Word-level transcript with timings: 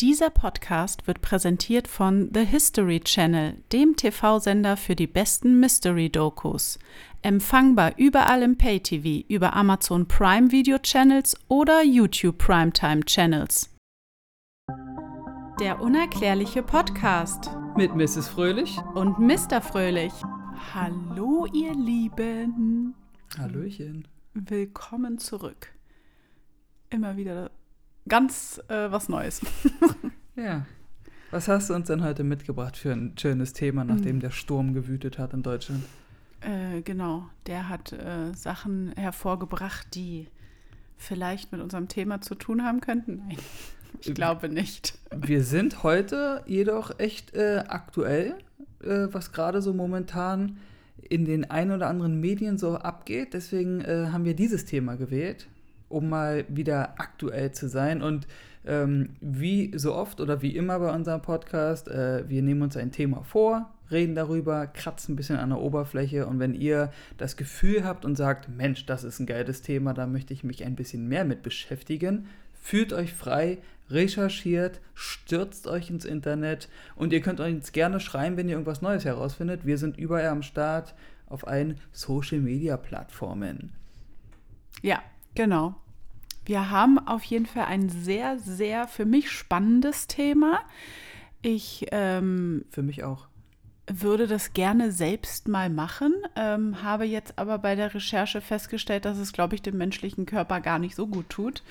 Dieser 0.00 0.30
Podcast 0.30 1.08
wird 1.08 1.22
präsentiert 1.22 1.88
von 1.88 2.30
The 2.32 2.44
History 2.44 3.00
Channel, 3.00 3.56
dem 3.72 3.96
TV-Sender 3.96 4.76
für 4.76 4.94
die 4.94 5.08
besten 5.08 5.58
Mystery-Dokus. 5.58 6.78
Empfangbar 7.22 7.94
überall 7.96 8.44
im 8.44 8.56
Pay-TV, 8.56 9.26
über 9.28 9.54
Amazon 9.54 10.06
Prime 10.06 10.52
Video 10.52 10.78
Channels 10.78 11.36
oder 11.48 11.82
YouTube 11.82 12.38
Primetime 12.38 13.00
Channels. 13.06 13.74
Der 15.58 15.80
unerklärliche 15.80 16.62
Podcast 16.62 17.50
Mit 17.76 17.96
Mrs. 17.96 18.28
Fröhlich. 18.28 18.78
und 18.94 19.18
Mr. 19.18 19.60
Fröhlich. 19.60 20.12
Hallo, 20.74 21.46
ihr 21.52 21.74
Lieben. 21.74 22.94
Hallöchen. 23.36 24.06
Willkommen 24.32 25.18
zurück. 25.18 25.72
Immer 26.88 27.16
wieder 27.16 27.50
ganz 28.08 28.60
äh, 28.68 28.90
was 28.90 29.08
Neues. 29.08 29.40
Ja. 30.38 30.66
Was 31.30 31.48
hast 31.48 31.68
du 31.68 31.74
uns 31.74 31.88
denn 31.88 32.02
heute 32.02 32.24
mitgebracht 32.24 32.76
für 32.76 32.92
ein 32.92 33.14
schönes 33.18 33.52
Thema, 33.52 33.84
nachdem 33.84 34.20
der 34.20 34.30
Sturm 34.30 34.72
gewütet 34.72 35.18
hat 35.18 35.34
in 35.34 35.42
Deutschland? 35.42 35.84
Äh, 36.40 36.80
genau, 36.82 37.26
der 37.46 37.68
hat 37.68 37.92
äh, 37.92 38.32
Sachen 38.34 38.92
hervorgebracht, 38.92 39.94
die 39.94 40.28
vielleicht 40.96 41.52
mit 41.52 41.60
unserem 41.60 41.88
Thema 41.88 42.20
zu 42.20 42.34
tun 42.34 42.64
haben 42.64 42.80
könnten. 42.80 43.22
Nein, 43.26 43.36
ich 44.00 44.14
glaube 44.14 44.48
nicht. 44.48 44.96
Wir 45.14 45.42
sind 45.44 45.82
heute 45.82 46.44
jedoch 46.46 46.98
echt 46.98 47.34
äh, 47.34 47.64
aktuell, 47.66 48.38
äh, 48.82 49.08
was 49.10 49.32
gerade 49.32 49.60
so 49.60 49.74
momentan 49.74 50.58
in 51.10 51.24
den 51.24 51.50
ein 51.50 51.72
oder 51.72 51.88
anderen 51.88 52.20
Medien 52.20 52.58
so 52.58 52.76
abgeht. 52.76 53.34
Deswegen 53.34 53.80
äh, 53.80 54.08
haben 54.12 54.24
wir 54.24 54.34
dieses 54.34 54.64
Thema 54.64 54.96
gewählt, 54.96 55.48
um 55.88 56.08
mal 56.08 56.44
wieder 56.48 56.94
aktuell 56.98 57.52
zu 57.52 57.68
sein. 57.68 58.02
Und 58.02 58.26
ähm, 58.66 59.10
wie 59.20 59.72
so 59.76 59.94
oft 59.94 60.20
oder 60.20 60.42
wie 60.42 60.54
immer 60.56 60.78
bei 60.78 60.92
unserem 60.92 61.22
Podcast, 61.22 61.88
äh, 61.88 62.28
wir 62.28 62.42
nehmen 62.42 62.62
uns 62.62 62.76
ein 62.76 62.92
Thema 62.92 63.22
vor, 63.22 63.70
reden 63.90 64.14
darüber, 64.14 64.66
kratzen 64.66 65.14
ein 65.14 65.16
bisschen 65.16 65.36
an 65.36 65.50
der 65.50 65.60
Oberfläche. 65.60 66.26
Und 66.26 66.38
wenn 66.38 66.54
ihr 66.54 66.92
das 67.16 67.36
Gefühl 67.36 67.84
habt 67.84 68.04
und 68.04 68.16
sagt, 68.16 68.48
Mensch, 68.48 68.86
das 68.86 69.04
ist 69.04 69.20
ein 69.20 69.26
geiles 69.26 69.62
Thema, 69.62 69.94
da 69.94 70.06
möchte 70.06 70.34
ich 70.34 70.44
mich 70.44 70.64
ein 70.64 70.76
bisschen 70.76 71.08
mehr 71.08 71.24
mit 71.24 71.42
beschäftigen, 71.42 72.26
fühlt 72.60 72.92
euch 72.92 73.12
frei, 73.14 73.58
recherchiert, 73.90 74.80
stürzt 74.94 75.66
euch 75.66 75.88
ins 75.88 76.04
Internet 76.04 76.68
und 76.96 77.12
ihr 77.12 77.22
könnt 77.22 77.40
uns 77.40 77.72
gerne 77.72 78.00
schreiben, 78.00 78.36
wenn 78.36 78.48
ihr 78.48 78.54
irgendwas 78.54 78.82
Neues 78.82 79.06
herausfindet. 79.06 79.64
Wir 79.64 79.78
sind 79.78 79.96
überall 79.96 80.26
am 80.26 80.42
Start 80.42 80.94
auf 81.26 81.46
allen 81.46 81.78
Social-Media-Plattformen. 81.92 83.72
Ja, 84.82 85.02
genau. 85.34 85.74
Wir 86.48 86.70
haben 86.70 86.98
auf 86.98 87.24
jeden 87.24 87.44
Fall 87.44 87.66
ein 87.66 87.90
sehr, 87.90 88.38
sehr 88.38 88.88
für 88.88 89.04
mich 89.04 89.30
spannendes 89.30 90.06
Thema. 90.06 90.60
Ich 91.42 91.84
ähm, 91.92 92.64
Für 92.70 92.82
mich 92.82 93.04
auch. 93.04 93.28
würde 93.86 94.26
das 94.26 94.54
gerne 94.54 94.90
selbst 94.90 95.46
mal 95.46 95.68
machen, 95.68 96.14
ähm, 96.36 96.82
habe 96.82 97.04
jetzt 97.04 97.38
aber 97.38 97.58
bei 97.58 97.74
der 97.74 97.92
Recherche 97.92 98.40
festgestellt, 98.40 99.04
dass 99.04 99.18
es, 99.18 99.34
glaube 99.34 99.56
ich, 99.56 99.62
dem 99.62 99.76
menschlichen 99.76 100.24
Körper 100.24 100.62
gar 100.62 100.78
nicht 100.78 100.96
so 100.96 101.06
gut 101.06 101.28
tut. 101.28 101.62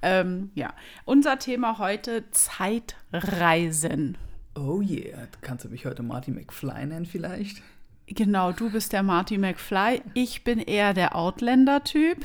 Ähm, 0.00 0.50
ja, 0.54 0.72
unser 1.04 1.38
Thema 1.38 1.76
heute 1.76 2.24
Zeitreisen. 2.30 4.16
Oh 4.54 4.80
yeah, 4.80 5.28
kannst 5.42 5.66
du 5.66 5.68
mich 5.68 5.84
heute 5.84 6.02
Marty 6.02 6.30
McFly 6.30 6.86
nennen 6.86 7.04
vielleicht? 7.04 7.62
Genau, 8.06 8.52
du 8.52 8.70
bist 8.70 8.94
der 8.94 9.02
Marty 9.02 9.36
McFly. 9.36 10.00
Ich 10.14 10.42
bin 10.42 10.58
eher 10.58 10.94
der 10.94 11.16
Outlander-Typ. 11.16 12.24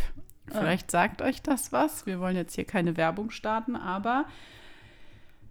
Vielleicht 0.52 0.92
sagt 0.92 1.22
euch 1.22 1.42
das 1.42 1.72
was. 1.72 2.06
Wir 2.06 2.20
wollen 2.20 2.36
jetzt 2.36 2.56
hier 2.56 2.66
keine 2.66 2.96
Werbung 2.98 3.32
starten, 3.32 3.76
aber 3.76 4.26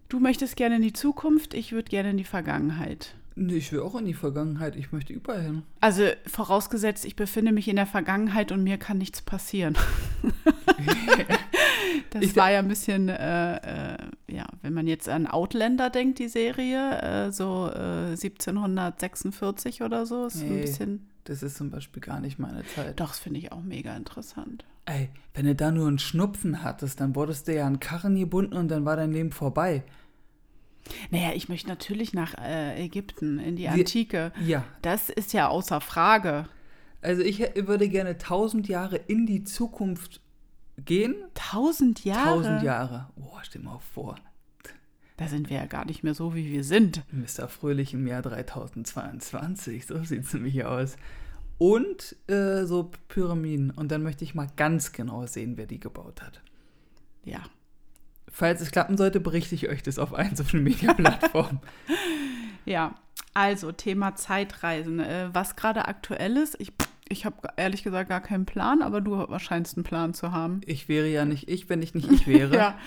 du 0.08 0.20
möchtest 0.20 0.56
gerne 0.56 0.76
in 0.76 0.82
die 0.82 0.92
Zukunft, 0.92 1.54
ich 1.54 1.72
würde 1.72 1.88
gerne 1.90 2.10
in 2.10 2.16
die 2.16 2.24
Vergangenheit. 2.24 3.14
Nee, 3.38 3.56
ich 3.56 3.70
will 3.70 3.80
auch 3.80 3.94
in 3.96 4.06
die 4.06 4.14
Vergangenheit, 4.14 4.76
ich 4.76 4.92
möchte 4.92 5.12
überall 5.12 5.42
hin. 5.42 5.62
Also 5.82 6.04
vorausgesetzt, 6.26 7.04
ich 7.04 7.16
befinde 7.16 7.52
mich 7.52 7.68
in 7.68 7.76
der 7.76 7.84
Vergangenheit 7.84 8.50
und 8.50 8.62
mir 8.64 8.78
kann 8.78 8.96
nichts 8.96 9.20
passieren. 9.20 9.76
das 12.10 12.22
Ich- 12.22 12.36
war 12.36 12.50
ja 12.50 12.60
ein 12.60 12.68
bisschen, 12.68 13.08
äh, 13.10 13.56
äh, 13.94 13.98
ja, 14.28 14.46
wenn 14.62 14.72
man 14.72 14.86
jetzt 14.86 15.08
an 15.08 15.26
Outlander 15.26 15.90
denkt, 15.90 16.18
die 16.18 16.28
Serie, 16.28 17.26
äh, 17.26 17.32
so 17.32 17.68
äh, 17.74 18.12
1746 18.16 19.82
oder 19.82 20.06
so, 20.06 20.26
ist 20.26 20.42
ein 20.42 20.54
Nee. 20.54 20.60
bisschen, 20.62 21.06
Das 21.24 21.42
ist 21.42 21.56
zum 21.56 21.70
Beispiel 21.70 22.00
gar 22.00 22.20
nicht 22.20 22.38
meine 22.38 22.64
Zeit. 22.74 22.98
doch, 23.00 23.08
das 23.08 23.18
finde 23.18 23.40
ich 23.40 23.52
auch 23.52 23.62
mega 23.62 23.94
interessant. 23.96 24.64
Ey, 24.86 25.10
wenn 25.34 25.46
du 25.46 25.54
da 25.54 25.70
nur 25.70 25.88
einen 25.88 25.98
Schnupfen 25.98 26.62
hattest, 26.62 27.00
dann 27.00 27.14
wurdest 27.14 27.48
du 27.48 27.54
ja 27.54 27.66
an 27.66 27.80
Karren 27.80 28.16
gebunden 28.16 28.54
und 28.54 28.68
dann 28.68 28.84
war 28.84 28.96
dein 28.96 29.12
Leben 29.12 29.32
vorbei. 29.32 29.82
Naja, 31.10 31.32
ich 31.34 31.48
möchte 31.48 31.68
natürlich 31.68 32.12
nach 32.14 32.34
äh, 32.38 32.82
Ägypten, 32.84 33.38
in 33.40 33.56
die 33.56 33.68
Antike. 33.68 34.32
Ja, 34.44 34.64
Das 34.82 35.10
ist 35.10 35.32
ja 35.32 35.48
außer 35.48 35.80
Frage. 35.80 36.48
also 37.02 37.22
ich 37.22 37.40
würde 37.56 37.88
gerne 37.88 38.18
tausend 38.18 38.68
Jahre 38.68 38.96
in 38.96 39.26
die 39.26 39.42
Zukunft 39.42 40.20
gehen. 40.78 41.16
Tausend 41.34 42.04
Jahre? 42.04 42.24
Tausend 42.42 42.62
Jahre. 42.62 43.10
Boah, 43.16 43.40
stell 43.42 43.62
mal 43.62 43.80
vor. 43.94 44.14
Da 45.16 45.26
sind 45.28 45.48
wir 45.50 45.56
ja 45.56 45.66
gar 45.66 45.86
nicht 45.86 46.04
mehr 46.04 46.14
so, 46.14 46.34
wie 46.34 46.52
wir 46.52 46.62
sind. 46.62 47.02
Mr. 47.10 47.48
Fröhlich 47.48 47.94
im 47.94 48.06
Jahr 48.06 48.22
3022, 48.22 49.86
so 49.86 50.04
sieht 50.04 50.24
es 50.24 50.34
nämlich 50.34 50.64
aus. 50.64 50.96
Und 51.58 52.16
äh, 52.28 52.64
so 52.64 52.90
Pyramiden. 53.08 53.70
Und 53.70 53.90
dann 53.90 54.02
möchte 54.02 54.24
ich 54.24 54.34
mal 54.34 54.48
ganz 54.56 54.92
genau 54.92 55.26
sehen, 55.26 55.56
wer 55.56 55.66
die 55.66 55.80
gebaut 55.80 56.22
hat. 56.22 56.42
Ja. 57.24 57.40
Falls 58.28 58.60
es 58.60 58.70
klappen 58.70 58.96
sollte, 58.96 59.20
berichte 59.20 59.54
ich 59.54 59.68
euch 59.68 59.82
das 59.82 59.98
auf 59.98 60.14
allen 60.14 60.36
Social 60.36 60.60
Media 60.60 60.92
Plattformen. 60.94 61.60
Ja, 62.68 62.96
also 63.32 63.70
Thema 63.70 64.16
Zeitreisen. 64.16 64.98
Äh, 64.98 65.28
was 65.32 65.54
gerade 65.54 65.86
aktuell 65.86 66.36
ist, 66.36 66.60
ich, 66.60 66.72
ich 67.08 67.24
habe 67.24 67.48
ehrlich 67.56 67.84
gesagt 67.84 68.08
gar 68.08 68.20
keinen 68.20 68.44
Plan, 68.44 68.82
aber 68.82 69.00
du 69.00 69.24
scheinst 69.38 69.76
einen 69.76 69.84
Plan 69.84 70.14
zu 70.14 70.32
haben. 70.32 70.62
ich 70.66 70.88
wäre 70.88 71.06
ja 71.06 71.24
nicht 71.24 71.48
ich, 71.48 71.68
wenn 71.68 71.80
ich 71.80 71.94
nicht 71.94 72.10
ich 72.10 72.26
wäre. 72.26 72.56
Ja. 72.56 72.78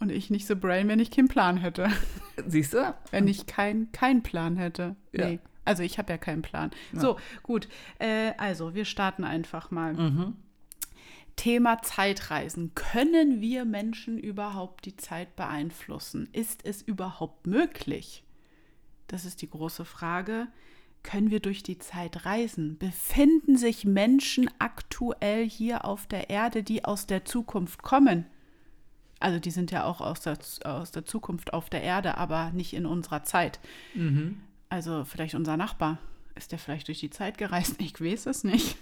Und 0.00 0.10
ich 0.10 0.30
nicht 0.30 0.48
so 0.48 0.56
brain, 0.56 0.88
wenn 0.88 0.98
ich 0.98 1.12
keinen 1.12 1.28
Plan 1.28 1.56
hätte. 1.56 1.88
Siehst 2.46 2.74
du? 2.74 2.94
Wenn 3.12 3.28
ich 3.28 3.46
keinen 3.46 3.90
keinen 3.92 4.22
Plan 4.22 4.56
hätte. 4.56 4.96
Ja. 5.12 5.28
Nee. 5.28 5.38
Also 5.64 5.82
ich 5.82 5.98
habe 5.98 6.12
ja 6.12 6.18
keinen 6.18 6.42
Plan. 6.42 6.70
Ja. 6.92 7.00
So, 7.00 7.16
gut. 7.42 7.68
Äh, 7.98 8.32
also, 8.36 8.74
wir 8.74 8.84
starten 8.84 9.24
einfach 9.24 9.70
mal. 9.70 9.94
Mhm. 9.94 10.36
Thema 11.36 11.80
Zeitreisen. 11.82 12.74
Können 12.74 13.40
wir 13.40 13.64
Menschen 13.64 14.18
überhaupt 14.18 14.84
die 14.84 14.96
Zeit 14.96 15.34
beeinflussen? 15.34 16.28
Ist 16.32 16.64
es 16.64 16.82
überhaupt 16.82 17.46
möglich? 17.46 18.22
Das 19.06 19.24
ist 19.24 19.42
die 19.42 19.48
große 19.48 19.84
Frage. 19.84 20.48
Können 21.02 21.30
wir 21.30 21.40
durch 21.40 21.62
die 21.62 21.78
Zeit 21.78 22.26
reisen? 22.26 22.78
Befinden 22.78 23.56
sich 23.56 23.84
Menschen 23.84 24.50
aktuell 24.58 25.48
hier 25.48 25.84
auf 25.84 26.06
der 26.06 26.30
Erde, 26.30 26.62
die 26.62 26.84
aus 26.84 27.06
der 27.06 27.24
Zukunft 27.24 27.82
kommen? 27.82 28.26
Also 29.18 29.38
die 29.38 29.50
sind 29.50 29.70
ja 29.70 29.84
auch 29.84 30.00
aus 30.00 30.20
der, 30.20 30.38
aus 30.64 30.90
der 30.92 31.04
Zukunft 31.04 31.54
auf 31.54 31.70
der 31.70 31.82
Erde, 31.82 32.18
aber 32.18 32.50
nicht 32.52 32.74
in 32.74 32.86
unserer 32.86 33.22
Zeit. 33.22 33.60
Mhm. 33.94 34.40
Also 34.72 35.04
vielleicht 35.04 35.34
unser 35.34 35.58
Nachbar. 35.58 35.98
Ist 36.34 36.50
der 36.50 36.58
vielleicht 36.58 36.88
durch 36.88 36.98
die 36.98 37.10
Zeit 37.10 37.36
gereist? 37.36 37.74
Ich 37.78 38.00
weiß 38.00 38.24
es 38.24 38.42
nicht. 38.42 38.78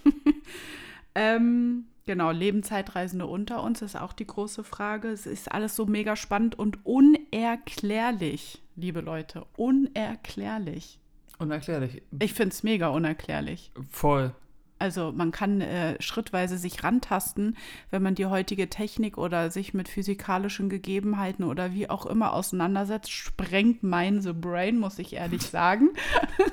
ähm, 1.17 1.87
genau, 2.07 2.31
leben 2.31 2.63
Zeitreisende 2.63 3.27
unter 3.27 3.65
uns, 3.65 3.83
ist 3.83 3.97
auch 3.97 4.13
die 4.13 4.25
große 4.25 4.63
Frage. 4.63 5.09
Es 5.09 5.27
ist 5.27 5.51
alles 5.51 5.75
so 5.75 5.87
mega 5.87 6.15
spannend 6.15 6.57
und 6.57 6.87
unerklärlich, 6.87 8.63
liebe 8.77 9.01
Leute. 9.01 9.47
Unerklärlich. 9.57 11.01
Unerklärlich. 11.39 12.03
Ich 12.21 12.35
finde 12.35 12.55
es 12.55 12.63
mega 12.63 12.87
unerklärlich. 12.91 13.73
Voll. 13.91 14.33
Also 14.81 15.13
man 15.13 15.31
kann 15.31 15.61
äh, 15.61 16.01
schrittweise 16.01 16.57
sich 16.57 16.83
rantasten, 16.83 17.57
wenn 17.91 18.03
man 18.03 18.15
die 18.15 18.25
heutige 18.25 18.71
Technik 18.71 19.19
oder 19.19 19.51
sich 19.51 19.75
mit 19.75 19.89
physikalischen 19.89 20.71
Gegebenheiten 20.71 21.45
oder 21.45 21.75
wie 21.75 21.91
auch 21.91 22.07
immer 22.07 22.33
auseinandersetzt, 22.33 23.13
sprengt 23.13 23.83
mein 23.83 24.23
The 24.23 24.33
Brain, 24.33 24.79
muss 24.79 24.99
ich 24.99 25.13
ehrlich 25.13 25.43
sagen. 25.47 25.91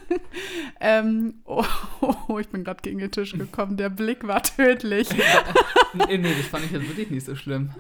ähm, 0.82 1.36
oh, 1.46 1.64
oh, 2.28 2.38
ich 2.38 2.50
bin 2.50 2.66
gerade 2.66 2.82
gegen 2.82 3.00
den 3.00 3.12
Tisch 3.12 3.32
gekommen, 3.32 3.78
der 3.78 3.90
Blick 3.90 4.28
war 4.28 4.44
tödlich. 4.44 5.08
nee, 5.94 6.18
nee, 6.18 6.34
das 6.36 6.48
fand 6.48 6.66
ich 6.66 6.72
jetzt 6.72 6.88
wirklich 6.90 7.10
nicht 7.10 7.26
so 7.26 7.36
schlimm. 7.36 7.72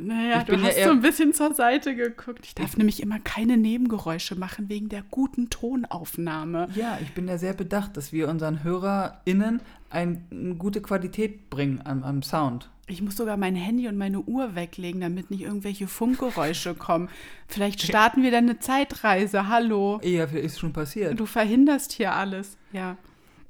Naja, 0.00 0.38
Ich 0.40 0.44
du 0.46 0.52
ja 0.56 0.62
hast 0.62 0.76
eher- 0.76 0.86
so 0.86 0.92
ein 0.92 1.00
bisschen 1.00 1.32
zur 1.34 1.54
Seite 1.54 1.94
geguckt. 1.94 2.40
Ich 2.44 2.54
darf 2.54 2.76
nämlich 2.76 3.02
immer 3.02 3.18
keine 3.18 3.56
Nebengeräusche 3.56 4.34
machen 4.36 4.68
wegen 4.68 4.88
der 4.88 5.02
guten 5.10 5.50
Tonaufnahme. 5.50 6.68
Ja, 6.74 6.98
ich 7.02 7.12
bin 7.14 7.28
ja 7.28 7.38
sehr 7.38 7.52
bedacht, 7.54 7.96
dass 7.96 8.12
wir 8.12 8.28
unseren 8.28 8.62
HörerInnen 8.64 9.60
ein, 9.90 10.24
eine 10.30 10.54
gute 10.54 10.80
Qualität 10.80 11.50
bringen 11.50 11.80
am, 11.84 12.02
am 12.02 12.22
Sound. 12.22 12.70
Ich 12.90 13.02
muss 13.02 13.16
sogar 13.16 13.36
mein 13.36 13.54
Handy 13.54 13.86
und 13.86 13.98
meine 13.98 14.20
Uhr 14.20 14.54
weglegen, 14.54 15.02
damit 15.02 15.30
nicht 15.30 15.42
irgendwelche 15.42 15.86
Funkgeräusche 15.86 16.74
kommen. 16.74 17.10
Vielleicht 17.46 17.82
starten 17.82 18.22
wir 18.22 18.30
dann 18.30 18.44
eine 18.44 18.60
Zeitreise. 18.60 19.48
Hallo. 19.48 20.00
Ja, 20.02 20.24
ist 20.24 20.58
schon 20.58 20.72
passiert. 20.72 21.18
Du 21.20 21.26
verhinderst 21.26 21.92
hier 21.92 22.14
alles. 22.14 22.56
Ja. 22.72 22.96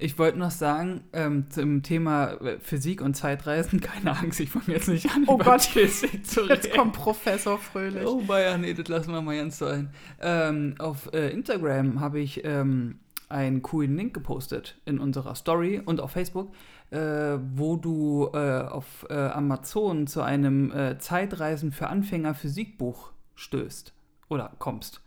Ich 0.01 0.17
wollte 0.17 0.39
noch 0.39 0.49
sagen, 0.51 1.03
ähm, 1.11 1.49
zum 1.49 1.83
Thema 1.83 2.31
äh, 2.41 2.57
Physik 2.59 3.01
und 3.01 3.15
Zeitreisen, 3.15 3.81
keine 3.81 4.17
Angst, 4.17 4.39
ich 4.39 4.49
fange 4.49 4.67
jetzt 4.69 4.87
nicht 4.87 5.13
an, 5.13 5.25
Oh 5.27 5.35
über 5.35 5.43
Gott. 5.43 5.61
Physik 5.63 6.25
zu 6.25 6.45
Jetzt 6.47 6.67
reden. 6.67 6.77
kommt 6.77 6.93
Professor 6.93 7.57
Fröhlich. 7.59 8.05
Oh, 8.07 8.21
Bayern, 8.21 8.61
nee, 8.61 8.73
das 8.73 8.87
lassen 8.87 9.11
wir 9.11 9.21
mal 9.21 9.35
ganz 9.35 9.57
sein. 9.57 9.89
Ähm, 10.21 10.75
auf 10.79 11.11
äh, 11.13 11.29
Instagram 11.31 11.99
habe 11.99 12.19
ich 12.21 12.45
ähm, 12.45 12.99
einen 13.27 13.61
coolen 13.61 13.97
Link 13.97 14.13
gepostet 14.13 14.77
in 14.85 14.99
unserer 14.99 15.35
Story 15.35 15.81
und 15.83 15.99
auf 15.99 16.11
Facebook, 16.11 16.53
äh, 16.91 17.37
wo 17.55 17.75
du 17.75 18.29
äh, 18.33 18.61
auf 18.61 19.05
äh, 19.09 19.13
Amazon 19.13 20.07
zu 20.07 20.21
einem 20.21 20.71
äh, 20.71 20.97
Zeitreisen 20.97 21.73
für 21.73 21.87
Anfänger 21.87 22.33
Physikbuch 22.35 23.11
stößt 23.35 23.93
oder 24.29 24.53
kommst. 24.59 25.01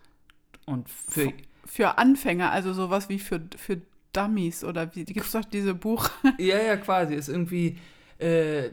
Und 0.67 0.91
für, 0.91 1.33
Für 1.65 1.97
Anfänger, 1.97 2.53
also 2.53 2.75
sowas 2.75 3.09
wie 3.09 3.19
für, 3.19 3.41
für 3.57 3.81
Dummies 4.13 4.65
oder 4.65 4.95
wie 4.95 5.05
gibt 5.05 5.27
es 5.27 5.33
doch 5.33 5.45
diese 5.45 5.75
Buch. 5.75 6.11
ja, 6.39 6.59
ja, 6.61 6.77
quasi, 6.77 7.15
ist 7.15 7.29
irgendwie 7.29 7.79
äh, 8.21 8.67
äh, 8.67 8.71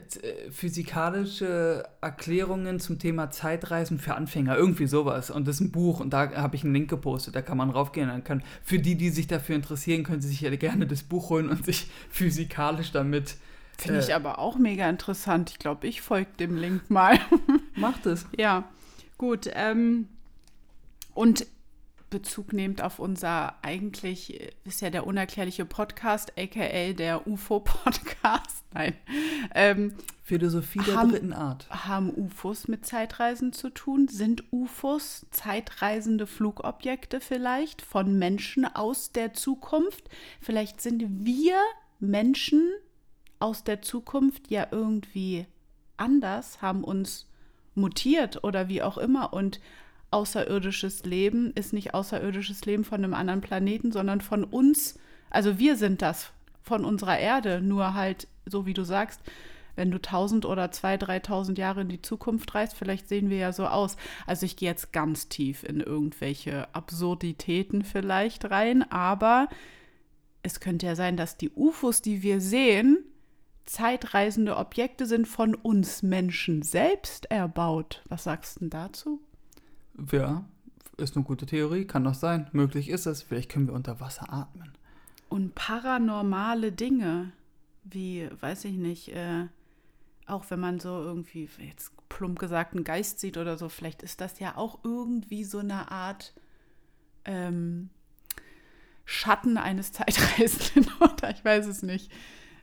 physikalische 0.50 1.84
Erklärungen 2.00 2.78
zum 2.78 2.98
Thema 2.98 3.30
Zeitreisen 3.30 3.98
für 3.98 4.14
Anfänger, 4.14 4.56
irgendwie 4.56 4.86
sowas. 4.86 5.30
Und 5.30 5.48
das 5.48 5.56
ist 5.56 5.60
ein 5.62 5.72
Buch 5.72 6.00
und 6.00 6.10
da 6.10 6.30
habe 6.36 6.56
ich 6.56 6.62
einen 6.64 6.72
Link 6.74 6.88
gepostet, 6.90 7.34
da 7.34 7.42
kann 7.42 7.56
man 7.56 7.70
raufgehen. 7.70 8.08
Dann 8.08 8.22
kann, 8.22 8.42
für 8.62 8.78
die, 8.78 8.94
die 8.96 9.10
sich 9.10 9.26
dafür 9.26 9.56
interessieren, 9.56 10.04
können 10.04 10.20
sie 10.20 10.28
sich 10.28 10.40
ja 10.42 10.54
gerne 10.54 10.86
das 10.86 11.02
Buch 11.02 11.30
holen 11.30 11.48
und 11.48 11.64
sich 11.64 11.90
physikalisch 12.10 12.92
damit. 12.92 13.36
Finde 13.78 14.00
ich 14.00 14.10
Äh. 14.10 14.12
aber 14.12 14.38
auch 14.38 14.58
mega 14.58 14.88
interessant. 14.88 15.50
Ich 15.50 15.58
glaube, 15.58 15.86
ich 15.86 16.02
folge 16.02 16.30
dem 16.38 16.56
Link 16.56 16.90
mal. 16.90 17.18
Macht 17.76 18.06
es. 18.06 18.26
ja, 18.36 18.64
gut. 19.18 19.48
Ähm, 19.54 20.06
und 21.14 21.46
Bezug 22.10 22.52
nehmt 22.52 22.82
auf 22.82 22.98
unser 22.98 23.54
eigentlich 23.62 24.40
äh, 24.40 24.50
ist 24.64 24.80
ja 24.80 24.90
der 24.90 25.06
unerklärliche 25.06 25.64
Podcast, 25.64 26.32
aka 26.38 26.92
der 26.92 27.26
UFO-Podcast. 27.26 28.64
Nein. 28.74 28.94
Ähm, 29.54 29.94
Philosophie 30.22 30.80
der 30.86 30.96
Haben- 30.96 31.10
dritten 31.10 31.32
Art. 31.32 31.68
haben 31.70 32.10
UFOs 32.14 32.68
mit 32.68 32.84
Zeitreisen 32.86 33.52
zu 33.52 33.70
tun? 33.70 34.08
Sind 34.08 34.44
UFOs 34.52 35.26
zeitreisende 35.30 36.26
Flugobjekte 36.26 37.20
vielleicht 37.20 37.82
von 37.82 38.18
Menschen 38.18 38.64
aus 38.64 39.12
der 39.12 39.32
Zukunft? 39.32 40.08
Vielleicht 40.40 40.80
sind 40.80 41.24
wir 41.24 41.56
Menschen 41.98 42.68
aus 43.38 43.64
der 43.64 43.82
Zukunft 43.82 44.50
ja 44.50 44.66
irgendwie 44.70 45.46
anders, 45.96 46.62
haben 46.62 46.84
uns 46.84 47.26
mutiert 47.74 48.44
oder 48.44 48.68
wie 48.68 48.82
auch 48.82 48.98
immer 48.98 49.32
und 49.32 49.60
außerirdisches 50.10 51.04
Leben 51.04 51.52
ist 51.54 51.72
nicht 51.72 51.94
außerirdisches 51.94 52.64
Leben 52.64 52.84
von 52.84 53.02
einem 53.02 53.14
anderen 53.14 53.40
Planeten, 53.40 53.92
sondern 53.92 54.20
von 54.20 54.44
uns. 54.44 54.98
Also 55.30 55.58
wir 55.58 55.76
sind 55.76 56.02
das 56.02 56.32
von 56.62 56.84
unserer 56.84 57.18
Erde, 57.18 57.60
nur 57.60 57.94
halt, 57.94 58.26
so 58.46 58.66
wie 58.66 58.74
du 58.74 58.84
sagst, 58.84 59.20
wenn 59.76 59.90
du 59.90 59.96
1000 59.96 60.44
oder 60.44 60.66
2.000, 60.66 61.24
3.000 61.24 61.58
Jahre 61.58 61.80
in 61.82 61.88
die 61.88 62.02
Zukunft 62.02 62.54
reist, 62.54 62.74
vielleicht 62.74 63.08
sehen 63.08 63.30
wir 63.30 63.38
ja 63.38 63.52
so 63.52 63.66
aus. 63.66 63.96
Also 64.26 64.44
ich 64.44 64.56
gehe 64.56 64.68
jetzt 64.68 64.92
ganz 64.92 65.28
tief 65.28 65.62
in 65.62 65.80
irgendwelche 65.80 66.74
Absurditäten 66.74 67.82
vielleicht 67.82 68.50
rein, 68.50 68.82
aber 68.90 69.48
es 70.42 70.60
könnte 70.60 70.86
ja 70.86 70.96
sein, 70.96 71.16
dass 71.16 71.36
die 71.36 71.50
UFOs, 71.50 72.02
die 72.02 72.22
wir 72.22 72.40
sehen, 72.40 72.98
zeitreisende 73.66 74.56
Objekte 74.56 75.06
sind 75.06 75.28
von 75.28 75.54
uns 75.54 76.02
Menschen 76.02 76.62
selbst 76.62 77.30
erbaut. 77.30 78.02
Was 78.08 78.24
sagst 78.24 78.60
du 78.60 78.68
dazu? 78.68 79.20
Ja, 80.12 80.44
ist 80.96 81.16
eine 81.16 81.24
gute 81.24 81.46
Theorie, 81.46 81.86
kann 81.86 82.04
doch 82.04 82.14
sein. 82.14 82.48
Möglich 82.52 82.88
ist 82.88 83.06
es. 83.06 83.22
Vielleicht 83.22 83.50
können 83.50 83.66
wir 83.66 83.74
unter 83.74 84.00
Wasser 84.00 84.32
atmen. 84.32 84.72
Und 85.28 85.54
paranormale 85.54 86.72
Dinge, 86.72 87.32
wie, 87.84 88.28
weiß 88.40 88.64
ich 88.64 88.76
nicht, 88.76 89.08
äh, 89.08 89.46
auch 90.26 90.44
wenn 90.48 90.60
man 90.60 90.80
so 90.80 91.02
irgendwie, 91.02 91.48
jetzt 91.58 91.92
plump 92.08 92.38
gesagt, 92.38 92.74
einen 92.74 92.84
Geist 92.84 93.20
sieht 93.20 93.36
oder 93.36 93.56
so, 93.56 93.68
vielleicht 93.68 94.02
ist 94.02 94.20
das 94.20 94.38
ja 94.38 94.56
auch 94.56 94.80
irgendwie 94.84 95.44
so 95.44 95.58
eine 95.58 95.90
Art 95.90 96.34
ähm, 97.24 97.90
Schatten 99.04 99.56
eines 99.56 99.92
Zeitreisenden 99.92 100.90
oder 101.00 101.30
ich 101.30 101.44
weiß 101.44 101.66
es 101.66 101.82
nicht. 101.82 102.10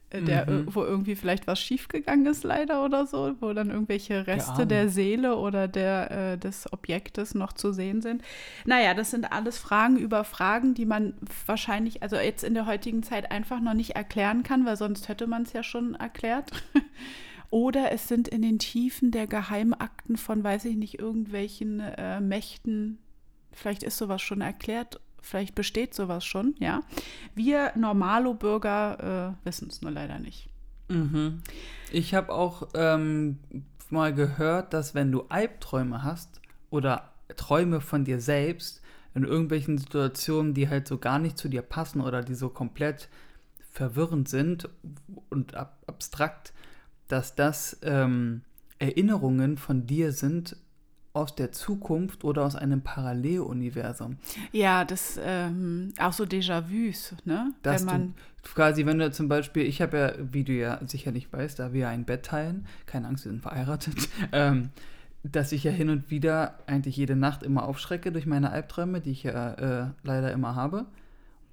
Äh, 0.10 0.22
Der, 0.22 0.50
Mhm. 0.50 0.68
ir- 0.70 0.76
wo 0.76 0.84
irgendwie 0.84 1.16
vielleicht 1.16 1.48
was 1.48 1.60
schiefgegangen 1.60 2.26
ist, 2.28 2.44
leider 2.44 2.84
oder 2.86 3.06
so, 3.06 3.36
wo 3.42 3.52
dann 3.54 3.70
irgendwelche 3.72 4.26
Reste 4.26 4.66
der, 4.66 4.88
Seele 4.90 5.36
oder 5.38 5.68
der, 5.68 6.12
äh, 6.34 6.38
des 6.38 6.72
Objektes 6.72 7.36
noch 7.36 7.52
zu 7.54 7.74
sehen 7.74 8.02
sind. 8.02 8.22
Naja, 8.66 8.94
das 8.94 9.12
sind 9.12 9.32
alles 9.32 9.58
Fragen 9.58 9.98
über 9.98 10.24
Fragen, 10.24 10.74
die 10.74 10.86
man 10.86 11.14
wahrscheinlich, 11.46 12.04
also 12.04 12.16
jetzt 12.16 12.44
in 12.44 12.54
der 12.54 12.66
heutigen 12.66 13.04
Zeit 13.04 13.32
einfach 13.32 13.60
noch 13.60 13.74
nicht 13.74 13.96
erklären 13.98 14.44
kann, 14.44 14.66
weil 14.66 14.78
sonst 14.78 15.10
hätte 15.10 15.28
man 15.28 15.44
es 15.44 15.54
ja 15.54 15.62
schon 15.64 15.96
erklärt. 15.96 16.52
Oder 17.50 17.92
es 17.94 18.08
sind 18.10 18.28
in 18.28 18.42
den 18.42 18.60
Tiefen 18.60 19.12
der 19.12 19.26
Geheimakten 19.28 20.18
von, 20.18 20.44
weiß 20.44 20.66
ich 20.66 20.76
nicht, 20.76 21.00
irgendwelchen 21.00 21.80
äh, 21.80 22.20
Mächten. 22.20 22.98
Vielleicht 23.54 23.84
ist 23.84 23.98
sowas 23.98 24.22
schon 24.22 24.42
erklärt, 24.42 25.00
vielleicht 25.28 25.56
besteht 25.56 25.94
sowas 25.94 26.26
schon, 26.26 26.56
ja. 26.60 26.82
Wir 27.36 27.74
Normalo-Bürger 27.76 29.36
äh, 29.44 29.46
wissen 29.46 29.68
es 29.70 29.82
nur 29.82 29.92
leider 29.92 30.20
nicht. 30.20 30.50
Mhm. 30.90 31.42
Ich 31.92 32.14
habe 32.14 32.34
auch 32.34 32.70
ähm, 32.74 33.40
mal 33.90 34.14
gehört, 34.14 34.74
dass 34.74 34.96
wenn 34.96 35.12
du 35.12 35.24
Albträume 35.30 36.04
hast 36.04 36.42
oder 36.70 37.14
Träume 37.36 37.82
von 37.82 38.06
dir 38.06 38.20
selbst 38.20 38.82
in 39.14 39.24
irgendwelchen 39.24 39.78
Situationen, 39.78 40.54
die 40.54 40.70
halt 40.70 40.88
so 40.88 40.98
gar 40.98 41.20
nicht 41.20 41.38
zu 41.38 41.50
dir 41.50 41.62
passen 41.62 42.02
oder 42.02 42.22
die 42.22 42.36
so 42.36 42.50
komplett 42.50 43.10
verwirrend 43.72 44.30
sind 44.30 44.70
und 45.30 45.56
ab 45.56 45.78
abstrakt, 45.88 46.54
dass 47.08 47.36
das 47.36 47.78
ähm, 47.82 48.42
Erinnerungen 48.80 49.58
von 49.58 49.88
dir 49.88 50.12
sind 50.12 50.58
aus 51.18 51.36
der 51.36 51.52
Zukunft 51.52 52.24
oder 52.24 52.46
aus 52.46 52.56
einem 52.56 52.82
Paralleluniversum. 52.82 54.18
Ja, 54.52 54.86
das 54.86 55.20
ähm, 55.22 55.92
auch 56.00 56.14
so 56.14 56.24
Déjà-vus, 56.24 57.16
ne? 57.26 57.54
Dass 57.64 57.82
Wenn 57.82 57.86
man 57.88 58.14
du 58.44 58.52
quasi, 58.54 58.86
wenn 58.86 59.00
du 59.00 59.12
zum 59.12 59.28
Beispiel, 59.28 59.64
ich 59.64 59.82
habe 59.82 59.98
ja, 59.98 60.14
wie 60.32 60.44
du 60.44 60.54
ja 60.54 60.80
sicherlich 60.86 61.34
weißt, 61.34 61.60
da 61.60 61.74
wir 61.74 61.82
ja 61.82 61.90
ein 61.90 62.06
Bett 62.06 62.24
teilen, 62.24 62.66
keine 62.86 63.08
Angst, 63.08 63.26
wir 63.26 63.32
sind 63.32 63.42
verheiratet, 63.42 63.96
ähm, 64.32 64.70
dass 65.24 65.52
ich 65.52 65.64
ja 65.64 65.72
hin 65.72 65.90
und 65.90 66.12
wieder 66.12 66.60
eigentlich 66.68 66.96
jede 66.96 67.16
Nacht 67.16 67.44
immer 67.44 67.68
aufschrecke 67.68 68.12
durch 68.12 68.26
meine 68.26 68.52
Albträume, 68.52 69.02
die 69.02 69.12
ich 69.12 69.24
ja 69.24 69.54
äh, 69.54 69.88
leider 70.04 70.32
immer 70.32 70.56
habe. 70.56 70.86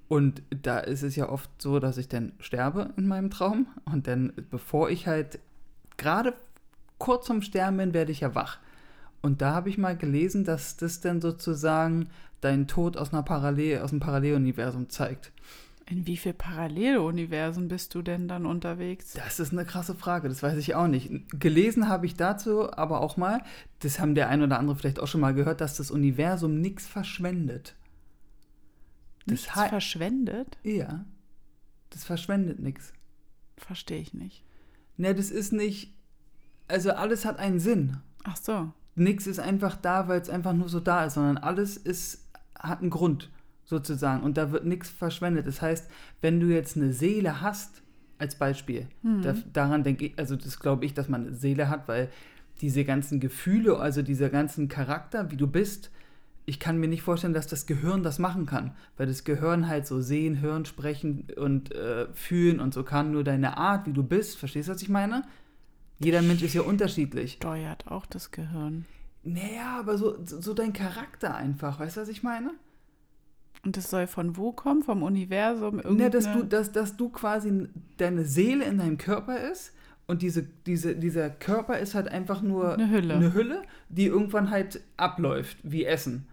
Und 0.08 0.42
da 0.62 0.78
ist 0.78 1.02
es 1.02 1.16
ja 1.16 1.30
oft 1.30 1.50
so, 1.58 1.80
dass 1.80 1.96
ich 1.96 2.08
dann 2.08 2.32
sterbe 2.38 2.92
in 2.96 3.08
meinem 3.08 3.30
Traum 3.30 3.66
und 3.86 4.06
dann, 4.06 4.34
bevor 4.50 4.90
ich 4.90 5.06
halt 5.06 5.38
gerade 5.96 6.34
kurz 6.98 7.26
vorm 7.26 7.42
Sterben 7.42 7.78
bin, 7.78 7.94
werde 7.94 8.12
ich 8.12 8.20
ja 8.20 8.34
wach. 8.34 8.58
Und 9.24 9.40
da 9.40 9.54
habe 9.54 9.70
ich 9.70 9.78
mal 9.78 9.96
gelesen, 9.96 10.44
dass 10.44 10.76
das 10.76 11.00
dann 11.00 11.22
sozusagen 11.22 12.10
deinen 12.42 12.68
Tod 12.68 12.98
aus, 12.98 13.14
einer 13.14 13.22
Parallel, 13.22 13.78
aus 13.78 13.90
einem 13.90 14.00
Paralleluniversum 14.00 14.90
zeigt. 14.90 15.32
in 15.86 16.06
wie 16.06 16.18
viel 16.18 16.34
Paralleluniversen 16.34 17.68
bist 17.68 17.94
du 17.94 18.02
denn 18.02 18.28
dann 18.28 18.44
unterwegs? 18.44 19.14
Das 19.14 19.40
ist 19.40 19.52
eine 19.52 19.64
krasse 19.64 19.94
Frage, 19.94 20.28
das 20.28 20.42
weiß 20.42 20.58
ich 20.58 20.74
auch 20.74 20.88
nicht. 20.88 21.10
Gelesen 21.40 21.88
habe 21.88 22.04
ich 22.04 22.16
dazu 22.16 22.70
aber 22.70 23.00
auch 23.00 23.16
mal, 23.16 23.42
das 23.78 23.98
haben 23.98 24.14
der 24.14 24.28
ein 24.28 24.42
oder 24.42 24.58
andere 24.58 24.76
vielleicht 24.76 25.00
auch 25.00 25.06
schon 25.06 25.22
mal 25.22 25.32
gehört, 25.32 25.62
dass 25.62 25.78
das 25.78 25.90
Universum 25.90 26.60
nichts 26.60 26.86
verschwendet. 26.86 27.76
Das 29.24 29.46
Nichts 29.46 29.46
verschwendet? 29.46 30.58
Ja, 30.64 31.06
das 31.88 32.04
verschwendet 32.04 32.58
nichts. 32.60 32.92
Verstehe 33.56 34.02
ich 34.02 34.12
nicht. 34.12 34.44
Ne, 34.98 35.14
das 35.14 35.30
ist 35.30 35.54
nicht, 35.54 35.94
also 36.68 36.90
alles 36.92 37.24
hat 37.24 37.38
einen 37.38 37.58
Sinn. 37.58 38.02
Ach 38.24 38.36
so. 38.36 38.70
Nichts 38.96 39.26
ist 39.26 39.40
einfach 39.40 39.76
da, 39.76 40.08
weil 40.08 40.20
es 40.20 40.30
einfach 40.30 40.52
nur 40.52 40.68
so 40.68 40.80
da 40.80 41.04
ist, 41.06 41.14
sondern 41.14 41.38
alles 41.38 41.76
ist, 41.76 42.28
hat 42.58 42.80
einen 42.80 42.90
Grund 42.90 43.30
sozusagen 43.64 44.22
und 44.22 44.36
da 44.36 44.52
wird 44.52 44.64
nichts 44.66 44.90
verschwendet. 44.90 45.46
Das 45.46 45.62
heißt, 45.62 45.90
wenn 46.20 46.40
du 46.40 46.46
jetzt 46.46 46.76
eine 46.76 46.92
Seele 46.92 47.40
hast, 47.40 47.82
als 48.18 48.36
Beispiel, 48.36 48.86
da, 49.22 49.34
daran 49.52 49.82
denke 49.82 50.06
ich, 50.06 50.18
also 50.18 50.36
das 50.36 50.60
glaube 50.60 50.84
ich, 50.84 50.94
dass 50.94 51.08
man 51.08 51.26
eine 51.26 51.34
Seele 51.34 51.68
hat, 51.68 51.88
weil 51.88 52.08
diese 52.60 52.84
ganzen 52.84 53.18
Gefühle, 53.20 53.78
also 53.78 54.02
dieser 54.02 54.30
ganzen 54.30 54.68
Charakter, 54.68 55.30
wie 55.30 55.36
du 55.36 55.46
bist, 55.46 55.90
ich 56.46 56.60
kann 56.60 56.78
mir 56.78 56.88
nicht 56.88 57.02
vorstellen, 57.02 57.32
dass 57.32 57.46
das 57.46 57.66
Gehirn 57.66 58.02
das 58.02 58.18
machen 58.18 58.46
kann, 58.46 58.72
weil 58.96 59.06
das 59.06 59.24
Gehirn 59.24 59.66
halt 59.66 59.86
so 59.86 60.00
sehen, 60.00 60.40
hören, 60.40 60.64
sprechen 60.66 61.26
und 61.36 61.74
äh, 61.74 62.06
fühlen 62.12 62.60
und 62.60 62.74
so 62.74 62.82
kann. 62.84 63.12
Nur 63.12 63.24
deine 63.24 63.56
Art, 63.56 63.86
wie 63.86 63.92
du 63.92 64.02
bist, 64.02 64.38
verstehst 64.38 64.68
du, 64.68 64.72
was 64.72 64.82
ich 64.82 64.88
meine? 64.90 65.22
Jeder 65.98 66.22
Mensch 66.22 66.42
ist 66.42 66.54
ja 66.54 66.62
unterschiedlich. 66.62 67.34
Steuert 67.34 67.86
auch 67.88 68.06
das 68.06 68.30
Gehirn. 68.30 68.84
Naja, 69.22 69.78
aber 69.78 69.96
so, 69.96 70.16
so 70.24 70.52
dein 70.54 70.72
Charakter 70.72 71.34
einfach, 71.34 71.80
weißt 71.80 71.96
du, 71.96 72.00
was 72.02 72.08
ich 72.08 72.22
meine? 72.22 72.50
Und 73.64 73.76
das 73.78 73.88
soll 73.88 74.06
von 74.06 74.36
wo 74.36 74.52
kommen? 74.52 74.82
Vom 74.82 75.02
Universum? 75.02 75.76
Ne, 75.76 76.10
dass, 76.10 76.24
du, 76.24 76.30
Irgendeine- 76.30 76.44
dass, 76.48 76.72
dass 76.72 76.96
du 76.96 77.08
quasi 77.08 77.68
deine 77.96 78.24
Seele 78.24 78.64
in 78.66 78.76
deinem 78.78 78.98
Körper 78.98 79.38
ist 79.50 79.72
und 80.06 80.20
diese, 80.20 80.42
diese, 80.66 80.94
dieser 80.96 81.30
Körper 81.30 81.78
ist 81.78 81.94
halt 81.94 82.08
einfach 82.08 82.42
nur 82.42 82.74
Eine 82.74 82.90
Hülle. 82.90 83.14
eine 83.14 83.32
Hülle, 83.32 83.62
die 83.88 84.04
irgendwann 84.06 84.50
halt 84.50 84.82
abläuft, 84.98 85.56
wie 85.62 85.84
Essen. 85.86 86.26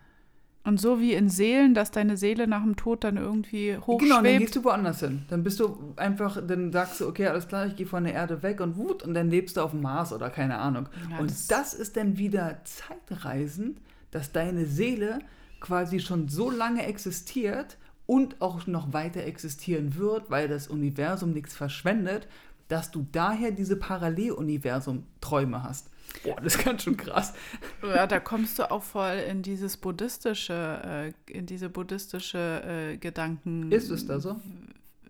Und 0.64 0.80
so 0.80 1.00
wie 1.00 1.14
in 1.14 1.28
Seelen, 1.28 1.74
dass 1.74 1.90
deine 1.90 2.18
Seele 2.18 2.46
nach 2.48 2.62
dem 2.62 2.76
Tod 2.76 3.04
dann 3.04 3.18
irgendwie 3.18 3.78
hochschwebt. 3.78 4.02
Genau, 4.02 4.22
dann 4.22 4.38
gehst 4.40 4.56
du 4.56 4.64
woanders 4.64 5.00
hin. 5.00 5.24
Dann 5.30 5.42
bist 5.44 5.60
du 5.60 5.94
einfach, 5.96 6.40
dann 6.46 6.72
sagst 6.72 7.02
du, 7.02 7.08
okay, 7.08 7.26
alles 7.28 7.48
klar, 7.48 7.66
ich 7.66 7.76
gehe 7.76 7.88
von 7.88 8.04
der 8.04 8.14
Erde 8.14 8.44
weg 8.44 8.62
und 8.62 8.78
wut, 8.78 9.02
und 9.02 9.16
dann 9.16 9.30
lebst 9.32 9.58
du 9.58 9.62
auf 9.62 9.72
dem 9.72 9.82
Mars 9.82 10.14
oder 10.14 10.30
keine 10.30 10.60
Ahnung. 10.60 10.88
Ja, 11.10 11.18
und 11.18 11.32
das- 11.32 11.48
das, 11.48 11.74
ist 11.74 11.98
dann 11.98 12.18
wieder 12.18 12.60
Zeitreisen, 12.64 13.78
dass 14.12 14.32
deine 14.32 14.66
Seele 14.66 15.20
quasi 15.60 16.00
schon 16.00 16.28
so 16.28 16.52
lange 16.52 16.86
existiert 16.86 17.78
und 18.06 18.40
auch 18.42 18.68
noch 18.68 18.94
weiter 18.94 19.24
existieren 19.24 19.96
wird, 19.96 20.30
weil 20.30 20.48
das 20.48 20.68
Universum 20.68 21.32
nichts 21.32 21.56
verschwendet, 21.56 22.28
dass 22.68 22.92
du 22.92 23.06
daher 23.12 23.52
diese 23.52 23.78
Paralleluniversum-Träume 23.78 25.64
hast. 25.64 25.90
Boah, 26.24 26.36
das 26.42 26.56
ist 26.56 26.64
ganz 26.64 26.84
schön 26.84 26.98
krass. 26.98 27.34
Ja, 27.82 28.08
da 28.08 28.20
kommst 28.20 28.60
du 28.60 28.70
auch 28.70 28.84
voll 28.84 29.24
in 29.30 29.42
dieses 29.42 29.78
buddhistische, 29.78 31.14
äh, 31.28 31.32
in 31.32 31.46
diese 31.46 31.70
buddhistische 31.70 32.94
äh, 32.94 32.98
Gedanken. 32.98 33.72
Ist 33.72 33.90
es 33.90 34.06
da 34.06 34.20
so? 34.20 34.40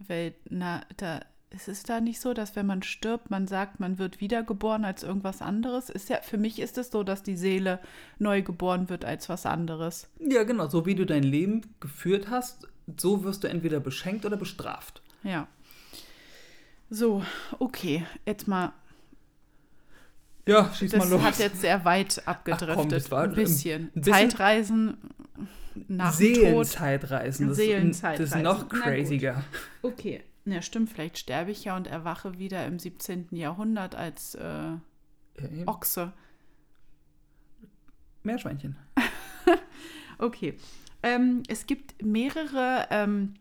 Welt. 0.08 0.36
Na, 0.50 0.82
da 0.98 1.22
ist 1.50 1.68
es 1.68 1.84
da 1.84 2.00
nicht 2.00 2.22
so, 2.22 2.34
dass 2.34 2.56
wenn 2.56 2.66
man 2.66 2.82
stirbt, 2.82 3.30
man 3.30 3.46
sagt, 3.46 3.80
man 3.80 4.00
wird 4.00 4.22
wiedergeboren 4.22 4.86
als 4.86 5.04
irgendwas 5.04 5.42
anderes? 5.42 5.90
Ist 5.90 6.10
ja, 6.10 6.22
für 6.22 6.38
mich 6.38 6.60
ist 6.60 6.78
es 6.78 6.92
so, 6.92 7.04
dass 7.04 7.24
die 7.24 7.36
Seele 7.36 7.80
neu 8.20 8.42
geboren 8.42 8.90
wird 8.90 9.04
als 9.04 9.28
was 9.28 9.46
anderes. 9.46 10.08
Ja, 10.20 10.44
genau. 10.44 10.68
So 10.68 10.86
wie 10.86 10.96
du 10.96 11.06
dein 11.06 11.24
Leben 11.24 11.62
geführt 11.82 12.30
hast, 12.30 12.68
so 12.98 13.24
wirst 13.24 13.44
du 13.44 13.50
entweder 13.50 13.80
beschenkt 13.80 14.26
oder 14.26 14.38
bestraft. 14.38 15.02
Ja. 15.24 15.48
So, 16.90 17.24
okay, 17.60 18.06
jetzt 18.26 18.48
mal. 18.48 18.74
Ja, 20.52 20.74
schieß 20.74 20.92
mal 20.94 21.00
Das 21.00 21.10
los. 21.10 21.22
hat 21.22 21.40
jetzt 21.40 21.62
sehr 21.62 21.84
weit 21.86 22.22
Ach 22.26 22.40
komm, 22.44 22.54
abgedriftet. 22.54 22.92
das 22.92 23.12
war 23.12 23.24
ein 23.24 23.34
bisschen. 23.34 23.84
ein 23.84 23.92
bisschen- 23.94 24.14
Zeitreisen 24.14 24.98
nach 25.88 26.16
dem 26.18 26.34
Tod. 26.34 26.44
Seelenzeitreisen. 26.44 27.48
Das, 27.48 27.58
Seelenzeitreisen. 27.58 28.26
das 28.26 28.36
ist 28.36 28.44
noch 28.44 28.70
craziger. 28.70 29.44
Okay. 29.82 30.24
Ja, 30.46 30.62
stimmt, 30.62 30.90
vielleicht 30.90 31.18
sterbe 31.20 31.52
ich 31.52 31.64
ja 31.66 31.76
und 31.78 31.88
erwache 31.88 32.40
wieder 32.40 32.66
im 32.66 32.80
17. 32.80 33.28
Jahrhundert 33.32 33.94
als 33.96 34.34
äh, 34.36 34.42
Ja. 34.44 34.80
Ochse. 35.68 36.14
Meerschweinchen. 38.24 38.76
Okay. 40.18 40.54
Ähm, 41.02 41.42
es 41.48 41.66
gibt 41.66 42.04
mehrere 42.06 42.86
ähm, 42.92 43.34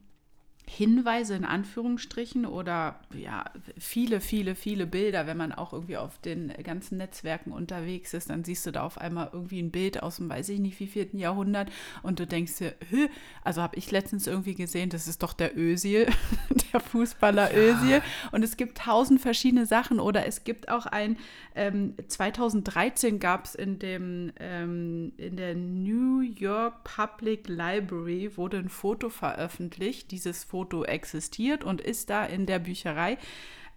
Hinweise 0.72 1.34
in 1.34 1.44
Anführungsstrichen 1.44 2.46
oder 2.46 3.00
ja, 3.12 3.44
viele, 3.76 4.20
viele, 4.20 4.54
viele 4.54 4.86
Bilder. 4.86 5.26
Wenn 5.26 5.36
man 5.36 5.50
auch 5.52 5.72
irgendwie 5.72 5.96
auf 5.96 6.18
den 6.20 6.52
ganzen 6.62 6.98
Netzwerken 6.98 7.50
unterwegs 7.50 8.14
ist, 8.14 8.30
dann 8.30 8.44
siehst 8.44 8.66
du 8.66 8.70
da 8.70 8.84
auf 8.84 8.96
einmal 8.96 9.30
irgendwie 9.32 9.60
ein 9.60 9.72
Bild 9.72 10.00
aus 10.00 10.16
dem, 10.16 10.30
weiß 10.30 10.48
ich 10.50 10.60
nicht, 10.60 10.78
wie 10.78 10.86
vierten 10.86 11.18
Jahrhundert 11.18 11.72
und 12.04 12.20
du 12.20 12.26
denkst 12.26 12.58
dir, 12.58 12.74
Hö? 12.88 13.08
also 13.42 13.62
habe 13.62 13.76
ich 13.76 13.90
letztens 13.90 14.28
irgendwie 14.28 14.54
gesehen, 14.54 14.90
das 14.90 15.08
ist 15.08 15.24
doch 15.24 15.32
der 15.32 15.58
Özil, 15.58 16.06
der 16.72 16.78
Fußballer 16.78 17.50
Özil. 17.52 18.00
Und 18.30 18.44
es 18.44 18.56
gibt 18.56 18.78
tausend 18.78 19.20
verschiedene 19.20 19.66
Sachen 19.66 19.98
oder 19.98 20.26
es 20.26 20.44
gibt 20.44 20.68
auch 20.68 20.86
ein, 20.86 21.16
ähm, 21.56 21.94
2013 22.06 23.18
gab 23.18 23.44
es 23.44 23.56
in 23.56 23.80
dem, 23.80 24.32
ähm, 24.38 25.12
in 25.16 25.36
der 25.36 25.56
New 25.56 26.20
York 26.20 26.84
Public 26.84 27.48
Library 27.48 28.36
wurde 28.36 28.58
ein 28.58 28.68
Foto 28.68 29.10
veröffentlicht. 29.10 30.12
Dieses 30.12 30.44
Foto 30.44 30.59
existiert 30.84 31.64
und 31.64 31.80
ist 31.80 32.10
da 32.10 32.24
in 32.24 32.46
der 32.46 32.58
Bücherei, 32.58 33.18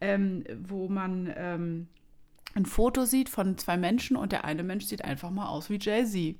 ähm, 0.02 0.44
wo 0.68 0.90
man 0.90 1.34
ähm, 1.36 1.88
ein 2.56 2.66
Foto 2.66 3.06
sieht 3.06 3.30
von 3.30 3.58
zwei 3.58 3.78
Menschen 3.78 4.16
und 4.16 4.32
der 4.32 4.46
eine 4.46 4.64
Mensch 4.64 4.86
sieht 4.86 5.04
einfach 5.04 5.32
mal 5.32 5.48
aus 5.48 5.70
wie 5.70 5.80
Jay-Z. 5.80 6.36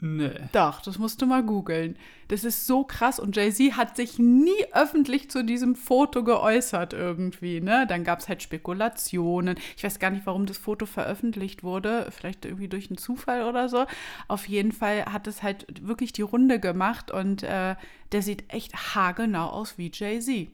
Nee. 0.00 0.48
Doch, 0.52 0.82
das 0.82 0.98
musst 0.98 1.22
du 1.22 1.26
mal 1.26 1.42
googeln. 1.42 1.96
Das 2.28 2.44
ist 2.44 2.66
so 2.66 2.84
krass 2.84 3.18
und 3.18 3.36
Jay-Z 3.36 3.76
hat 3.76 3.96
sich 3.96 4.18
nie 4.18 4.66
öffentlich 4.72 5.30
zu 5.30 5.44
diesem 5.44 5.76
Foto 5.76 6.24
geäußert 6.24 6.92
irgendwie, 6.92 7.60
ne? 7.60 7.86
Dann 7.86 8.02
gab 8.02 8.18
es 8.18 8.28
halt 8.28 8.42
Spekulationen. 8.42 9.56
Ich 9.76 9.84
weiß 9.84 9.98
gar 10.00 10.10
nicht, 10.10 10.26
warum 10.26 10.46
das 10.46 10.58
Foto 10.58 10.84
veröffentlicht 10.84 11.62
wurde. 11.62 12.08
Vielleicht 12.10 12.44
irgendwie 12.44 12.68
durch 12.68 12.90
einen 12.90 12.98
Zufall 12.98 13.44
oder 13.44 13.68
so. 13.68 13.86
Auf 14.26 14.48
jeden 14.48 14.72
Fall 14.72 15.06
hat 15.06 15.26
es 15.26 15.42
halt 15.42 15.66
wirklich 15.86 16.12
die 16.12 16.22
Runde 16.22 16.58
gemacht 16.58 17.10
und 17.10 17.42
äh, 17.42 17.76
der 18.12 18.22
sieht 18.22 18.52
echt 18.52 18.94
haargenau 18.94 19.48
aus 19.48 19.78
wie 19.78 19.90
Jay-Z. 19.94 20.48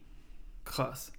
Krass. 0.64 1.12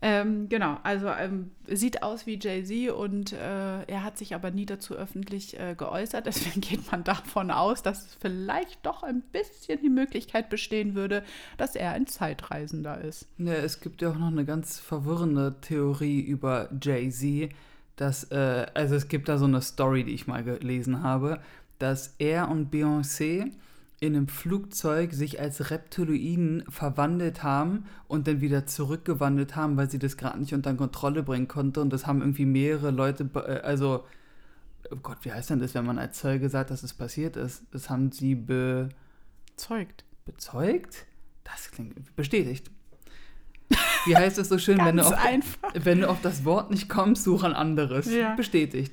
Ähm, 0.00 0.48
genau, 0.48 0.78
also 0.84 1.08
ähm, 1.08 1.50
sieht 1.66 2.04
aus 2.04 2.24
wie 2.26 2.38
Jay-Z 2.40 2.92
und 2.92 3.32
äh, 3.32 3.82
er 3.82 4.04
hat 4.04 4.16
sich 4.16 4.34
aber 4.34 4.52
nie 4.52 4.64
dazu 4.64 4.94
öffentlich 4.94 5.58
äh, 5.58 5.74
geäußert. 5.76 6.26
Deswegen 6.26 6.60
geht 6.60 6.90
man 6.90 7.02
davon 7.02 7.50
aus, 7.50 7.82
dass 7.82 8.14
vielleicht 8.20 8.86
doch 8.86 9.02
ein 9.02 9.22
bisschen 9.32 9.80
die 9.80 9.88
Möglichkeit 9.88 10.50
bestehen 10.50 10.94
würde, 10.94 11.24
dass 11.56 11.74
er 11.74 11.92
ein 11.92 12.06
Zeitreisender 12.06 13.00
ist. 13.00 13.26
Ja, 13.38 13.54
es 13.54 13.80
gibt 13.80 14.00
ja 14.00 14.10
auch 14.10 14.18
noch 14.18 14.28
eine 14.28 14.44
ganz 14.44 14.78
verwirrende 14.78 15.56
Theorie 15.60 16.20
über 16.20 16.68
Jay-Z, 16.80 17.50
dass, 17.96 18.24
äh, 18.30 18.66
also 18.74 18.94
es 18.94 19.08
gibt 19.08 19.28
da 19.28 19.36
so 19.36 19.46
eine 19.46 19.60
Story, 19.60 20.04
die 20.04 20.12
ich 20.12 20.28
mal 20.28 20.44
gelesen 20.44 21.02
habe, 21.02 21.40
dass 21.80 22.14
er 22.18 22.48
und 22.48 22.72
Beyoncé 22.72 23.50
in 24.00 24.14
einem 24.14 24.28
Flugzeug 24.28 25.12
sich 25.12 25.40
als 25.40 25.70
Reptiloiden 25.70 26.64
verwandelt 26.68 27.42
haben 27.42 27.86
und 28.06 28.28
dann 28.28 28.40
wieder 28.40 28.64
zurückgewandelt 28.66 29.56
haben, 29.56 29.76
weil 29.76 29.90
sie 29.90 29.98
das 29.98 30.16
gerade 30.16 30.38
nicht 30.38 30.54
unter 30.54 30.72
Kontrolle 30.74 31.22
bringen 31.22 31.48
konnte. 31.48 31.80
Und 31.80 31.92
das 31.92 32.06
haben 32.06 32.20
irgendwie 32.20 32.46
mehrere 32.46 32.92
Leute, 32.92 33.28
äh, 33.34 33.60
also, 33.60 34.04
oh 34.90 34.96
Gott, 35.02 35.18
wie 35.22 35.32
heißt 35.32 35.50
denn 35.50 35.58
das, 35.58 35.74
wenn 35.74 35.84
man 35.84 35.98
als 35.98 36.18
Zeuge 36.18 36.48
sagt, 36.48 36.70
dass 36.70 36.84
es 36.84 36.94
passiert 36.94 37.36
ist? 37.36 37.64
Das 37.72 37.90
haben 37.90 38.12
sie 38.12 38.36
be 38.36 38.88
Zeugt. 39.56 40.04
bezeugt? 40.24 41.06
Das 41.42 41.70
klingt 41.72 42.14
bestätigt. 42.14 42.70
Wie 44.04 44.16
heißt 44.16 44.38
es 44.38 44.48
so 44.48 44.58
schön, 44.58 44.78
wenn 44.78 44.96
du, 44.96 45.02
auf, 45.02 45.58
wenn 45.74 46.00
du 46.00 46.08
auf 46.08 46.20
das 46.22 46.44
Wort 46.44 46.70
nicht 46.70 46.88
kommst, 46.88 47.24
such 47.24 47.42
ein 47.42 47.52
anderes. 47.52 48.10
Ja. 48.10 48.34
Bestätigt. 48.36 48.92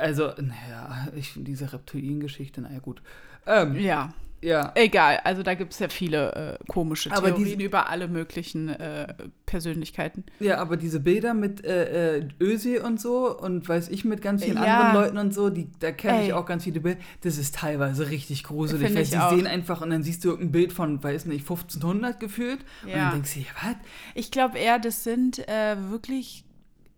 Also, 0.00 0.28
naja, 0.38 1.08
ich 1.16 1.32
diese 1.36 1.72
Reptilien-Geschichte, 1.72 2.60
naja, 2.60 2.78
gut. 2.80 3.02
Ähm, 3.46 3.74
Ja, 3.78 4.12
ja. 4.40 4.72
egal. 4.76 5.18
Also 5.24 5.42
da 5.42 5.54
gibt 5.54 5.72
es 5.72 5.78
ja 5.80 5.88
viele 5.88 6.58
äh, 6.60 6.64
komische 6.68 7.10
Aber 7.12 7.26
Theorien 7.28 7.44
diese- 7.58 7.62
über 7.62 7.88
alle 7.90 8.06
möglichen 8.08 8.68
äh, 8.68 9.12
Persönlichkeiten. 9.46 10.24
Ja, 10.40 10.58
aber 10.58 10.76
diese 10.76 11.00
Bilder 11.00 11.34
mit 11.34 11.64
äh, 11.64 12.18
äh, 12.18 12.28
Özil 12.40 12.80
und 12.80 13.00
so 13.00 13.36
und 13.38 13.68
weiß 13.68 13.88
ich 13.88 14.04
mit 14.04 14.22
ganz 14.22 14.44
vielen 14.44 14.56
Ja. 14.62 14.80
anderen 14.80 14.94
Leuten 15.04 15.18
und 15.18 15.34
so, 15.34 15.50
die, 15.50 15.68
da 15.80 15.90
kenne 15.92 16.24
ich 16.24 16.32
auch 16.32 16.46
ganz 16.46 16.64
viele 16.64 16.80
Bilder. 16.80 17.00
Das 17.22 17.36
ist 17.38 17.54
teilweise 17.56 18.10
richtig 18.10 18.44
gruselig, 18.44 18.82
Finde 18.86 18.98
weil 19.00 19.04
sie 19.06 19.18
auch. 19.18 19.30
sehen 19.34 19.46
einfach 19.46 19.80
und 19.82 19.90
dann 19.90 20.02
siehst 20.04 20.24
du 20.24 20.28
irgendein 20.30 20.52
Bild 20.52 20.72
von, 20.72 21.02
weiß 21.02 21.26
nicht, 21.26 21.40
1500 21.42 22.18
gefühlt 22.20 22.60
und 22.84 22.88
Ja. 22.90 22.96
dann 22.96 23.12
denkst 23.14 23.34
du 23.34 23.40
dir, 23.40 23.46
was? 23.62 23.76
Ich 24.14 24.30
glaube 24.30 24.58
eher, 24.58 24.78
das 24.78 25.04
sind 25.04 25.40
äh, 25.48 25.76
wirklich 25.90 26.44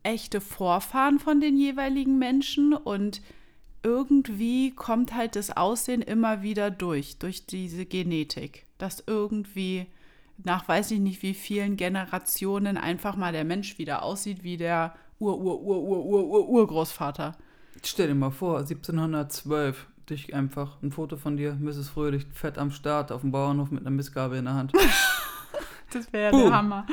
echte 0.04 0.40
Vorfahren 0.40 1.18
von 1.18 1.40
den 1.40 1.56
jeweiligen 1.56 2.18
Menschen 2.18 2.74
und 2.74 3.20
irgendwie 3.82 4.70
kommt 4.70 5.14
halt 5.14 5.36
das 5.36 5.56
Aussehen 5.56 6.02
immer 6.02 6.42
wieder 6.42 6.70
durch, 6.70 7.18
durch 7.18 7.46
diese 7.46 7.84
Genetik. 7.84 8.66
Dass 8.78 9.04
irgendwie 9.06 9.86
nach 10.42 10.66
weiß 10.66 10.90
ich 10.92 11.00
nicht 11.00 11.22
wie 11.22 11.34
vielen 11.34 11.76
Generationen 11.76 12.76
einfach 12.76 13.14
mal 13.16 13.32
der 13.32 13.44
Mensch 13.44 13.78
wieder 13.78 14.02
aussieht 14.02 14.42
wie 14.42 14.56
der 14.56 14.96
Ur-Ur-Ur-Ur-Ur-Ur-Urgroßvater. 15.18 17.36
Stell 17.82 18.08
dir 18.08 18.14
mal 18.14 18.30
vor, 18.30 18.60
1712, 18.60 19.86
dich 20.08 20.34
einfach 20.34 20.82
ein 20.82 20.92
Foto 20.92 21.16
von 21.16 21.36
dir, 21.36 21.54
Mrs. 21.54 21.90
Fröhlich, 21.90 22.26
fett 22.32 22.56
am 22.58 22.70
Start 22.70 23.12
auf 23.12 23.20
dem 23.20 23.32
Bauernhof 23.32 23.70
mit 23.70 23.82
einer 23.82 23.90
Mistgabel 23.90 24.38
in 24.38 24.46
der 24.46 24.54
Hand. 24.54 24.72
Das 25.92 26.12
wäre 26.12 26.36
der 26.36 26.52
Hammer. 26.52 26.86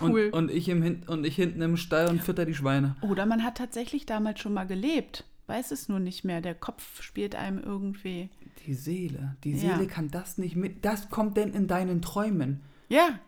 Cool. 0.00 0.30
Und, 0.32 0.44
und, 0.44 0.50
ich 0.50 0.68
im 0.68 0.82
Hin 0.82 1.02
und 1.06 1.26
ich 1.26 1.34
hinten 1.36 1.60
im 1.62 1.76
Stall 1.76 2.08
und 2.08 2.22
fütter 2.22 2.44
die 2.46 2.54
Schweine. 2.54 2.96
Oder 3.02 3.26
man 3.26 3.44
hat 3.44 3.56
tatsächlich 3.56 4.06
damals 4.06 4.40
schon 4.40 4.54
mal 4.54 4.66
gelebt. 4.66 5.24
Weiß 5.48 5.70
es 5.70 5.88
nur 5.88 5.98
nicht 5.98 6.24
mehr. 6.24 6.40
Der 6.40 6.54
Kopf 6.54 7.02
spielt 7.02 7.34
einem 7.34 7.58
irgendwie. 7.58 8.28
Die 8.66 8.74
Seele, 8.74 9.36
die 9.44 9.52
Ja. 9.52 9.58
Seele 9.76 9.86
kann 9.86 10.10
das 10.10 10.38
nicht 10.38 10.56
mit. 10.56 10.84
Das 10.84 11.10
kommt 11.10 11.36
denn 11.36 11.52
in 11.52 11.66
deinen 11.66 12.00
Träumen. 12.02 12.60
Ja, 12.88 13.18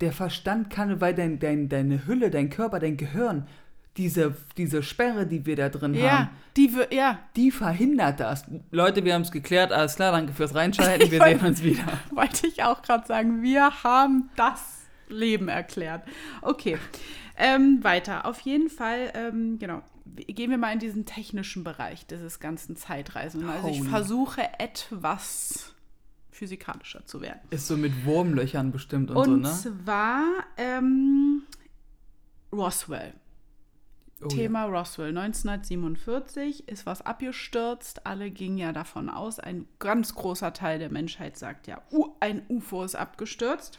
Der 0.00 0.12
Verstand 0.12 0.68
kann, 0.70 1.00
weil 1.00 1.14
dein, 1.14 1.38
dein, 1.38 1.68
deine 1.68 2.06
Hülle, 2.06 2.30
dein 2.30 2.50
Körper, 2.50 2.80
dein 2.80 2.96
Gehirn, 2.96 3.46
diese, 3.96 4.34
diese 4.56 4.82
Sperre, 4.82 5.26
die 5.26 5.44
wir 5.44 5.56
da 5.56 5.68
drin 5.68 5.94
haben, 5.94 6.02
ja, 6.02 6.30
die, 6.56 6.70
wür- 6.70 6.92
ja, 6.94 7.18
die 7.36 7.50
verhindert 7.50 8.20
das. 8.20 8.44
Leute, 8.70 9.04
wir 9.04 9.14
haben 9.14 9.22
es 9.22 9.30
geklärt, 9.32 9.70
alles 9.72 9.96
klar, 9.96 10.12
danke 10.12 10.32
fürs 10.32 10.54
Reinschalten, 10.54 11.10
wir 11.10 11.22
sehen 11.22 11.40
uns 11.40 11.62
wieder. 11.62 11.84
wollte 12.10 12.46
ich 12.46 12.62
auch 12.62 12.80
gerade 12.82 13.06
sagen. 13.06 13.42
Wir 13.42 13.82
haben 13.84 14.30
das 14.36 14.60
Leben 15.08 15.48
erklärt. 15.48 16.04
Okay, 16.40 16.78
ähm, 17.36 17.82
weiter. 17.84 18.24
Auf 18.26 18.40
jeden 18.40 18.70
Fall, 18.70 19.12
ähm, 19.14 19.58
genau. 19.58 19.82
Gehen 20.16 20.50
wir 20.50 20.58
mal 20.58 20.72
in 20.72 20.78
diesen 20.78 21.06
technischen 21.06 21.62
Bereich 21.64 22.06
dieses 22.06 22.40
ganzen 22.40 22.76
Zeitreisen. 22.76 23.48
Also 23.48 23.68
ich 23.68 23.82
versuche 23.84 24.42
etwas 24.58 25.74
physikalischer 26.30 27.04
zu 27.06 27.20
werden. 27.20 27.38
Ist 27.50 27.68
so 27.68 27.76
mit 27.76 28.04
Wurmlöchern 28.04 28.72
bestimmt 28.72 29.10
und, 29.10 29.16
Und 29.16 29.44
so, 29.46 29.68
ne? 29.70 29.76
zwar 29.84 30.24
ähm, 30.56 31.42
Roswell. 32.52 33.14
Oh 34.24 34.28
Thema 34.28 34.64
Roswell. 34.64 35.16
1947 35.16 36.68
ist 36.68 36.86
was 36.86 37.02
abgestürzt. 37.02 38.06
Alle 38.06 38.30
gingen 38.30 38.58
ja 38.58 38.72
davon 38.72 39.08
aus, 39.08 39.38
ein 39.38 39.66
ganz 39.78 40.14
großer 40.14 40.52
Teil 40.52 40.78
der 40.78 40.90
Menschheit 40.90 41.36
sagt 41.36 41.66
ja, 41.66 41.82
uh, 41.90 42.08
ein 42.20 42.42
UFO 42.48 42.84
ist 42.84 42.94
abgestürzt. 42.94 43.78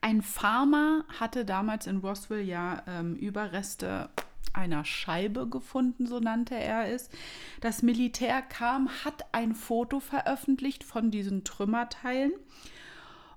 Ein 0.00 0.22
Farmer 0.22 1.04
hatte 1.20 1.44
damals 1.44 1.86
in 1.86 1.98
Roswell 1.98 2.40
ja 2.40 2.82
ähm, 2.86 3.16
Überreste 3.16 4.08
einer 4.52 4.84
Scheibe 4.84 5.48
gefunden, 5.48 6.06
so 6.06 6.18
nannte 6.20 6.54
er 6.54 6.90
es. 6.92 7.10
Das 7.60 7.82
Militär 7.82 8.42
kam, 8.42 8.88
hat 9.04 9.26
ein 9.32 9.54
Foto 9.54 10.00
veröffentlicht 10.00 10.84
von 10.84 11.10
diesen 11.10 11.44
Trümmerteilen 11.44 12.32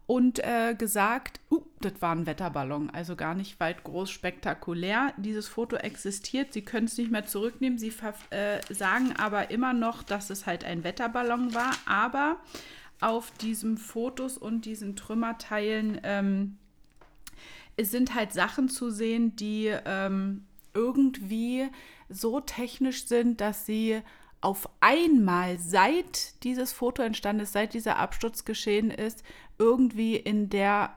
und 0.05 0.39
äh, 0.39 0.75
gesagt, 0.75 1.39
uh, 1.51 1.62
das 1.86 2.02
war 2.02 2.16
ein 2.16 2.25
Wetterballon, 2.25 2.90
also 2.90 3.16
gar 3.16 3.36
nicht 3.36 3.60
weit 3.60 3.84
groß 3.84 4.10
spektakulär. 4.10 5.13
Dieses 5.18 5.48
Foto 5.48 5.75
existiert, 5.75 6.54
Sie 6.54 6.63
können 6.63 6.86
es 6.86 6.98
nicht 6.98 7.12
mehr 7.12 7.25
zurücknehmen. 7.25 7.78
Sie 7.78 7.94
äh, 8.30 8.60
sagen 8.74 9.13
aber 9.18 9.52
immer 9.52 9.74
noch, 9.74 10.04
dass 10.04 10.30
es 10.30 10.46
halt 10.46 10.63
ein 10.63 10.84
Wetterballon 10.84 11.54
war, 11.54 11.72
aber 11.86 12.38
auf 13.00 13.32
diesen 13.32 13.78
Fotos 13.78 14.38
und 14.38 14.66
diesen 14.66 14.96
Trümmerteilen 14.96 16.00
ähm, 16.04 16.58
es 17.75 17.92
sind 17.92 18.13
halt 18.13 18.34
Sachen 18.34 18.70
zu 18.70 18.90
sehen, 18.90 19.36
die 19.36 19.74
ähm, 19.86 20.46
irgendwie 20.74 21.70
so 22.10 22.40
technisch 22.40 23.06
sind, 23.06 23.42
dass 23.42 23.66
sie 23.66 24.02
auf 24.42 24.70
einmal, 24.82 25.58
seit 25.58 26.44
dieses 26.44 26.74
Foto 26.74 27.02
entstanden 27.02 27.44
ist, 27.44 27.54
seit 27.54 27.74
dieser 27.74 27.98
Absturz 27.98 28.46
geschehen 28.46 28.92
ist, 28.92 29.24
irgendwie 29.58 30.16
in 30.18 30.50
der 30.50 30.94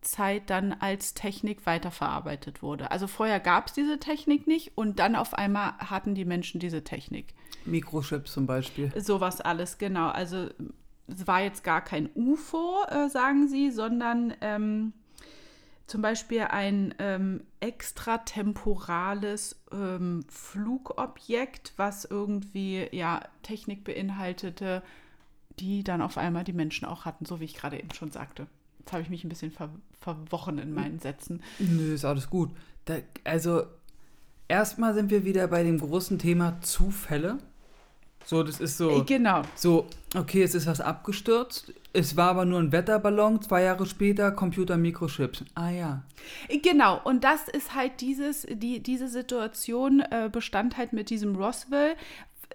Zeit 0.00 0.50
dann 0.50 0.72
als 0.72 1.14
Technik 1.14 1.66
weiterverarbeitet 1.66 2.62
wurde. 2.62 2.90
Also 2.90 3.06
vorher 3.06 3.40
gab 3.40 3.68
es 3.68 3.72
diese 3.72 3.98
Technik 3.98 4.46
nicht 4.46 4.76
und 4.76 4.98
dann 4.98 5.16
auf 5.16 5.34
einmal 5.34 5.72
hatten 5.78 6.14
die 6.14 6.24
Menschen 6.24 6.60
diese 6.60 6.84
Technik. 6.84 7.34
Mikrochips 7.64 8.32
zum 8.32 8.46
Beispiel. 8.46 8.92
Sowas 9.00 9.40
alles, 9.40 9.78
genau. 9.78 10.08
Also 10.08 10.48
es 11.08 11.26
war 11.26 11.42
jetzt 11.42 11.64
gar 11.64 11.82
kein 11.82 12.08
UFO, 12.14 12.84
äh, 12.88 13.08
sagen 13.08 13.48
sie, 13.48 13.70
sondern 13.70 14.34
ähm, 14.40 14.92
zum 15.86 16.02
Beispiel 16.02 16.42
ein 16.42 16.94
ähm, 16.98 17.44
extratemporales 17.60 19.60
ähm, 19.72 20.24
Flugobjekt, 20.28 21.72
was 21.76 22.04
irgendwie 22.04 22.88
ja 22.92 23.22
Technik 23.42 23.84
beinhaltete, 23.84 24.82
die 25.58 25.82
dann 25.82 26.02
auf 26.02 26.18
einmal 26.18 26.44
die 26.44 26.52
Menschen 26.52 26.84
auch 26.84 27.04
hatten, 27.04 27.24
so 27.24 27.40
wie 27.40 27.46
ich 27.46 27.54
gerade 27.54 27.78
eben 27.78 27.92
schon 27.92 28.10
sagte. 28.10 28.46
Jetzt 28.88 28.94
habe 28.94 29.02
ich 29.02 29.10
mich 29.10 29.22
ein 29.22 29.28
bisschen 29.28 29.50
ver 29.50 29.68
verwochen 30.00 30.56
in 30.56 30.72
meinen 30.72 30.98
Sätzen. 30.98 31.42
Nö, 31.58 31.92
ist 31.92 32.06
alles 32.06 32.30
gut. 32.30 32.48
Da, 32.86 32.94
also 33.24 33.64
erstmal 34.48 34.94
sind 34.94 35.10
wir 35.10 35.26
wieder 35.26 35.46
bei 35.48 35.62
dem 35.62 35.78
großen 35.78 36.18
Thema 36.18 36.58
Zufälle. 36.62 37.36
So, 38.24 38.42
das 38.42 38.60
ist 38.60 38.78
so. 38.78 39.02
Äh, 39.02 39.04
Genau. 39.04 39.42
So, 39.56 39.86
okay, 40.16 40.42
es 40.42 40.54
ist 40.54 40.66
was 40.66 40.80
abgestürzt. 40.80 41.74
Es 41.92 42.16
war 42.16 42.30
aber 42.30 42.46
nur 42.46 42.60
ein 42.60 42.72
Wetterballon. 42.72 43.42
Zwei 43.42 43.64
Jahre 43.64 43.84
später 43.84 44.32
Computer 44.32 44.78
Mikrochips. 44.78 45.44
Ah 45.54 45.68
ja. 45.68 46.02
Genau, 46.62 46.98
und 47.04 47.24
das 47.24 47.46
ist 47.46 47.74
halt 47.74 48.00
dieses, 48.00 48.46
die, 48.50 48.82
diese 48.82 49.08
Situation 49.08 50.00
äh, 50.00 50.30
bestand 50.32 50.78
halt 50.78 50.94
mit 50.94 51.10
diesem 51.10 51.36
Roswell. 51.36 51.94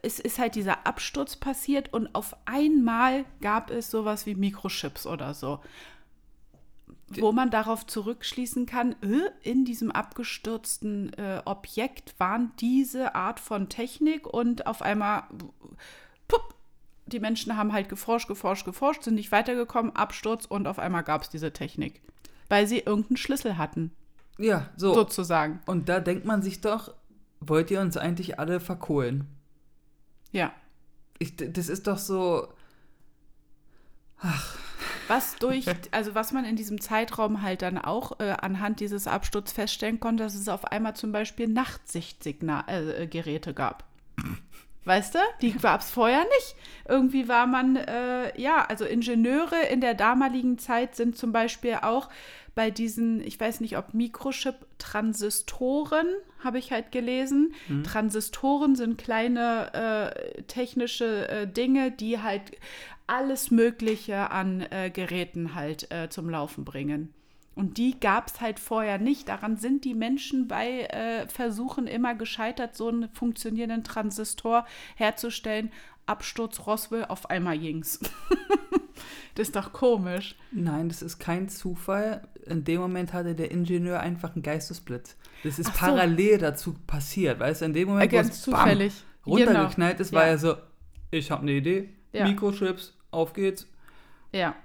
Es 0.02 0.20
ist 0.20 0.40
halt 0.40 0.56
dieser 0.56 0.88
Absturz 0.88 1.36
passiert 1.36 1.94
und 1.94 2.16
auf 2.16 2.36
einmal 2.46 3.25
gab 3.40 3.70
es 3.70 3.92
sowas 3.92 4.25
wie 4.25 4.34
Mikrochips 4.34 5.06
oder 5.06 5.36
so. 5.36 5.60
Wo 7.22 7.32
man 7.32 7.51
darauf 7.51 7.86
zurückschließen 7.86 8.65
kann, 8.65 8.93
äh, 9.01 9.29
in 9.41 9.65
diesem 9.65 9.91
abgestürzten 9.91 11.13
äh, 11.13 11.41
Objekt 11.46 12.15
waren 12.20 12.51
diese 12.60 13.15
Art 13.15 13.39
von 13.39 13.70
Technik 13.70 14.27
und 14.27 14.67
auf 14.67 14.82
einmal, 14.82 15.24
pupp, 16.27 16.55
die 17.05 17.20
Menschen 17.20 17.58
haben 17.58 17.74
halt 17.74 17.89
geforscht, 17.89 18.27
geforscht, 18.27 18.65
geforscht, 18.65 19.03
sind 19.03 19.15
nicht 19.15 19.32
weitergekommen, 19.32 19.96
Absturz 19.96 20.46
und 20.46 20.67
auf 20.67 20.79
einmal 20.79 21.03
gab 21.03 21.22
es 21.24 21.29
diese 21.29 21.51
Technik. 21.51 22.01
Weil 22.50 22.67
sie 22.67 22.79
irgendeinen 22.79 23.17
Schlüssel 23.17 23.58
hatten, 23.58 23.91
Ja, 24.38 24.70
so. 24.77 24.93
sozusagen. 24.93 25.62
Und 25.65 25.89
da 25.89 26.00
denkt 26.00 26.25
man 26.25 26.41
sich 26.41 26.62
doch, 26.62 26.93
wollt 27.39 27.72
ihr 27.72 27.82
uns 27.82 27.98
eigentlich 27.98 28.39
alle 28.39 28.60
verkohlen? 28.60 29.27
Ja. 30.32 30.51
Ich, 31.20 31.36
das 31.36 31.70
ist 31.70 31.88
doch 31.88 31.98
so. 31.98 32.48
Was 35.13 35.36
durch, 35.36 35.65
also 35.91 36.15
was 36.15 36.31
man 36.31 36.44
in 36.46 36.55
diesem 36.55 36.81
Zeitraum 36.81 37.42
halt 37.42 37.61
dann 37.61 37.77
auch 37.77 38.20
äh, 38.20 38.35
anhand 38.42 38.79
dieses 38.79 39.07
Absturz 39.07 39.51
feststellen 39.51 40.00
konnte, 40.00 40.24
dass 40.24 40.33
es 40.33 40.50
auf 40.50 40.66
einmal 40.66 40.96
zum 40.96 41.11
Beispiel 41.11 41.48
Nachtsichtgeräte 41.48 43.01
äh, 43.01 43.07
Geräte 43.07 43.53
gab. 43.53 43.83
Weißt 44.85 45.16
du, 45.16 45.20
die 45.42 45.53
gab 45.53 45.81
es 45.81 45.92
vorher 45.92 46.24
nicht. 46.24 46.55
Irgendwie 46.88 47.29
war 47.29 47.48
man, 47.48 47.77
äh, 47.77 48.40
ja, 48.40 48.66
also 48.66 48.85
Ingenieure 48.85 49.61
in 49.72 49.79
der 49.79 49.94
damaligen 49.94 50.57
Zeit 50.57 50.96
sind 50.96 51.18
zum 51.18 51.31
Beispiel 51.31 51.79
auch 51.81 52.09
bei 52.55 52.72
diesen, 52.72 53.22
ich 53.22 53.39
weiß 53.39 53.61
nicht, 53.61 53.77
ob 53.77 53.94
Mikrochip-Transistoren, 53.94 56.07
habe 56.44 56.59
ich 56.59 56.72
halt 56.72 56.92
gelesen. 56.92 57.53
Transistoren 57.83 58.75
sind 58.75 58.98
kleine 58.98 59.74
äh, 59.74 60.42
technische 60.44 61.29
äh, 61.29 61.48
Dinge, 61.48 61.92
die 61.92 62.20
halt 62.20 62.51
alles 63.07 63.50
Mögliche 63.51 64.31
an 64.31 64.66
äh, 64.70 64.89
Geräten 64.92 65.55
halt 65.55 65.89
äh, 65.92 66.09
zum 66.09 66.29
Laufen 66.29 66.66
bringen. 66.66 67.13
Und 67.55 67.77
die 67.77 68.00
gab 68.00 68.27
es 68.27 68.42
halt 68.42 68.59
vorher 68.59 68.98
nicht. 68.98 69.29
Daran 69.29 69.57
sind 69.57 69.85
die 69.85 69.94
Menschen 69.94 70.48
bei 70.48 70.85
äh, 70.85 71.27
Versuchen 71.27 71.85
immer 71.87 72.16
gescheitert, 72.16 72.75
so 72.75 72.87
einen 72.87 73.09
funktionierenden 73.09 73.83
Transistor 73.83 74.66
herzustellen. 74.96 75.72
Absturz 76.05 76.66
Roswell, 76.66 77.05
auf 77.05 77.29
einmal 77.29 77.59
ging's. 77.59 78.00
das 79.35 79.48
ist 79.48 79.55
doch 79.55 79.74
komisch. 79.74 80.35
Nein, 80.51 80.89
das 80.89 81.01
ist 81.01 81.20
kein 81.20 81.50
Zufall. 81.50 82.27
In 82.46 82.63
dem 82.63 82.81
Moment 82.81 83.13
hatte 83.13 83.35
der 83.35 83.51
Ingenieur 83.51 84.00
einfach 84.00 84.33
einen 84.35 84.44
Geistesblitz. 84.44 85.16
Das 85.44 85.59
ist 85.59 85.68
so. 85.74 85.79
parallel 85.79 86.37
dazu 86.37 86.75
passiert, 86.87 87.39
weißt 87.39 87.61
du? 87.61 87.66
In 87.66 87.74
dem 87.74 87.89
Moment, 87.89 88.11
wo 88.11 88.16
Ganz 88.16 88.29
es 88.35 88.42
zufällig. 88.42 88.94
bam, 89.25 89.33
runtergeknallt 89.33 90.00
ist, 90.00 90.13
war 90.13 90.24
Ja. 90.25 90.29
er 90.31 90.37
so, 90.37 90.55
ich 91.11 91.31
habe 91.31 91.42
eine 91.44 91.51
Idee, 91.51 91.89
Ja. 92.11 92.25
Mikrochips, 92.27 92.94
auf 93.11 93.33
geht's. 93.33 93.68
Ja. 94.31 94.55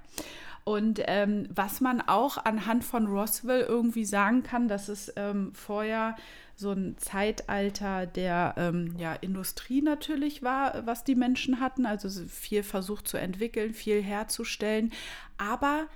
Und 0.65 1.01
ähm, 1.07 1.49
was 1.55 1.81
man 1.81 2.03
auch 2.03 2.37
anhand 2.45 2.85
von 2.85 3.07
Roswell 3.07 3.63
irgendwie 3.63 4.05
sagen 4.05 4.43
kann, 4.43 4.69
dass 4.69 4.89
es 4.89 5.11
ähm, 5.17 5.53
vorher 5.55 6.15
so 6.59 6.73
ein 6.73 6.99
Zeitalter 6.99 8.05
der 8.07 8.55
ähm, 8.57 8.97
ja, 8.99 9.15
Industrie 9.15 9.81
natürlich 9.81 10.43
war, 10.43 10.85
was 10.87 11.05
die 11.05 11.15
Menschen 11.15 11.61
hatten. 11.61 11.87
Also 11.87 12.09
so 12.09 12.25
viel 12.25 12.65
versucht 12.65 13.07
zu 13.07 13.17
entwickeln, 13.17 13.73
viel 13.73 14.03
herzustellen. 14.03 14.93
Aber 15.37 15.87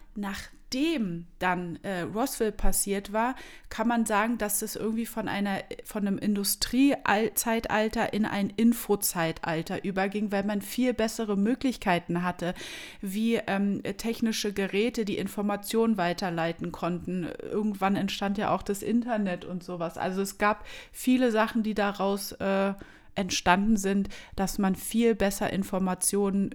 nachdem 0.72 1.26
dann 1.38 1.78
äh, 1.82 2.02
Roswell 2.02 2.52
passiert 2.52 3.12
war, 3.12 3.34
kann 3.68 3.88
man 3.88 4.06
sagen, 4.06 4.38
dass 4.38 4.62
es 4.62 4.74
irgendwie 4.76 5.06
von 5.06 5.28
einer 5.28 5.60
von 5.84 6.06
einem 6.06 6.18
Industriezeitalter 6.18 8.12
in 8.14 8.24
ein 8.24 8.50
Infozeitalter 8.50 9.84
überging, 9.84 10.32
weil 10.32 10.44
man 10.44 10.62
viel 10.62 10.94
bessere 10.94 11.36
Möglichkeiten 11.36 12.22
hatte, 12.22 12.54
wie 13.00 13.36
ähm, 13.46 13.82
technische 13.98 14.52
Geräte 14.52 15.04
die 15.04 15.18
Informationen 15.18 15.98
weiterleiten 15.98 16.72
konnten. 16.72 17.28
Irgendwann 17.42 17.96
entstand 17.96 18.38
ja 18.38 18.54
auch 18.54 18.62
das 18.62 18.82
Internet 18.82 19.44
und 19.44 19.62
sowas. 19.62 19.98
Also 19.98 20.22
es 20.22 20.38
gab 20.38 20.64
viele 20.90 21.30
Sachen, 21.32 21.62
die 21.62 21.74
daraus 21.74 22.32
äh, 22.32 22.72
entstanden 23.14 23.76
sind, 23.76 24.08
dass 24.36 24.58
man 24.58 24.74
viel 24.74 25.14
besser 25.14 25.52
Informationen 25.52 26.54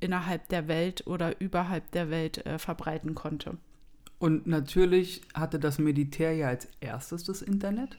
innerhalb 0.00 0.48
der 0.48 0.66
Welt 0.68 1.06
oder 1.06 1.40
überhalb 1.40 1.90
der 1.92 2.10
Welt 2.10 2.44
äh, 2.46 2.58
verbreiten 2.58 3.14
konnte. 3.14 3.56
Und 4.18 4.46
natürlich 4.46 5.22
hatte 5.34 5.58
das 5.58 5.78
Militär 5.78 6.32
ja 6.34 6.48
als 6.48 6.68
erstes 6.80 7.24
das 7.24 7.42
Internet. 7.42 7.96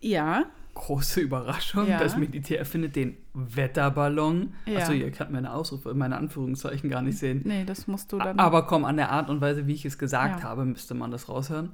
Ja, 0.00 0.44
Große 0.74 1.20
Überraschung, 1.22 1.88
Ja. 1.88 1.98
das 1.98 2.18
Militär 2.18 2.66
findet 2.66 2.96
den 2.96 3.16
Wetterballon. 3.32 4.52
Ja. 4.66 4.80
Achso, 4.80 4.92
ihr 4.92 5.10
könnt 5.10 5.30
meine 5.32 5.54
Ausrufe, 5.54 5.94
meine 5.94 6.18
Anführungszeichen 6.18 6.90
gar 6.90 7.00
nicht 7.00 7.16
sehen. 7.16 7.40
nee, 7.46 7.64
das 7.64 7.86
musst 7.86 8.12
du 8.12 8.18
dann. 8.18 8.38
Aber 8.38 8.66
komm, 8.66 8.84
an 8.84 8.98
der 8.98 9.10
Art 9.10 9.30
und 9.30 9.40
Weise, 9.40 9.66
wie 9.66 9.72
ich 9.72 9.86
es 9.86 9.96
gesagt 9.96 10.40
Ja. 10.42 10.48
habe, 10.50 10.66
müsste 10.66 10.92
man 10.92 11.10
das 11.10 11.30
raushören. 11.30 11.70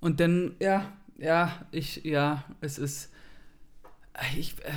Und 0.00 0.20
dann, 0.20 0.54
ja, 0.58 0.86
ja, 1.18 1.52
ich, 1.70 2.02
ja, 2.04 2.44
es 2.62 2.78
ist. 2.78 3.12
Ich, 4.38 4.54
äh, 4.64 4.70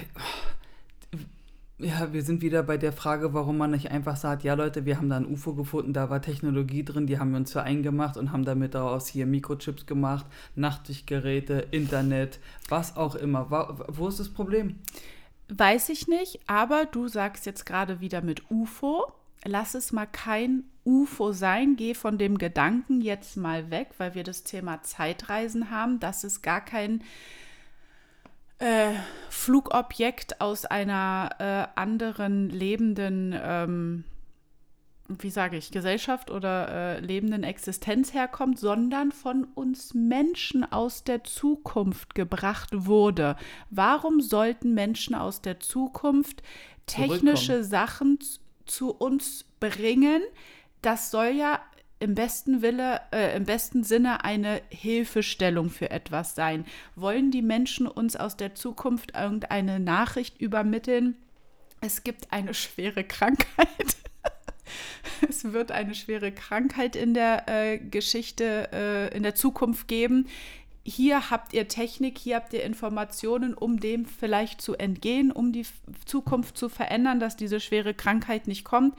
ja, 1.83 2.13
wir 2.13 2.23
sind 2.23 2.41
wieder 2.41 2.63
bei 2.63 2.77
der 2.77 2.93
Frage, 2.93 3.33
warum 3.33 3.57
man 3.57 3.71
nicht 3.71 3.91
einfach 3.91 4.15
sagt, 4.15 4.43
ja 4.43 4.53
Leute, 4.53 4.85
wir 4.85 4.97
haben 4.97 5.09
da 5.09 5.17
ein 5.17 5.25
UFO 5.25 5.53
gefunden, 5.53 5.93
da 5.93 6.09
war 6.09 6.21
Technologie 6.21 6.83
drin, 6.83 7.07
die 7.07 7.19
haben 7.19 7.31
wir 7.31 7.37
uns 7.37 7.51
für 7.51 7.63
eingemacht 7.63 8.17
und 8.17 8.31
haben 8.31 8.45
damit 8.45 8.73
daraus 8.73 9.07
hier 9.07 9.25
Mikrochips 9.25 9.85
gemacht, 9.85 10.25
Nachtsichtgeräte, 10.55 11.67
Internet, 11.71 12.39
was 12.69 12.95
auch 12.95 13.15
immer. 13.15 13.49
Wo 13.89 14.07
ist 14.07 14.19
das 14.19 14.29
Problem? 14.29 14.79
Weiß 15.49 15.89
ich 15.89 16.07
nicht, 16.07 16.39
aber 16.47 16.85
du 16.85 17.07
sagst 17.07 17.45
jetzt 17.45 17.65
gerade 17.65 17.99
wieder 17.99 18.21
mit 18.21 18.49
UFO. 18.49 19.11
Lass 19.45 19.75
es 19.75 19.91
mal 19.91 20.05
kein 20.05 20.63
UFO 20.85 21.33
sein. 21.33 21.75
Geh 21.75 21.93
von 21.93 22.17
dem 22.17 22.37
Gedanken 22.37 23.01
jetzt 23.01 23.35
mal 23.35 23.69
weg, 23.69 23.89
weil 23.97 24.15
wir 24.15 24.23
das 24.23 24.43
Thema 24.43 24.81
Zeitreisen 24.83 25.69
haben. 25.69 25.99
Das 25.99 26.23
ist 26.23 26.41
gar 26.41 26.61
kein 26.61 27.03
äh, 28.59 28.93
Flugobjekt 29.29 30.41
aus 30.41 30.65
einer 30.65 31.29
äh, 31.39 31.79
anderen 31.79 32.49
lebenden, 32.49 33.37
ähm, 33.41 34.03
wie 35.07 35.29
sage 35.29 35.57
ich, 35.57 35.71
Gesellschaft 35.71 36.31
oder 36.31 36.69
äh, 36.69 36.99
lebenden 36.99 37.43
Existenz 37.43 38.13
herkommt, 38.13 38.57
sondern 38.57 39.11
von 39.11 39.45
uns 39.55 39.93
Menschen 39.93 40.63
aus 40.71 41.03
der 41.03 41.23
Zukunft 41.23 42.15
gebracht 42.15 42.69
wurde. 42.71 43.35
Warum 43.69 44.21
sollten 44.21 44.73
Menschen 44.73 45.15
aus 45.15 45.41
der 45.41 45.59
Zukunft 45.59 46.41
technische 46.85 47.63
Sachen 47.63 48.19
zu 48.65 48.91
uns 48.91 49.45
bringen? 49.59 50.21
Das 50.81 51.11
soll 51.11 51.27
ja 51.27 51.59
im 52.03 52.15
besten 52.15 52.61
Wille, 52.61 52.99
äh, 53.13 53.33
im 53.37 53.45
besten 53.45 53.85
Sinne 53.85 54.25
eine 54.25 54.61
Hilfestellung 54.67 55.69
für 55.69 55.89
etwas 55.89 56.35
sein. 56.35 56.65
Wollen 56.97 57.31
die 57.31 57.41
Menschen 57.41 57.87
uns 57.87 58.17
aus 58.17 58.35
der 58.35 58.55
Zukunft 58.55 59.15
irgendeine 59.15 59.79
Nachricht 59.79 60.39
übermitteln? 60.41 61.15
Es 61.79 62.03
gibt 62.03 62.33
eine 62.33 62.53
schwere 62.53 63.05
Krankheit. 63.05 63.95
es 65.29 65.53
wird 65.53 65.71
eine 65.71 65.95
schwere 65.95 66.33
Krankheit 66.33 66.97
in 66.97 67.13
der 67.13 67.47
äh, 67.47 67.77
Geschichte, 67.77 68.69
äh, 68.73 69.15
in 69.15 69.23
der 69.23 69.35
Zukunft 69.35 69.87
geben. 69.87 70.27
Hier 70.83 71.29
habt 71.29 71.53
ihr 71.53 71.69
Technik, 71.69 72.17
hier 72.17 72.35
habt 72.35 72.51
ihr 72.51 72.63
Informationen, 72.63 73.53
um 73.53 73.79
dem 73.79 74.05
vielleicht 74.05 74.61
zu 74.61 74.75
entgehen, 74.75 75.31
um 75.31 75.53
die 75.53 75.65
Zukunft 76.05 76.57
zu 76.57 76.67
verändern, 76.67 77.21
dass 77.21 77.37
diese 77.37 77.61
schwere 77.61 77.93
Krankheit 77.93 78.47
nicht 78.47 78.65
kommt 78.65 78.93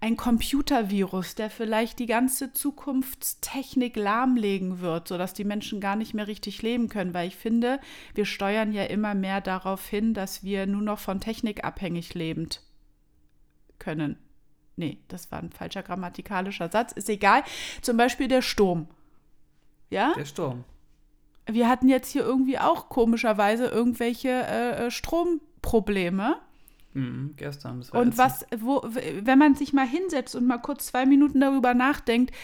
ein 0.00 0.16
Computervirus, 0.16 1.34
der 1.34 1.50
vielleicht 1.50 1.98
die 1.98 2.06
ganze 2.06 2.52
Zukunftstechnik 2.52 3.96
lahmlegen 3.96 4.80
wird, 4.80 5.08
sodass 5.08 5.34
die 5.34 5.44
Menschen 5.44 5.80
gar 5.80 5.96
nicht 5.96 6.14
mehr 6.14 6.28
richtig 6.28 6.62
leben 6.62 6.88
können. 6.88 7.14
Weil 7.14 7.28
ich 7.28 7.36
finde, 7.36 7.80
wir 8.14 8.24
steuern 8.24 8.72
ja 8.72 8.84
immer 8.84 9.14
mehr 9.14 9.40
darauf 9.40 9.86
hin, 9.86 10.14
dass 10.14 10.44
wir 10.44 10.66
nur 10.66 10.82
noch 10.82 11.00
von 11.00 11.20
Technik 11.20 11.64
abhängig 11.64 12.14
lebend 12.14 12.62
können. 13.78 14.16
Nee, 14.76 14.98
das 15.08 15.32
war 15.32 15.40
ein 15.40 15.50
falscher 15.50 15.82
grammatikalischer 15.82 16.70
Satz. 16.70 16.92
Ist 16.92 17.08
egal. 17.08 17.42
Zum 17.82 17.96
Beispiel 17.96 18.28
der 18.28 18.42
Sturm. 18.42 18.86
Ja? 19.90 20.14
Der 20.16 20.24
Sturm. 20.24 20.64
Wir 21.46 21.68
hatten 21.68 21.88
jetzt 21.88 22.12
hier 22.12 22.22
irgendwie 22.22 22.60
auch 22.60 22.88
komischerweise 22.88 23.66
irgendwelche 23.66 24.28
äh, 24.28 24.86
äh 24.86 24.90
Stromprobleme. 24.92 26.36
Mhm, 26.98 27.34
gestern. 27.36 27.84
und 27.92 28.18
was, 28.18 28.44
wo, 28.58 28.82
wenn 28.82 29.38
man 29.38 29.54
sich 29.54 29.72
mal 29.72 29.86
hinsetzt 29.86 30.34
und 30.34 30.46
mal 30.46 30.58
kurz 30.58 30.86
zwei 30.86 31.06
Minuten 31.06 31.40
darüber 31.40 31.72
nachdenkt, 31.74 32.34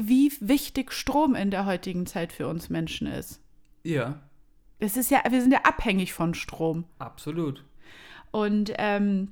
wie 0.00 0.32
wichtig 0.40 0.92
Strom 0.92 1.34
in 1.34 1.50
der 1.50 1.66
heutigen 1.66 2.06
Zeit 2.06 2.32
für 2.32 2.46
uns 2.46 2.70
Menschen 2.70 3.08
ist. 3.08 3.40
Ja. 3.82 4.20
Es 4.78 4.96
ist 4.96 5.10
ja, 5.10 5.22
wir 5.28 5.40
sind 5.40 5.52
ja 5.52 5.62
abhängig 5.64 6.12
von 6.12 6.34
Strom. 6.34 6.84
Absolut. 6.98 7.64
Und 8.30 8.72
ähm, 8.78 9.28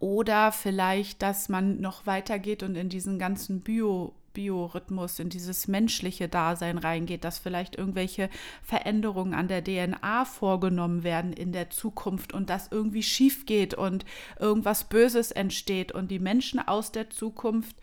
oder 0.00 0.50
vielleicht, 0.50 1.22
dass 1.22 1.48
man 1.48 1.80
noch 1.80 2.06
weitergeht 2.06 2.62
und 2.62 2.74
in 2.76 2.88
diesen 2.88 3.18
ganzen 3.18 3.60
Bio, 3.60 4.14
Biorhythmus, 4.32 5.18
in 5.18 5.28
dieses 5.28 5.68
menschliche 5.68 6.28
Dasein 6.28 6.78
reingeht, 6.78 7.24
dass 7.24 7.38
vielleicht 7.38 7.76
irgendwelche 7.76 8.28
Veränderungen 8.62 9.34
an 9.34 9.48
der 9.48 9.62
DNA 9.62 10.24
vorgenommen 10.24 11.02
werden 11.02 11.32
in 11.32 11.52
der 11.52 11.70
Zukunft 11.70 12.32
und 12.32 12.50
das 12.50 12.68
irgendwie 12.70 13.02
schief 13.02 13.46
geht 13.46 13.74
und 13.74 14.04
irgendwas 14.38 14.84
Böses 14.84 15.32
entsteht 15.32 15.92
und 15.92 16.10
die 16.10 16.18
Menschen 16.18 16.60
aus 16.60 16.92
der 16.92 17.10
Zukunft 17.10 17.76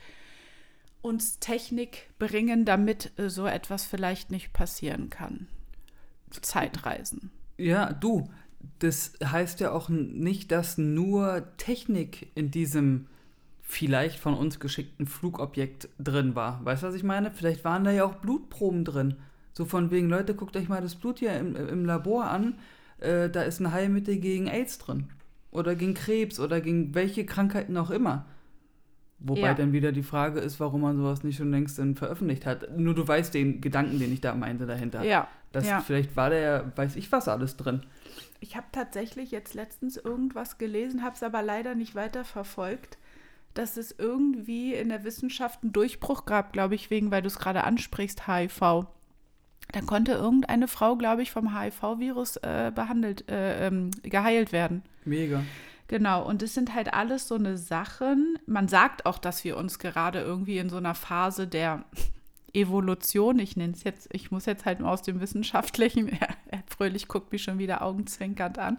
uns 1.02 1.40
Technik 1.40 2.10
bringen, 2.20 2.66
damit 2.66 3.18
äh, 3.18 3.30
so 3.30 3.46
etwas 3.46 3.86
vielleicht 3.86 4.32
nicht 4.32 4.54
passieren 4.54 5.10
kann. 5.10 5.48
Zeitreisen. 6.42 7.32
Ja, 7.58 7.92
du, 7.92 8.30
das 8.80 9.14
heißt 9.24 9.60
ja 9.60 9.72
auch 9.72 9.90
nicht, 9.90 10.52
dass 10.52 10.78
nur 10.78 11.48
Technik 11.58 12.32
in 12.36 12.52
diesem 12.52 13.08
vielleicht 13.70 14.18
von 14.18 14.34
uns 14.34 14.60
geschickten 14.60 15.06
Flugobjekt 15.06 15.90
drin 16.00 16.34
war. 16.34 16.66
Weißt 16.66 16.82
du, 16.82 16.88
was 16.88 16.96
ich 16.96 17.04
meine? 17.04 17.30
Vielleicht 17.30 17.64
waren 17.64 17.84
da 17.84 17.92
ja 17.92 18.04
auch 18.04 18.16
Blutproben 18.16 18.84
drin. 18.84 19.18
So 19.54 19.64
von 19.64 19.92
wegen, 19.92 20.10
Leute, 20.10 20.34
guckt 20.34 20.58
euch 20.58 20.68
mal 20.68 20.82
das 20.82 20.96
Blut 20.96 21.20
hier 21.20 21.38
im, 21.38 21.56
im 21.56 21.86
Labor 21.86 22.26
an. 22.26 22.56
Äh, 22.98 23.30
da 23.30 23.44
ist 23.44 23.60
ein 23.60 23.72
Heilmittel 23.72 24.18
gegen 24.18 24.48
AIDS 24.48 24.80
drin. 24.80 25.10
Oder 25.52 25.76
gegen 25.76 25.94
Krebs 25.94 26.40
oder 26.40 26.62
gegen 26.62 26.96
welche 26.96 27.28
Krankheiten 27.28 27.78
auch 27.78 27.92
immer. 27.92 28.26
Wobei 29.20 29.42
ja. 29.42 29.54
dann 29.54 29.72
wieder 29.72 29.92
die 29.92 30.02
Frage 30.02 30.40
ist, 30.40 30.60
warum 30.60 30.82
man 30.82 30.98
sowas 30.98 31.24
nicht 31.24 31.38
schon 31.38 31.52
längst 31.52 31.80
veröffentlicht 31.96 32.48
hat. 32.48 32.76
Nur 32.76 32.96
du 32.96 33.08
weißt 33.08 33.36
den 33.36 33.62
Gedanken, 33.62 34.00
den 34.00 34.12
ich 34.12 34.22
da 34.22 34.34
meinte 34.34 34.66
dahinter. 34.66 35.04
Ja. 35.04 35.28
Das, 35.52 35.68
ja. 35.68 35.80
Vielleicht 35.82 36.16
war 36.16 36.32
der, 36.32 36.76
weiß 36.76 36.96
ich 36.96 37.12
was, 37.12 37.28
alles 37.28 37.56
drin. 37.56 37.84
Ich 38.40 38.56
habe 38.56 38.68
tatsächlich 38.72 39.30
jetzt 39.30 39.54
letztens 39.54 39.96
irgendwas 39.98 40.58
gelesen, 40.58 41.04
habe 41.04 41.16
es 41.16 41.22
aber 41.22 41.44
leider 41.44 41.76
nicht 41.76 41.94
weiter 41.94 42.26
verfolgt 42.26 42.98
dass 43.60 43.76
es 43.76 43.94
irgendwie 43.98 44.74
in 44.74 44.88
der 44.88 45.04
Wissenschaft 45.04 45.64
einen 45.64 45.74
Durchbruch 45.74 46.26
gab, 46.26 46.54
glaube 46.54 46.76
ich, 46.76 46.90
wegen, 46.90 47.12
weil 47.12 47.22
du 47.22 47.28
es 47.28 47.40
gerade 47.40 47.66
ansprichst, 47.66 48.26
HIV. 48.26 48.86
Da 49.72 49.82
konnte 49.86 50.14
irgendeine 50.14 50.70
Frau, 50.70 50.96
glaube 50.96 51.22
ich, 51.22 51.32
vom 51.32 51.60
HIV-Virus 51.60 52.38
äh, 52.38 52.72
behandelt, 52.74 53.30
äh, 53.30 53.68
ähm, 53.68 53.92
geheilt 54.02 54.54
werden. 54.54 54.84
Mega. 55.04 55.44
Genau, 55.90 56.26
und 56.26 56.42
es 56.42 56.54
sind 56.54 56.74
halt 56.74 56.94
alles 56.94 57.28
so 57.28 57.36
eine 57.36 57.58
Sachen. 57.58 58.40
Man 58.46 58.68
sagt 58.70 59.06
auch, 59.06 59.18
dass 59.18 59.44
wir 59.44 59.58
uns 59.58 59.78
gerade 59.78 60.22
irgendwie 60.22 60.58
in 60.58 60.70
so 60.70 60.78
einer 60.78 60.96
Phase 60.96 61.46
der 61.46 61.84
Evolution, 62.54 63.40
ich 63.40 63.56
nenne 63.56 63.74
es 63.74 63.84
jetzt, 63.84 64.10
ich 64.12 64.32
muss 64.32 64.46
jetzt 64.46 64.66
halt 64.66 64.80
nur 64.80 64.90
aus 64.90 65.02
dem 65.02 65.22
Wissenschaftlichen, 65.22 66.08
er, 66.20 66.30
er 66.48 66.64
fröhlich 66.68 67.08
guckt 67.08 67.32
mich 67.32 67.44
schon 67.44 67.58
wieder 67.58 67.82
augenzwinkernd 67.82 68.58
an. 68.58 68.78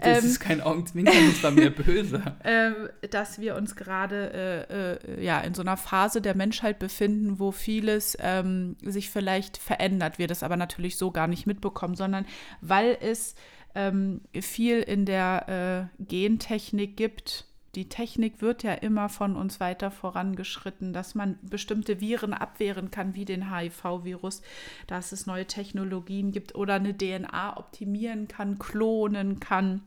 Das 0.00 0.24
ähm, 0.24 0.30
ist 0.30 0.40
kein 0.40 0.60
Augenzwinkern, 0.60 1.14
das 1.28 1.42
war 1.42 1.50
mir 1.50 1.70
böse. 1.74 2.22
Ähm, 2.44 2.88
dass 3.10 3.40
wir 3.40 3.56
uns 3.56 3.76
gerade 3.76 4.98
äh, 5.10 5.18
äh, 5.18 5.24
ja, 5.24 5.40
in 5.40 5.54
so 5.54 5.62
einer 5.62 5.76
Phase 5.76 6.20
der 6.20 6.34
Menschheit 6.34 6.78
befinden, 6.78 7.38
wo 7.38 7.52
vieles 7.52 8.16
ähm, 8.20 8.76
sich 8.82 9.10
vielleicht 9.10 9.56
verändert, 9.56 10.18
wir 10.18 10.28
das 10.28 10.42
aber 10.42 10.56
natürlich 10.56 10.96
so 10.96 11.10
gar 11.10 11.26
nicht 11.26 11.46
mitbekommen, 11.46 11.94
sondern 11.94 12.26
weil 12.60 12.96
es 13.00 13.34
ähm, 13.74 14.20
viel 14.40 14.80
in 14.80 15.06
der 15.06 15.88
äh, 15.98 16.04
Gentechnik 16.04 16.96
gibt, 16.96 17.46
die 17.74 17.88
Technik 17.88 18.42
wird 18.42 18.62
ja 18.62 18.74
immer 18.74 19.08
von 19.08 19.34
uns 19.34 19.58
weiter 19.58 19.90
vorangeschritten, 19.90 20.92
dass 20.92 21.14
man 21.14 21.38
bestimmte 21.42 22.00
Viren 22.00 22.34
abwehren 22.34 22.90
kann, 22.90 23.14
wie 23.14 23.24
den 23.24 23.54
HIV-Virus, 23.54 24.42
dass 24.86 25.12
es 25.12 25.26
neue 25.26 25.46
Technologien 25.46 26.32
gibt 26.32 26.54
oder 26.54 26.74
eine 26.74 26.96
DNA 26.96 27.56
optimieren 27.56 28.28
kann, 28.28 28.58
klonen 28.58 29.40
kann, 29.40 29.82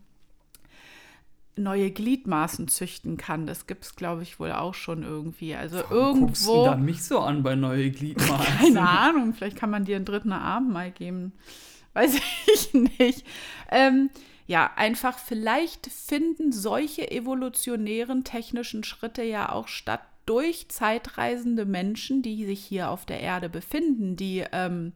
neue 1.56 1.92
Gliedmaßen 1.92 2.68
züchten 2.68 3.18
kann. 3.18 3.46
Das 3.46 3.68
gibt 3.68 3.86
es, 3.86 3.96
glaube 3.96 4.24
ich, 4.24 4.40
wohl 4.40 4.52
auch 4.52 4.74
schon 4.74 5.04
irgendwie. 5.04 5.56
Also 5.56 5.78
Warum 5.78 5.96
irgendwo. 5.96 6.26
Guckst 6.26 6.48
du 6.48 6.66
da 6.66 6.76
mich 6.76 7.04
so 7.04 7.20
an 7.20 7.44
bei 7.44 7.56
neue 7.56 7.92
Gliedmaßen? 7.92 8.58
Keine 8.60 8.90
Ahnung, 8.90 9.34
vielleicht 9.34 9.58
kann 9.58 9.70
man 9.70 9.86
dir 9.86 9.96
einen 9.96 10.06
dritten 10.06 10.34
Arm 10.34 10.74
mal 10.74 10.92
geben. 10.92 11.34
Weiß 11.94 12.16
ich 12.54 12.74
nicht. 12.74 13.26
Ähm, 13.72 14.10
ja, 14.48 14.72
einfach 14.76 15.18
vielleicht 15.18 15.88
finden 15.88 16.52
solche 16.52 17.10
evolutionären 17.10 18.24
technischen 18.24 18.84
Schritte 18.84 19.24
ja 19.24 19.52
auch 19.52 19.68
statt 19.68 20.02
durch 20.26 20.70
zeitreisende 20.70 21.66
Menschen, 21.66 22.22
die 22.22 22.46
sich 22.46 22.64
hier 22.64 22.90
auf 22.90 23.06
der 23.06 23.22
Erde 23.22 23.50
befinden, 23.50 24.16
die 24.16 24.44
ähm, 24.52 24.94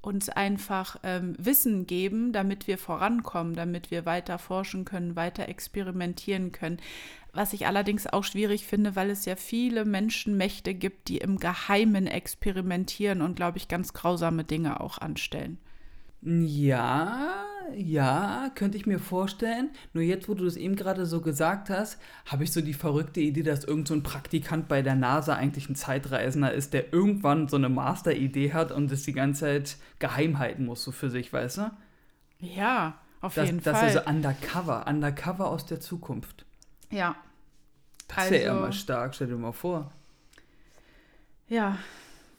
uns 0.00 0.28
einfach 0.28 0.96
ähm, 1.02 1.34
Wissen 1.38 1.86
geben, 1.86 2.32
damit 2.32 2.66
wir 2.66 2.78
vorankommen, 2.78 3.54
damit 3.54 3.90
wir 3.90 4.06
weiter 4.06 4.38
forschen 4.38 4.84
können, 4.84 5.16
weiter 5.16 5.48
experimentieren 5.48 6.52
können. 6.52 6.78
Was 7.32 7.52
ich 7.52 7.66
allerdings 7.66 8.06
auch 8.06 8.22
schwierig 8.22 8.66
finde, 8.66 8.94
weil 8.94 9.10
es 9.10 9.24
ja 9.24 9.34
viele 9.34 9.84
Menschenmächte 9.84 10.74
gibt, 10.74 11.08
die 11.08 11.18
im 11.18 11.38
Geheimen 11.38 12.06
experimentieren 12.06 13.22
und, 13.22 13.34
glaube 13.34 13.58
ich, 13.58 13.66
ganz 13.66 13.92
grausame 13.92 14.44
Dinge 14.44 14.80
auch 14.80 14.98
anstellen. 14.98 15.58
Ja, 16.22 17.44
ja, 17.74 18.50
könnte 18.54 18.76
ich 18.76 18.86
mir 18.86 18.98
vorstellen. 18.98 19.70
Nur 19.92 20.02
jetzt, 20.02 20.28
wo 20.28 20.34
du 20.34 20.44
das 20.44 20.56
eben 20.56 20.76
gerade 20.76 21.06
so 21.06 21.20
gesagt 21.20 21.70
hast, 21.70 21.98
habe 22.26 22.44
ich 22.44 22.52
so 22.52 22.60
die 22.60 22.74
verrückte 22.74 23.20
Idee, 23.20 23.42
dass 23.42 23.64
irgend 23.64 23.88
so 23.88 23.94
ein 23.94 24.02
Praktikant 24.02 24.68
bei 24.68 24.82
der 24.82 24.94
NASA 24.94 25.34
eigentlich 25.34 25.68
ein 25.68 25.76
Zeitreisender 25.76 26.52
ist, 26.52 26.72
der 26.72 26.92
irgendwann 26.92 27.48
so 27.48 27.56
eine 27.56 27.68
Master-Idee 27.68 28.52
hat 28.52 28.72
und 28.72 28.90
es 28.92 29.04
die 29.04 29.12
ganze 29.12 29.40
Zeit 29.40 29.76
geheim 29.98 30.38
halten 30.38 30.66
muss, 30.66 30.84
so 30.84 30.92
für 30.92 31.10
sich, 31.10 31.32
weißt 31.32 31.58
du? 31.58 31.70
Ja, 32.40 32.98
auf 33.20 33.34
das, 33.34 33.46
jeden 33.46 33.62
das 33.62 33.78
Fall. 33.78 33.86
Das 33.86 33.96
ist 33.96 34.04
so 34.04 34.10
undercover, 34.10 34.86
undercover 34.86 35.48
aus 35.48 35.66
der 35.66 35.80
Zukunft. 35.80 36.44
Ja. 36.90 37.16
Das 38.08 38.18
also, 38.18 38.34
ist 38.34 38.44
ja 38.44 38.56
immer 38.56 38.72
stark, 38.72 39.14
stell 39.14 39.28
dir 39.28 39.36
mal 39.36 39.52
vor. 39.52 39.90
Ja, 41.48 41.78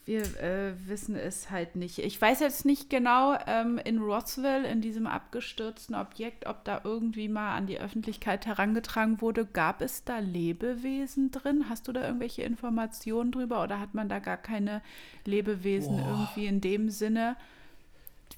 wir 0.06 0.22
äh, 0.40 0.74
wissen 0.88 1.16
es 1.16 1.50
halt 1.50 1.76
nicht. 1.76 1.98
Ich 1.98 2.22
weiß 2.22 2.40
jetzt 2.40 2.64
nicht 2.64 2.92
genau 2.92 3.36
ähm, 3.48 3.80
in 3.84 3.98
Roswell, 3.98 4.64
in 4.64 4.80
diesem 4.80 5.08
abgestürzten 5.08 5.96
Objekt, 5.96 6.46
ob 6.46 6.64
da 6.64 6.82
irgendwie 6.84 7.28
mal 7.28 7.56
an 7.56 7.66
die 7.66 7.80
Öffentlichkeit 7.80 8.46
herangetragen 8.46 9.20
wurde. 9.20 9.46
Gab 9.46 9.82
es 9.82 10.04
da 10.04 10.20
Lebewesen 10.20 11.32
drin? 11.32 11.66
Hast 11.70 11.88
du 11.88 11.92
da 11.92 12.06
irgendwelche 12.06 12.44
Informationen 12.44 13.32
drüber 13.32 13.64
oder 13.64 13.80
hat 13.80 13.96
man 13.96 14.08
da 14.08 14.20
gar 14.20 14.38
keine 14.38 14.84
Lebewesen 15.26 15.98
Boah. 15.98 16.08
irgendwie 16.10 16.46
in 16.46 16.62
dem 16.62 16.90
Sinne? 16.92 17.36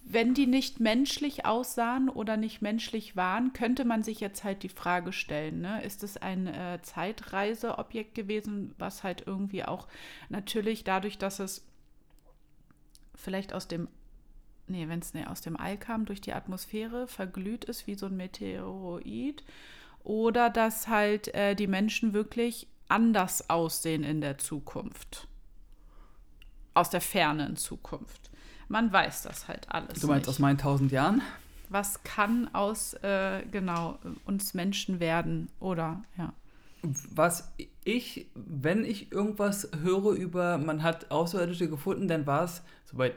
Wenn 0.09 0.33
die 0.33 0.47
nicht 0.47 0.79
menschlich 0.79 1.45
aussahen 1.45 2.07
oder 2.07 2.37
nicht 2.37 2.61
menschlich 2.61 3.17
waren, 3.17 3.51
könnte 3.51 3.83
man 3.83 4.03
sich 4.03 4.21
jetzt 4.21 4.45
halt 4.45 4.63
die 4.63 4.69
Frage 4.69 5.11
stellen, 5.11 5.61
ne? 5.61 5.83
ist 5.83 6.01
es 6.01 6.15
ein 6.15 6.47
äh, 6.47 6.79
Zeitreiseobjekt 6.81 8.15
gewesen, 8.15 8.73
was 8.77 9.03
halt 9.03 9.23
irgendwie 9.25 9.65
auch 9.65 9.87
natürlich 10.29 10.85
dadurch, 10.85 11.17
dass 11.17 11.39
es 11.39 11.65
vielleicht 13.15 13.53
aus 13.53 13.67
dem, 13.67 13.89
nee, 14.67 14.87
wenn 14.87 14.99
es 14.99 15.13
nee, 15.13 15.25
aus 15.25 15.41
dem 15.41 15.57
All 15.57 15.77
kam, 15.77 16.05
durch 16.05 16.21
die 16.21 16.33
Atmosphäre 16.33 17.07
verglüht 17.07 17.65
ist 17.65 17.85
wie 17.85 17.95
so 17.95 18.05
ein 18.05 18.15
Meteoroid 18.15 19.43
oder 20.03 20.49
dass 20.49 20.87
halt 20.87 21.33
äh, 21.33 21.53
die 21.53 21.67
Menschen 21.67 22.13
wirklich 22.13 22.67
anders 22.87 23.49
aussehen 23.49 24.03
in 24.03 24.21
der 24.21 24.37
Zukunft. 24.37 25.27
Aus 26.73 26.89
der 26.89 27.01
fernen 27.01 27.57
Zukunft. 27.57 28.31
Man 28.67 28.91
weiß 28.91 29.23
das 29.23 29.47
halt 29.47 29.69
alles. 29.69 29.99
Du 29.99 30.07
meinst 30.07 30.23
nicht. 30.23 30.29
aus 30.29 30.39
meinen 30.39 30.57
tausend 30.57 30.91
Jahren? 30.91 31.21
Was 31.69 32.03
kann 32.03 32.53
aus, 32.53 32.93
äh, 32.95 33.43
genau, 33.51 33.99
uns 34.25 34.53
Menschen 34.53 34.99
werden 34.99 35.49
oder, 35.59 36.03
ja. 36.17 36.33
Was 36.81 37.51
ich, 37.83 38.27
wenn 38.35 38.85
ich 38.85 39.11
irgendwas 39.11 39.69
höre 39.81 40.11
über, 40.11 40.57
man 40.57 40.83
hat 40.83 41.11
Außerirdische 41.11 41.69
gefunden, 41.69 42.07
dann 42.07 42.25
war 42.25 42.43
es, 42.43 42.61
soweit, 42.85 43.15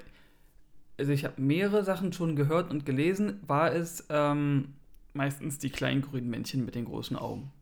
also 0.99 1.13
ich 1.13 1.25
habe 1.25 1.41
mehrere 1.41 1.85
Sachen 1.85 2.13
schon 2.13 2.35
gehört 2.35 2.71
und 2.71 2.87
gelesen, 2.87 3.41
war 3.47 3.73
es 3.73 4.07
ähm, 4.09 4.75
meistens 5.13 5.59
die 5.59 5.71
kleinen 5.71 6.03
grünen 6.03 6.31
Männchen 6.31 6.65
mit 6.65 6.75
den 6.75 6.87
großen 6.87 7.17
Augen. 7.17 7.53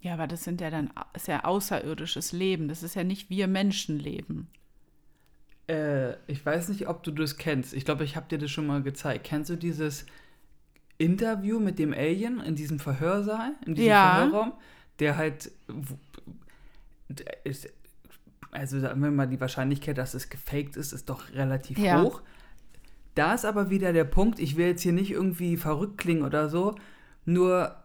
Ja, 0.00 0.14
aber 0.14 0.26
das 0.26 0.44
sind 0.44 0.60
ja 0.60 0.70
dann, 0.70 0.90
ist 1.14 1.28
ja 1.28 1.44
außerirdisches 1.44 2.32
Leben. 2.32 2.68
Das 2.68 2.82
ist 2.82 2.94
ja 2.94 3.04
nicht 3.04 3.30
wir 3.30 3.48
Menschen 3.48 3.98
leben. 3.98 4.48
Äh, 5.68 6.14
ich 6.26 6.44
weiß 6.44 6.68
nicht, 6.68 6.88
ob 6.88 7.02
du 7.02 7.10
das 7.10 7.36
kennst. 7.36 7.72
Ich 7.74 7.84
glaube, 7.84 8.04
ich 8.04 8.16
habe 8.16 8.26
dir 8.28 8.38
das 8.38 8.50
schon 8.50 8.66
mal 8.66 8.82
gezeigt. 8.82 9.24
Kennst 9.24 9.50
du 9.50 9.56
dieses 9.56 10.04
Interview 10.98 11.58
mit 11.58 11.78
dem 11.78 11.92
Alien 11.92 12.40
in 12.40 12.54
diesem 12.54 12.78
Verhörsaal, 12.78 13.52
in 13.66 13.74
diesem 13.74 13.90
Ja. 13.90 14.14
Verhörraum, 14.16 14.52
der 14.98 15.16
halt 15.16 15.50
der 17.08 17.44
ist, 17.44 17.68
also 18.50 18.80
sagen 18.80 19.02
wir 19.02 19.10
mal, 19.10 19.26
die 19.26 19.40
Wahrscheinlichkeit, 19.40 19.98
dass 19.98 20.14
es 20.14 20.30
gefaked 20.30 20.76
ist, 20.76 20.92
ist 20.92 21.08
doch 21.08 21.32
relativ 21.32 21.78
Ja. 21.78 22.02
hoch. 22.02 22.22
Da 23.14 23.34
ist 23.34 23.44
aber 23.44 23.70
wieder 23.70 23.92
der 23.92 24.04
Punkt, 24.04 24.38
ich 24.40 24.56
will 24.56 24.66
jetzt 24.66 24.82
hier 24.82 24.92
nicht 24.92 25.10
irgendwie 25.10 25.56
verrückt 25.56 25.98
klingen 25.98 26.22
oder 26.24 26.48
so, 26.48 26.74
nur 27.24 27.76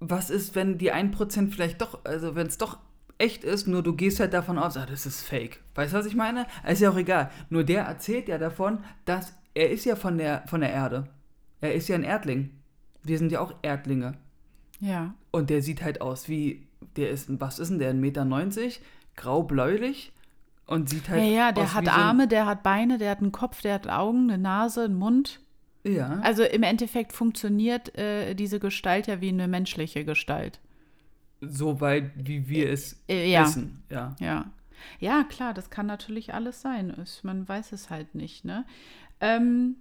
was 0.00 0.30
ist, 0.30 0.54
wenn 0.54 0.78
die 0.78 0.92
1% 0.92 1.50
vielleicht 1.52 1.80
doch, 1.82 2.04
also 2.04 2.34
wenn 2.34 2.46
es 2.46 2.58
doch 2.58 2.78
echt 3.20 3.44
ist, 3.44 3.66
nur 3.66 3.82
du 3.82 3.94
gehst 3.94 4.20
halt 4.20 4.32
davon 4.32 4.58
aus, 4.58 4.76
ah, 4.76 4.86
das 4.86 5.06
ist 5.06 5.22
fake. 5.22 5.60
Weißt 5.74 5.92
du, 5.92 5.98
was 5.98 6.06
ich 6.06 6.16
meine? 6.16 6.46
Ist 6.66 6.80
ja 6.80 6.90
auch 6.90 6.96
egal. 6.96 7.30
Nur 7.48 7.64
der 7.64 7.82
erzählt 7.84 8.28
ja 8.28 8.38
davon, 8.38 8.78
dass 9.04 9.34
er 9.54 9.70
ist 9.70 9.84
ja 9.84 9.96
von 9.96 10.18
der, 10.18 10.44
von 10.46 10.60
der 10.60 10.72
Erde. 10.72 11.08
Er 11.60 11.74
ist 11.74 11.88
ja 11.88 11.96
ein 11.96 12.04
Erdling. 12.04 12.50
Wir 13.02 13.18
sind 13.18 13.32
ja 13.32 13.40
auch 13.40 13.54
Erdlinge. 13.62 14.14
Ja. 14.80 15.14
Und 15.30 15.50
der 15.50 15.62
sieht 15.62 15.82
halt 15.82 16.00
aus 16.00 16.28
wie, 16.28 16.66
der 16.96 17.10
ist, 17.10 17.28
was 17.40 17.58
ist 17.58 17.70
denn 17.70 17.78
der, 17.78 17.92
1,90 17.92 17.94
Meter, 17.94 18.80
grau-bläulich 19.16 20.12
und 20.66 20.88
sieht 20.88 21.08
halt 21.08 21.22
Ja, 21.22 21.28
ja, 21.28 21.52
der 21.52 21.64
aus 21.64 21.74
hat 21.74 21.82
wie 21.82 21.86
so 21.86 21.92
Arme, 21.92 22.28
der 22.28 22.46
hat 22.46 22.62
Beine, 22.62 22.98
der 22.98 23.10
hat 23.10 23.18
einen 23.18 23.32
Kopf, 23.32 23.60
der 23.60 23.74
hat 23.74 23.88
Augen, 23.88 24.30
eine 24.30 24.38
Nase, 24.38 24.84
einen 24.84 24.94
Mund. 24.94 25.40
Ja, 25.82 26.20
Also 26.22 26.42
im 26.42 26.62
Endeffekt 26.62 27.12
funktioniert 27.12 27.96
äh, 27.96 28.34
diese 28.34 28.60
Gestalt 28.60 29.06
ja 29.06 29.20
wie 29.20 29.30
eine 29.30 29.48
menschliche 29.48 30.04
Gestalt. 30.04 30.60
So 31.40 31.80
weit, 31.80 32.12
wie 32.16 32.48
wir 32.48 32.70
es 32.70 33.02
Äh, 33.08 33.30
ja. 33.30 33.44
wissen. 33.44 33.82
Ja. 33.90 34.14
Ja. 34.20 34.46
Ja, 34.98 35.24
klar, 35.24 35.52
das 35.52 35.68
kann 35.70 35.86
natürlich 35.86 36.32
alles 36.32 36.62
sein. 36.62 36.94
Man 37.22 37.46
weiß 37.48 37.72
es 37.72 37.90
halt 37.90 38.14
nicht, 38.14 38.44
ne? 38.44 38.64
Ähm, 39.20 39.76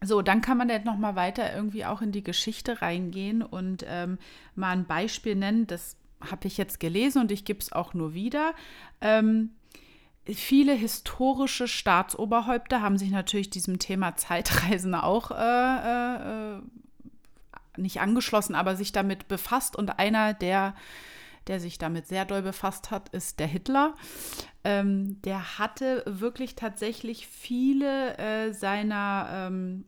so, 0.00 0.20
dann 0.22 0.40
kann 0.40 0.58
man 0.58 0.68
jetzt 0.68 0.84
noch 0.84 0.96
mal 0.98 1.14
weiter 1.14 1.54
irgendwie 1.54 1.84
auch 1.84 2.02
in 2.02 2.10
die 2.10 2.24
Geschichte 2.24 2.82
reingehen 2.82 3.42
und 3.42 3.84
ähm, 3.88 4.18
mal 4.56 4.72
ein 4.72 4.86
Beispiel 4.86 5.36
nennen. 5.36 5.68
Das 5.68 5.96
habe 6.20 6.48
ich 6.48 6.56
jetzt 6.56 6.80
gelesen 6.80 7.22
und 7.22 7.30
ich 7.30 7.44
gebe 7.44 7.60
es 7.60 7.70
auch 7.72 7.94
nur 7.94 8.12
wieder. 8.12 8.54
Ähm, 9.00 9.50
viele 10.24 10.72
historische 10.72 11.68
Staatsoberhäupter 11.68 12.82
haben 12.82 12.98
sich 12.98 13.10
natürlich 13.10 13.50
diesem 13.50 13.78
Thema 13.78 14.16
Zeitreisen 14.16 14.94
auch 14.96 15.30
äh, 15.30 16.56
äh, 16.56 16.60
nicht 17.76 18.00
angeschlossen, 18.00 18.54
aber 18.54 18.76
sich 18.76 18.92
damit 18.92 19.28
befasst. 19.28 19.76
Und 19.76 19.98
einer, 19.98 20.34
der, 20.34 20.74
der 21.46 21.60
sich 21.60 21.78
damit 21.78 22.06
sehr 22.06 22.24
doll 22.24 22.42
befasst 22.42 22.90
hat, 22.90 23.08
ist 23.10 23.40
der 23.40 23.46
Hitler. 23.46 23.94
Ähm, 24.64 25.20
der 25.22 25.58
hatte 25.58 26.02
wirklich 26.06 26.54
tatsächlich 26.54 27.26
viele 27.26 28.16
äh, 28.18 28.52
seiner 28.52 29.28
ähm, 29.50 29.84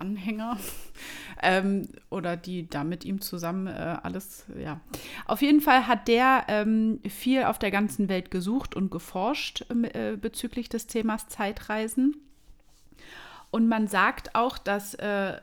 Anhänger 0.00 0.56
ähm, 1.42 1.88
oder 2.08 2.36
die 2.36 2.68
da 2.68 2.84
mit 2.84 3.04
ihm 3.04 3.20
zusammen 3.20 3.66
äh, 3.66 3.98
alles, 4.02 4.46
ja. 4.58 4.80
Auf 5.26 5.42
jeden 5.42 5.60
Fall 5.60 5.86
hat 5.86 6.08
der 6.08 6.44
ähm, 6.48 7.00
viel 7.08 7.44
auf 7.44 7.58
der 7.58 7.70
ganzen 7.70 8.08
Welt 8.08 8.30
gesucht 8.30 8.74
und 8.74 8.90
geforscht 8.90 9.66
äh, 9.70 10.16
bezüglich 10.16 10.68
des 10.68 10.86
Themas 10.86 11.28
Zeitreisen. 11.28 12.16
Und 13.50 13.68
man 13.68 13.88
sagt 13.88 14.34
auch, 14.34 14.58
dass 14.58 14.94
äh, 14.94 15.38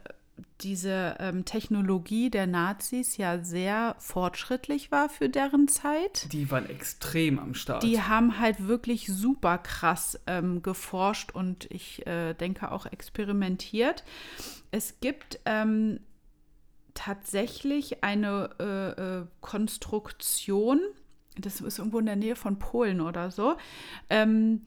diese 0.62 1.16
ähm, 1.20 1.46
Technologie 1.46 2.30
der 2.30 2.48
Nazis 2.48 3.18
ja 3.18 3.44
sehr 3.44 3.96
fortschrittlich 4.00 4.92
war 4.92 5.10
für 5.10 5.30
deren 5.30 5.68
Zeit. 5.68 6.32
Die 6.32 6.50
waren 6.50 6.70
extrem 6.70 7.40
am 7.40 7.54
Start. 7.54 7.84
Die 7.84 8.02
haben 8.02 8.40
halt 8.40 8.68
wirklich 8.68 9.08
super 9.08 9.58
krass 9.58 10.20
ähm, 10.28 10.64
geforscht 10.64 11.32
und 11.32 11.70
ich 11.72 12.06
äh, 12.08 12.34
denke 12.34 12.72
auch 12.72 12.86
experimentiert. 12.86 14.04
Es 14.72 15.00
gibt 15.00 15.40
ähm, 15.46 16.00
tatsächlich 16.94 18.04
eine 18.04 18.50
äh, 18.60 19.20
äh, 19.20 19.26
Konstruktion, 19.42 20.82
das 21.38 21.62
ist 21.62 21.78
irgendwo 21.78 22.00
in 22.00 22.08
der 22.08 22.16
Nähe 22.16 22.36
von 22.36 22.58
Polen 22.58 23.00
oder 23.02 23.30
so. 23.30 23.58
Ähm, 24.10 24.62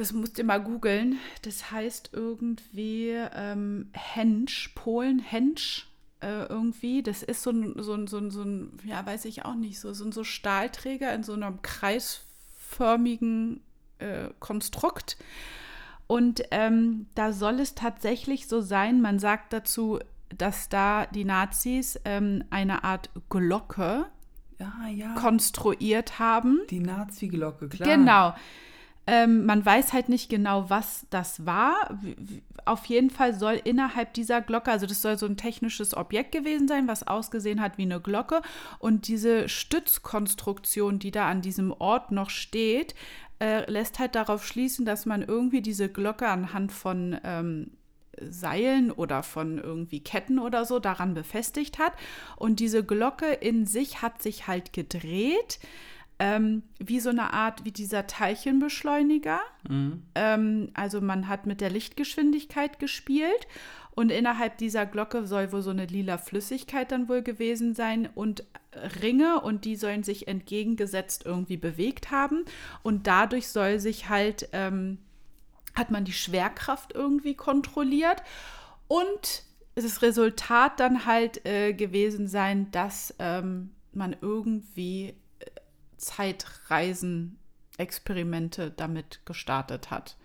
das 0.00 0.14
musst 0.14 0.38
ihr 0.38 0.44
mal 0.44 0.62
googeln. 0.62 1.18
Das 1.42 1.70
heißt 1.70 2.10
irgendwie 2.14 3.14
ähm, 3.34 3.90
Hensch, 3.92 4.72
Polen, 4.74 5.18
Hensch 5.18 5.88
äh, 6.20 6.46
irgendwie. 6.46 7.02
Das 7.02 7.22
ist 7.22 7.42
so 7.42 7.50
ein, 7.50 7.74
so 7.82 7.92
ein, 7.92 8.06
so 8.06 8.16
ein, 8.16 8.30
so 8.30 8.42
ein, 8.42 8.78
ja, 8.84 9.04
weiß 9.04 9.26
ich 9.26 9.44
auch 9.44 9.54
nicht, 9.54 9.78
so, 9.78 9.92
so 9.92 10.06
ein 10.06 10.12
so 10.12 10.24
Stahlträger 10.24 11.12
in 11.12 11.22
so 11.22 11.34
einem 11.34 11.60
kreisförmigen 11.60 13.60
äh, 13.98 14.30
Konstrukt. 14.38 15.18
Und 16.06 16.44
ähm, 16.50 17.06
da 17.14 17.34
soll 17.34 17.60
es 17.60 17.74
tatsächlich 17.74 18.48
so 18.48 18.62
sein, 18.62 19.02
man 19.02 19.18
sagt 19.18 19.52
dazu, 19.52 19.98
dass 20.34 20.70
da 20.70 21.04
die 21.06 21.26
Nazis 21.26 22.00
ähm, 22.06 22.44
eine 22.48 22.84
Art 22.84 23.10
Glocke 23.28 24.06
ja, 24.58 24.88
ja. 24.88 25.14
konstruiert 25.14 26.18
haben. 26.18 26.60
Die 26.70 26.80
Nazi-Glocke, 26.80 27.68
klar. 27.68 27.96
Genau. 27.96 28.34
Ähm, 29.06 29.46
man 29.46 29.64
weiß 29.64 29.92
halt 29.92 30.08
nicht 30.08 30.28
genau, 30.28 30.68
was 30.68 31.06
das 31.10 31.46
war. 31.46 31.98
Auf 32.64 32.84
jeden 32.86 33.10
Fall 33.10 33.34
soll 33.34 33.60
innerhalb 33.64 34.12
dieser 34.14 34.40
Glocke, 34.40 34.70
also 34.70 34.86
das 34.86 35.02
soll 35.02 35.18
so 35.18 35.26
ein 35.26 35.36
technisches 35.36 35.96
Objekt 35.96 36.32
gewesen 36.32 36.68
sein, 36.68 36.86
was 36.86 37.06
ausgesehen 37.06 37.60
hat 37.60 37.78
wie 37.78 37.82
eine 37.82 38.00
Glocke. 38.00 38.42
Und 38.78 39.08
diese 39.08 39.48
Stützkonstruktion, 39.48 40.98
die 40.98 41.10
da 41.10 41.28
an 41.28 41.42
diesem 41.42 41.72
Ort 41.72 42.12
noch 42.12 42.30
steht, 42.30 42.94
äh, 43.40 43.68
lässt 43.70 43.98
halt 43.98 44.14
darauf 44.14 44.46
schließen, 44.46 44.84
dass 44.84 45.06
man 45.06 45.22
irgendwie 45.22 45.62
diese 45.62 45.88
Glocke 45.88 46.28
anhand 46.28 46.72
von 46.72 47.18
ähm, 47.24 47.70
Seilen 48.20 48.90
oder 48.90 49.22
von 49.22 49.58
irgendwie 49.58 50.00
Ketten 50.00 50.38
oder 50.38 50.64
so 50.64 50.78
daran 50.78 51.14
befestigt 51.14 51.78
hat. 51.78 51.92
Und 52.36 52.60
diese 52.60 52.84
Glocke 52.84 53.32
in 53.32 53.66
sich 53.66 54.02
hat 54.02 54.22
sich 54.22 54.46
halt 54.46 54.72
gedreht, 54.72 55.58
ähm, 56.20 56.62
wie 56.78 57.00
so 57.00 57.08
eine 57.08 57.32
Art, 57.32 57.64
wie 57.64 57.72
dieser 57.72 58.06
Teilchenbeschleuniger. 58.06 59.40
Mhm. 59.68 60.02
Ähm, 60.14 60.70
also 60.74 61.00
man 61.00 61.28
hat 61.28 61.46
mit 61.46 61.62
der 61.62 61.70
Lichtgeschwindigkeit 61.70 62.78
gespielt 62.78 63.48
und 63.92 64.12
innerhalb 64.12 64.58
dieser 64.58 64.84
Glocke 64.84 65.26
soll 65.26 65.50
wohl 65.50 65.62
so 65.62 65.70
eine 65.70 65.86
lila 65.86 66.18
Flüssigkeit 66.18 66.92
dann 66.92 67.08
wohl 67.08 67.22
gewesen 67.22 67.74
sein 67.74 68.08
und 68.14 68.44
Ringe 69.02 69.40
und 69.40 69.64
die 69.64 69.76
sollen 69.76 70.02
sich 70.02 70.28
entgegengesetzt 70.28 71.24
irgendwie 71.24 71.56
bewegt 71.56 72.10
haben 72.10 72.44
und 72.82 73.06
dadurch 73.06 73.48
soll 73.48 73.80
sich 73.80 74.10
halt, 74.10 74.48
ähm, 74.52 74.98
hat 75.74 75.90
man 75.90 76.04
die 76.04 76.12
Schwerkraft 76.12 76.94
irgendwie 76.94 77.34
kontrolliert 77.34 78.22
und 78.88 79.44
das 79.74 80.02
Resultat 80.02 80.78
dann 80.78 81.06
halt 81.06 81.46
äh, 81.46 81.72
gewesen 81.72 82.28
sein, 82.28 82.70
dass 82.72 83.14
ähm, 83.18 83.70
man 83.92 84.14
irgendwie 84.20 85.14
Zeitreisen-Experimente 86.00 88.70
damit 88.70 89.20
gestartet 89.24 89.90
hat. 89.90 90.16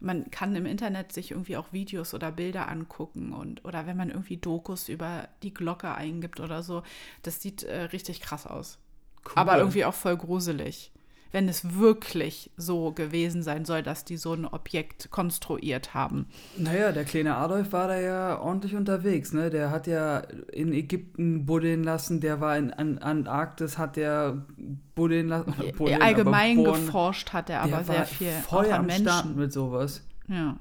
Man 0.00 0.28
kann 0.30 0.54
im 0.54 0.66
Internet 0.66 1.12
sich 1.12 1.30
irgendwie 1.30 1.56
auch 1.56 1.72
Videos 1.72 2.12
oder 2.14 2.30
Bilder 2.30 2.68
angucken 2.68 3.32
und 3.32 3.64
oder 3.64 3.86
wenn 3.86 3.96
man 3.96 4.10
irgendwie 4.10 4.36
Dokus 4.36 4.90
über 4.90 5.30
die 5.42 5.54
Glocke 5.54 5.94
eingibt 5.94 6.40
oder 6.40 6.62
so, 6.62 6.82
das 7.22 7.40
sieht 7.40 7.62
äh, 7.62 7.84
richtig 7.84 8.20
krass 8.20 8.46
aus. 8.46 8.76
Cool. 9.24 9.32
Aber 9.36 9.56
irgendwie 9.58 9.86
auch 9.86 9.94
voll 9.94 10.16
gruselig. 10.16 10.90
Wenn 11.34 11.48
es 11.48 11.78
wirklich 11.78 12.52
so 12.56 12.92
gewesen 12.92 13.42
sein 13.42 13.64
soll, 13.64 13.82
dass 13.82 14.04
die 14.04 14.16
so 14.16 14.34
ein 14.34 14.46
Objekt 14.46 15.10
konstruiert 15.10 15.92
haben. 15.92 16.26
Naja, 16.56 16.92
der 16.92 17.04
kleine 17.04 17.34
Adolf 17.34 17.72
war 17.72 17.88
da 17.88 17.98
ja 17.98 18.40
ordentlich 18.40 18.76
unterwegs. 18.76 19.32
Ne? 19.32 19.50
Der 19.50 19.72
hat 19.72 19.88
ja 19.88 20.18
in 20.52 20.72
Ägypten 20.72 21.44
buddeln 21.44 21.82
lassen, 21.82 22.20
der 22.20 22.40
war 22.40 22.56
in 22.56 22.72
an 22.72 22.98
Antarktis, 22.98 23.78
hat 23.78 23.96
der 23.96 24.46
buddeln 24.94 25.26
lassen. 25.26 25.52
Buddeln, 25.76 26.02
Allgemein 26.02 26.62
geforscht 26.62 27.32
hat 27.32 27.50
er 27.50 27.62
aber 27.62 27.82
sehr 27.82 28.06
viel. 28.06 28.30
Voll 28.30 28.66
auch 28.66 28.78
an 28.78 28.86
Menschen. 28.86 29.34
mit 29.34 29.52
sowas. 29.52 30.06
Ja. 30.28 30.56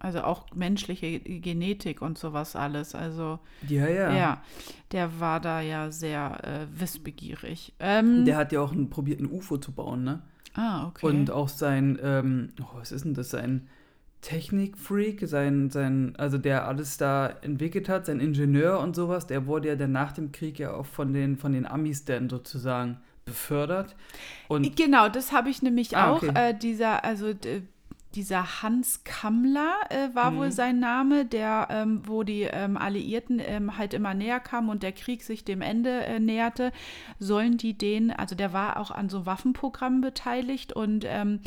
Also 0.00 0.22
auch 0.22 0.46
menschliche 0.54 1.20
Genetik 1.20 2.00
und 2.00 2.16
sowas 2.16 2.56
alles. 2.56 2.94
Also 2.94 3.38
ja, 3.68 3.86
ja. 3.86 4.12
Ja, 4.12 4.42
der 4.92 5.20
war 5.20 5.40
da 5.40 5.60
ja 5.60 5.90
sehr 5.90 6.38
äh, 6.42 6.80
wissbegierig. 6.80 7.74
Ähm, 7.78 8.24
der 8.24 8.38
hat 8.38 8.50
ja 8.50 8.62
auch 8.62 8.72
ein, 8.72 8.88
probiert, 8.88 9.20
ein 9.20 9.30
UFO 9.30 9.58
zu 9.58 9.72
bauen, 9.72 10.02
ne? 10.02 10.22
Ah, 10.54 10.88
okay. 10.88 11.06
Und 11.06 11.30
auch 11.30 11.50
sein, 11.50 11.98
ähm, 12.02 12.48
oh, 12.60 12.78
was 12.78 12.92
ist 12.92 13.04
denn 13.04 13.14
das, 13.14 13.30
sein 13.30 13.68
Technikfreak, 14.22 15.28
sein, 15.28 15.68
sein, 15.68 16.14
also 16.16 16.38
der 16.38 16.66
alles 16.66 16.96
da 16.96 17.28
entwickelt 17.42 17.88
hat, 17.90 18.06
sein 18.06 18.20
Ingenieur 18.20 18.80
und 18.80 18.96
sowas, 18.96 19.26
der 19.26 19.46
wurde 19.46 19.68
ja 19.68 19.76
dann 19.76 19.92
nach 19.92 20.12
dem 20.12 20.32
Krieg 20.32 20.58
ja 20.58 20.72
auch 20.72 20.86
von 20.86 21.12
den, 21.12 21.36
von 21.36 21.52
den 21.52 21.66
Amis 21.66 22.06
dann 22.06 22.28
sozusagen 22.28 22.96
befördert. 23.26 23.96
Und 24.48 24.76
genau, 24.76 25.08
das 25.10 25.32
habe 25.32 25.50
ich 25.50 25.62
nämlich 25.62 25.96
ah, 25.96 26.10
auch. 26.10 26.22
Okay. 26.22 26.32
Äh, 26.34 26.54
dieser, 26.54 27.04
also 27.04 27.32
dieser 28.14 28.62
Hans 28.62 29.04
Kammler 29.04 29.74
äh, 29.88 30.14
war 30.14 30.32
mhm. 30.32 30.36
wohl 30.36 30.52
sein 30.52 30.80
Name, 30.80 31.24
der, 31.24 31.68
ähm, 31.70 32.02
wo 32.04 32.22
die 32.22 32.42
ähm, 32.42 32.76
Alliierten 32.76 33.40
ähm, 33.44 33.78
halt 33.78 33.94
immer 33.94 34.14
näher 34.14 34.40
kamen 34.40 34.68
und 34.68 34.82
der 34.82 34.92
Krieg 34.92 35.22
sich 35.22 35.44
dem 35.44 35.62
Ende 35.62 36.04
äh, 36.04 36.18
näherte, 36.18 36.72
sollen 37.18 37.56
die 37.56 37.74
den, 37.74 38.10
also 38.10 38.34
der 38.34 38.52
war 38.52 38.78
auch 38.78 38.90
an 38.90 39.08
so 39.08 39.26
Waffenprogrammen 39.26 40.00
beteiligt 40.00 40.72
und 40.72 41.04
ähm, 41.06 41.40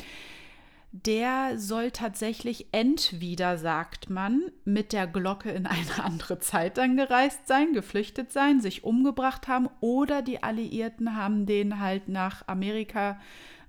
der 0.93 1.58
soll 1.58 1.89
tatsächlich 1.89 2.67
entweder, 2.71 3.58
sagt 3.58 4.12
man, 4.12 4.43
mit 4.63 4.93
der 4.93 5.08
Glocke 5.08 5.49
in 5.49 5.65
eine 5.65 6.04
andere 6.04 6.39
Zeit 6.39 6.78
dann 6.78 6.95
gereist 6.95 7.47
sein, 7.47 7.73
geflüchtet 7.73 8.32
sein, 8.32 8.62
sich 8.62 8.84
umgebracht 8.84 9.47
haben 9.47 9.69
oder 9.82 10.21
die 10.21 10.43
Alliierten 10.43 11.15
haben 11.15 11.45
den 11.47 11.80
halt 11.80 12.10
nach 12.10 12.47
Amerika 12.47 13.19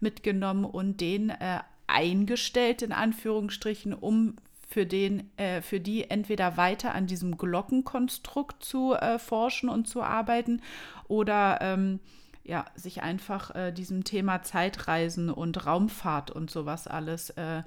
mitgenommen 0.00 0.66
und 0.66 1.00
den 1.00 1.30
äh, 1.30 1.60
eingestellt, 1.86 2.82
in 2.82 2.92
Anführungsstrichen, 2.92 3.94
um 3.94 4.36
für, 4.68 4.86
den, 4.86 5.30
äh, 5.36 5.62
für 5.62 5.80
die 5.80 6.10
entweder 6.10 6.56
weiter 6.56 6.94
an 6.94 7.06
diesem 7.06 7.38
Glockenkonstrukt 7.38 8.64
zu 8.64 8.94
äh, 8.94 9.18
forschen 9.18 9.68
und 9.68 9.86
zu 9.86 10.02
arbeiten 10.02 10.62
oder 11.06 11.58
ähm, 11.60 12.00
ja, 12.42 12.66
sich 12.74 13.02
einfach 13.02 13.54
äh, 13.54 13.72
diesem 13.72 14.04
Thema 14.04 14.42
Zeitreisen 14.42 15.30
und 15.30 15.64
Raumfahrt 15.66 16.30
und 16.30 16.50
sowas 16.50 16.86
alles 16.86 17.30
äh, 17.30 17.62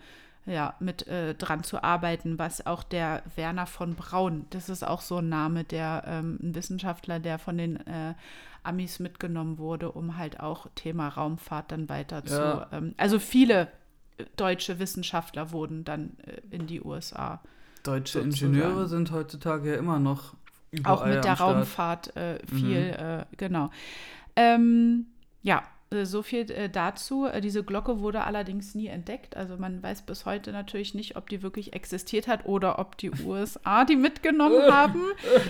ja, 0.45 0.75
mit 0.79 1.07
äh, 1.07 1.35
dran 1.35 1.63
zu 1.63 1.83
arbeiten, 1.83 2.39
was 2.39 2.65
auch 2.65 2.83
der 2.83 3.21
Werner 3.35 3.65
von 3.65 3.95
Braun, 3.95 4.45
das 4.49 4.69
ist 4.69 4.85
auch 4.85 5.01
so 5.01 5.17
ein 5.17 5.29
Name, 5.29 5.63
der 5.63 6.03
ähm, 6.07 6.39
ein 6.41 6.55
Wissenschaftler, 6.55 7.19
der 7.19 7.37
von 7.37 7.57
den 7.57 7.85
äh, 7.85 8.13
Amis 8.63 8.99
mitgenommen 8.99 9.57
wurde, 9.57 9.91
um 9.91 10.17
halt 10.17 10.39
auch 10.39 10.67
Thema 10.75 11.09
Raumfahrt 11.09 11.71
dann 11.71 11.89
weiter 11.89 12.23
ja. 12.25 12.67
zu. 12.69 12.75
Ähm, 12.75 12.95
also 12.97 13.19
viele 13.19 13.69
deutsche 14.35 14.79
Wissenschaftler 14.79 15.51
wurden 15.51 15.83
dann 15.83 16.17
äh, 16.25 16.55
in 16.55 16.67
die 16.67 16.81
USA. 16.81 17.41
Deutsche 17.83 18.23
sozusagen. 18.23 18.53
Ingenieure 18.53 18.87
sind 18.87 19.11
heutzutage 19.11 19.71
ja 19.71 19.77
immer 19.77 19.99
noch 19.99 20.33
überall 20.71 20.97
Auch 20.97 21.05
mit 21.05 21.23
der 21.23 21.33
Raumfahrt 21.33 22.15
äh, 22.15 22.39
viel, 22.47 22.87
mhm. 22.87 22.93
äh, 22.93 23.25
genau. 23.37 23.69
Ähm, 24.35 25.07
ja, 25.41 25.63
so 26.03 26.21
viel 26.21 26.51
äh, 26.51 26.69
dazu. 26.69 27.25
Äh, 27.25 27.41
diese 27.41 27.63
Glocke 27.63 27.99
wurde 27.99 28.23
allerdings 28.23 28.75
nie 28.75 28.87
entdeckt. 28.87 29.37
Also 29.37 29.57
man 29.57 29.81
weiß 29.81 30.01
bis 30.01 30.25
heute 30.25 30.51
natürlich 30.51 30.93
nicht, 30.93 31.15
ob 31.15 31.29
die 31.29 31.41
wirklich 31.41 31.73
existiert 31.73 32.27
hat 32.27 32.45
oder 32.45 32.79
ob 32.79 32.97
die 32.97 33.11
USA 33.25 33.85
die 33.85 33.95
mitgenommen 33.95 34.71
haben. 34.71 35.01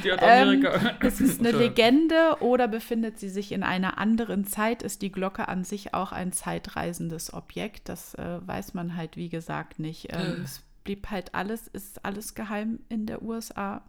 Die 0.04 0.12
hat 0.12 0.22
Amerika. 0.22 0.76
Ähm, 0.76 1.08
ist 1.08 1.22
es 1.22 1.40
eine 1.40 1.52
Legende 1.58 2.38
oder 2.40 2.68
befindet 2.68 3.20
sie 3.20 3.30
sich 3.30 3.52
in 3.52 3.64
einer 3.64 3.98
anderen 3.98 4.46
Zeit? 4.46 4.84
Ist 4.84 5.02
die 5.02 5.12
Glocke 5.12 5.48
an 5.48 5.64
sich 5.64 5.94
auch 5.94 6.12
ein 6.12 6.32
zeitreisendes 6.32 7.34
Objekt? 7.34 7.90
Das 7.90 8.14
äh, 8.16 8.40
weiß 8.46 8.74
man 8.74 8.96
halt, 8.96 9.18
wie 9.18 9.30
gesagt, 9.30 9.80
nicht. 9.80 10.10
Ähm, 10.12 10.42
es 10.44 10.64
blieb 10.84 11.10
halt 11.10 11.34
alles, 11.34 11.68
ist 11.68 12.06
alles 12.06 12.36
geheim 12.36 12.80
in 12.90 13.08
der 13.08 13.22
USA. 13.24 13.82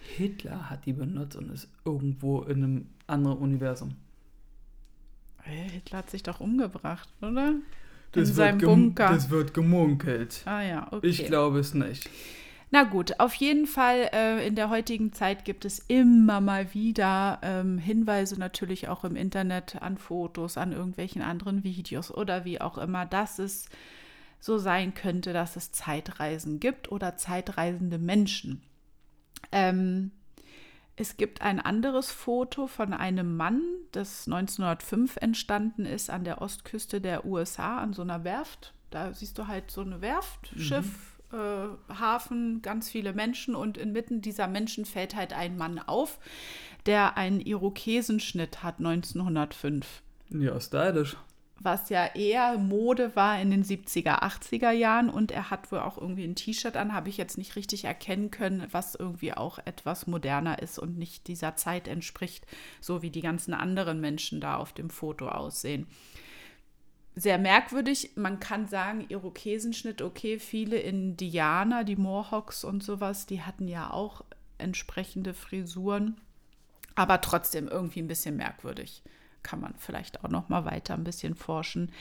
Hitler 0.00 0.70
hat 0.70 0.86
die 0.86 0.92
benutzt 0.92 1.36
und 1.36 1.50
ist 1.50 1.68
irgendwo 1.84 2.42
in 2.42 2.62
einem 2.62 2.86
anderen 3.06 3.38
Universum. 3.38 3.96
Hitler 5.50 5.98
hat 5.98 6.10
sich 6.10 6.22
doch 6.22 6.40
umgebracht, 6.40 7.08
oder? 7.22 7.54
Das 8.12 8.30
In 8.30 8.34
seinem 8.34 8.58
Bunker. 8.58 9.10
Das 9.10 9.30
wird 9.30 9.54
gemunkelt. 9.54 10.42
Ah 10.46 10.62
ja, 10.62 10.88
okay. 10.90 11.06
Ich 11.06 11.26
glaube 11.26 11.58
es 11.58 11.74
nicht. 11.74 12.08
Na 12.70 12.82
gut, 12.82 13.20
auf 13.20 13.34
jeden 13.34 13.66
Fall 13.66 14.10
äh, 14.12 14.46
in 14.46 14.56
der 14.56 14.70
heutigen 14.70 15.12
Zeit 15.12 15.44
gibt 15.44 15.64
es 15.64 15.78
immer 15.86 16.40
mal 16.40 16.74
wieder 16.74 17.38
ähm, 17.42 17.78
Hinweise 17.78 18.38
natürlich 18.40 18.88
auch 18.88 19.04
im 19.04 19.14
Internet 19.14 19.80
an 19.80 19.98
Fotos, 19.98 20.58
an 20.58 20.72
irgendwelchen 20.72 21.22
anderen 21.22 21.62
Videos 21.62 22.12
oder 22.12 22.44
wie 22.44 22.60
auch 22.60 22.76
immer, 22.76 23.06
dass 23.06 23.38
es 23.38 23.68
so 24.40 24.58
sein 24.58 24.94
könnte, 24.94 25.32
dass 25.32 25.54
es 25.56 25.70
Zeitreisen 25.70 26.58
gibt 26.58 26.90
oder 26.90 27.16
zeitreisende 27.16 27.98
Menschen. 27.98 28.62
Ähm, 29.52 30.10
es 30.96 31.18
gibt 31.18 31.42
ein 31.42 31.60
anderes 31.60 32.10
Foto 32.10 32.66
von 32.66 32.94
einem 32.94 33.36
Mann, 33.36 33.62
das 33.92 34.26
1905 34.26 35.18
entstanden 35.18 35.84
ist 35.84 36.08
an 36.08 36.24
der 36.24 36.40
Ostküste 36.40 37.00
der 37.02 37.26
USA, 37.26 37.78
an 37.78 37.92
so 37.92 38.02
einer 38.02 38.24
Werft. 38.24 38.72
Da 38.90 39.12
siehst 39.12 39.36
du 39.36 39.46
halt 39.46 39.70
so 39.70 39.82
eine 39.82 40.00
Werft, 40.00 40.56
mhm. 40.56 40.60
Schiff, 40.60 41.20
äh, 41.32 41.92
Hafen, 41.92 42.62
ganz 42.62 42.88
viele 42.88 43.12
Menschen 43.12 43.54
und 43.54 43.76
inmitten 43.76 44.22
dieser 44.22 44.48
Menschen 44.48 44.86
fällt 44.86 45.14
halt 45.14 45.34
ein 45.34 45.58
Mann 45.58 45.78
auf, 45.78 46.18
der 46.86 47.18
einen 47.18 47.40
Irokesenschnitt 47.40 48.62
hat 48.62 48.78
1905. 48.78 50.02
Ja, 50.30 50.58
stylisch 50.58 51.16
was 51.58 51.88
ja 51.88 52.06
eher 52.14 52.58
Mode 52.58 53.16
war 53.16 53.40
in 53.40 53.50
den 53.50 53.64
70er, 53.64 54.22
80er 54.22 54.70
Jahren. 54.70 55.08
Und 55.08 55.32
er 55.32 55.50
hat 55.50 55.72
wohl 55.72 55.80
auch 55.80 55.98
irgendwie 55.98 56.24
ein 56.24 56.34
T-Shirt 56.34 56.76
an, 56.76 56.92
habe 56.92 57.08
ich 57.08 57.16
jetzt 57.16 57.38
nicht 57.38 57.56
richtig 57.56 57.84
erkennen 57.84 58.30
können, 58.30 58.66
was 58.70 58.94
irgendwie 58.94 59.32
auch 59.32 59.58
etwas 59.64 60.06
moderner 60.06 60.60
ist 60.60 60.78
und 60.78 60.98
nicht 60.98 61.28
dieser 61.28 61.56
Zeit 61.56 61.88
entspricht, 61.88 62.46
so 62.80 63.02
wie 63.02 63.10
die 63.10 63.22
ganzen 63.22 63.54
anderen 63.54 64.00
Menschen 64.00 64.40
da 64.40 64.56
auf 64.56 64.72
dem 64.72 64.90
Foto 64.90 65.28
aussehen. 65.28 65.86
Sehr 67.14 67.38
merkwürdig. 67.38 68.10
Man 68.16 68.40
kann 68.40 68.68
sagen, 68.68 69.06
Irokesenschnitt, 69.08 70.02
okay, 70.02 70.38
viele 70.38 70.76
Indianer, 70.76 71.84
die 71.84 71.96
Mohawks 71.96 72.62
und 72.62 72.82
sowas, 72.82 73.24
die 73.24 73.40
hatten 73.40 73.68
ja 73.68 73.90
auch 73.90 74.22
entsprechende 74.58 75.32
Frisuren, 75.32 76.20
aber 76.94 77.22
trotzdem 77.22 77.68
irgendwie 77.68 78.02
ein 78.02 78.08
bisschen 78.08 78.36
merkwürdig 78.36 79.02
kann 79.46 79.60
man 79.60 79.74
vielleicht 79.78 80.24
auch 80.24 80.28
noch 80.28 80.48
mal 80.48 80.64
weiter 80.64 80.94
ein 80.94 81.04
bisschen 81.04 81.36
forschen. 81.36 81.92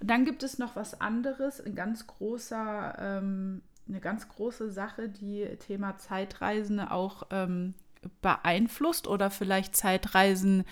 Und 0.00 0.10
dann 0.10 0.24
gibt 0.24 0.44
es 0.44 0.58
noch 0.58 0.76
was 0.76 1.00
anderes, 1.00 1.60
ein 1.60 1.74
ganz 1.74 2.06
großer, 2.06 2.96
ähm, 2.98 3.62
eine 3.88 4.00
ganz 4.00 4.28
große 4.28 4.70
Sache, 4.70 5.08
die 5.08 5.44
Thema 5.58 5.98
Zeitreisen 5.98 6.78
auch 6.78 7.24
ähm, 7.30 7.74
beeinflusst 8.22 9.08
oder 9.08 9.30
vielleicht 9.30 9.74
Zeitreisen 9.74 10.64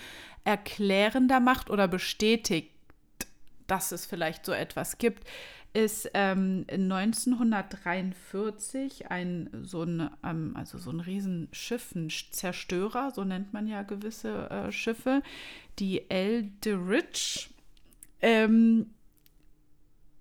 erklärender 0.44 1.40
macht 1.40 1.70
oder 1.70 1.88
bestätigt, 1.88 2.70
dass 3.66 3.90
es 3.90 4.06
vielleicht 4.06 4.46
so 4.46 4.52
etwas 4.52 4.98
gibt 4.98 5.26
ist 5.72 6.10
ähm, 6.12 6.66
1943 6.68 9.10
ein 9.10 9.48
so 9.62 9.84
ein 9.84 10.10
ähm, 10.22 10.54
also 10.54 10.76
so 10.78 10.90
ein 10.90 11.00
Riesenschiff, 11.00 11.94
ein 11.94 12.10
Zerstörer, 12.10 13.10
so 13.10 13.24
nennt 13.24 13.54
man 13.54 13.66
ja 13.66 13.82
gewisse 13.82 14.50
äh, 14.50 14.70
Schiffe, 14.70 15.22
die 15.78 16.10
Eldridge. 16.10 17.48
Ähm, 18.20 18.90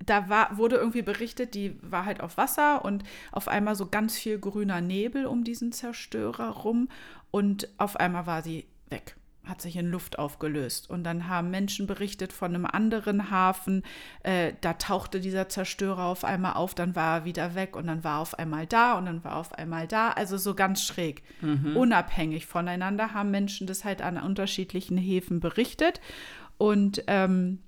da 0.03 0.29
war, 0.29 0.57
wurde 0.57 0.77
irgendwie 0.77 1.03
berichtet, 1.03 1.53
die 1.53 1.77
war 1.83 2.05
halt 2.05 2.21
auf 2.21 2.37
Wasser 2.37 2.83
und 2.83 3.03
auf 3.31 3.47
einmal 3.47 3.75
so 3.75 3.85
ganz 3.85 4.17
viel 4.17 4.39
grüner 4.39 4.81
Nebel 4.81 5.27
um 5.27 5.43
diesen 5.43 5.71
Zerstörer 5.71 6.49
rum 6.49 6.89
und 7.29 7.69
auf 7.77 7.97
einmal 7.97 8.25
war 8.25 8.41
sie 8.41 8.65
weg 8.89 9.15
hat 9.43 9.61
sich 9.61 9.75
in 9.75 9.89
Luft 9.89 10.19
aufgelöst. 10.19 10.89
Und 10.89 11.03
dann 11.03 11.27
haben 11.27 11.49
Menschen 11.49 11.87
berichtet 11.87 12.31
von 12.31 12.53
einem 12.53 12.65
anderen 12.65 13.31
Hafen, 13.31 13.83
äh, 14.23 14.53
da 14.61 14.73
tauchte 14.73 15.19
dieser 15.19 15.49
Zerstörer 15.49 16.05
auf 16.05 16.23
einmal 16.23 16.53
auf, 16.53 16.75
dann 16.75 16.95
war 16.95 17.19
er 17.19 17.25
wieder 17.25 17.55
weg 17.55 17.75
und 17.75 17.87
dann 17.87 18.03
war 18.03 18.17
er 18.17 18.21
auf 18.21 18.37
einmal 18.37 18.67
da 18.67 18.97
und 18.97 19.05
dann 19.07 19.23
war 19.23 19.31
er 19.31 19.37
auf 19.37 19.53
einmal 19.53 19.87
da. 19.87 20.11
Also 20.11 20.37
so 20.37 20.53
ganz 20.53 20.83
schräg. 20.83 21.23
Mhm. 21.41 21.75
Unabhängig 21.75 22.45
voneinander 22.45 23.13
haben 23.13 23.31
Menschen 23.31 23.65
das 23.65 23.83
halt 23.83 24.01
an 24.01 24.17
unterschiedlichen 24.17 24.97
Häfen 24.97 25.39
berichtet. 25.39 26.01
Und 26.57 27.03
ähm, 27.07 27.59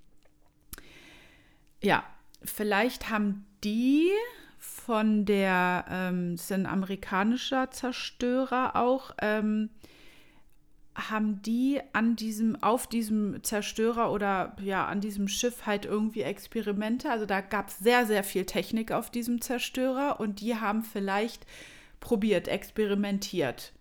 ja, 1.82 2.04
vielleicht 2.44 3.10
haben 3.10 3.46
die 3.64 4.12
von 4.60 5.26
der, 5.26 5.86
ähm, 5.90 6.36
das 6.36 6.46
ist 6.46 6.52
ein 6.52 6.66
amerikanischer 6.66 7.72
Zerstörer 7.72 8.76
auch, 8.76 9.12
ähm, 9.22 9.70
haben 10.96 11.42
die 11.42 11.82
an 11.94 12.16
diesem, 12.16 12.62
auf 12.62 12.88
diesem 12.88 13.44
Zerstörer 13.44 14.12
oder 14.12 14.56
ja, 14.62 14.86
an 14.86 15.02
diesem 15.02 15.28
Schiff 15.28 15.66
halt 15.66 15.86
irgendwie 15.86 16.22
Experimente. 16.22 17.10
Also 17.10 17.26
da 17.26 17.42
gab 17.42 17.70
es 17.70 17.80
sehr, 17.80 18.06
sehr 18.06 18.24
viel 18.24 18.46
Technik 18.46 18.92
auf 18.92 19.10
diesem 19.10 19.42
Zerstörer 19.42 20.20
und 20.20 20.40
die 20.40 20.56
haben 20.56 20.84
vielleicht 20.84 21.46
probiert, 22.00 22.48
experimentiert. 22.48 23.74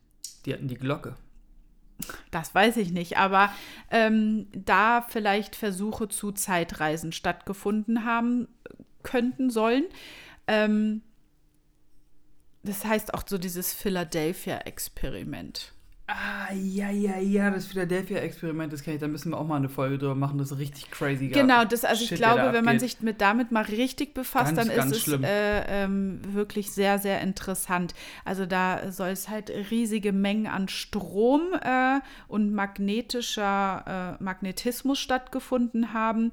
Die 0.46 0.54
hatten 0.54 0.68
die 0.68 0.76
Glocke. 0.76 1.16
Das 2.30 2.54
weiß 2.54 2.78
ich 2.78 2.92
nicht, 2.92 3.16
aber 3.18 3.52
ähm, 3.90 4.48
da 4.52 5.02
vielleicht 5.02 5.54
Versuche 5.54 6.08
zu 6.08 6.32
Zeitreisen 6.32 7.12
stattgefunden 7.12 8.04
haben 8.04 8.48
könnten 9.02 9.50
sollen. 9.50 9.84
Ähm, 10.46 11.02
das 12.62 12.84
heißt 12.84 13.14
auch 13.14 13.24
so 13.26 13.38
dieses 13.38 13.72
Philadelphia-Experiment. 13.74 15.72
Ah, 16.14 16.52
ja, 16.52 16.90
ja, 16.90 17.16
ja, 17.18 17.50
das 17.50 17.66
Philadelphia-Experiment, 17.66 18.70
das 18.70 18.82
kenne 18.82 18.96
ich, 18.96 19.00
da 19.00 19.08
müssen 19.08 19.30
wir 19.30 19.38
auch 19.38 19.46
mal 19.46 19.56
eine 19.56 19.70
Folge 19.70 19.96
drüber 19.96 20.14
machen, 20.14 20.36
das 20.36 20.50
ist 20.50 20.58
richtig 20.58 20.90
crazy. 20.90 21.28
Genau, 21.28 21.64
das, 21.64 21.84
also 21.84 22.02
Shit, 22.02 22.12
ich 22.12 22.18
glaube, 22.18 22.52
wenn 22.52 22.64
man 22.64 22.78
sich 22.78 23.00
mit 23.00 23.22
damit 23.22 23.50
mal 23.50 23.62
richtig 23.62 24.12
befasst, 24.12 24.54
ganz, 24.54 24.68
dann 24.68 24.90
ist 24.90 25.08
es 25.08 25.20
äh, 25.22 25.84
ähm, 25.84 26.20
wirklich 26.34 26.70
sehr, 26.70 26.98
sehr 26.98 27.22
interessant. 27.22 27.94
Also 28.26 28.44
da 28.44 28.92
soll 28.92 29.08
es 29.08 29.30
halt 29.30 29.50
riesige 29.70 30.12
Mengen 30.12 30.46
an 30.48 30.68
Strom 30.68 31.54
äh, 31.62 32.00
und 32.28 32.52
magnetischer 32.52 34.18
äh, 34.20 34.22
Magnetismus 34.22 34.98
stattgefunden 34.98 35.94
haben. 35.94 36.30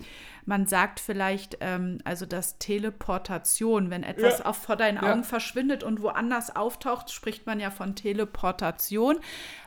Man 0.49 0.65
sagt 0.65 0.99
vielleicht, 0.99 1.59
ähm, 1.61 1.99
also 2.05 2.25
dass 2.25 2.57
Teleportation, 2.57 3.91
wenn 3.91 4.01
etwas 4.01 4.39
ja. 4.39 4.47
auch 4.47 4.55
vor 4.55 4.77
deinen 4.77 4.97
Augen 4.97 5.19
ja. 5.19 5.23
verschwindet 5.23 5.83
und 5.83 6.01
woanders 6.01 6.55
auftaucht, 6.55 7.11
spricht 7.11 7.45
man 7.45 7.59
ja 7.59 7.69
von 7.69 7.95
Teleportation 7.95 9.19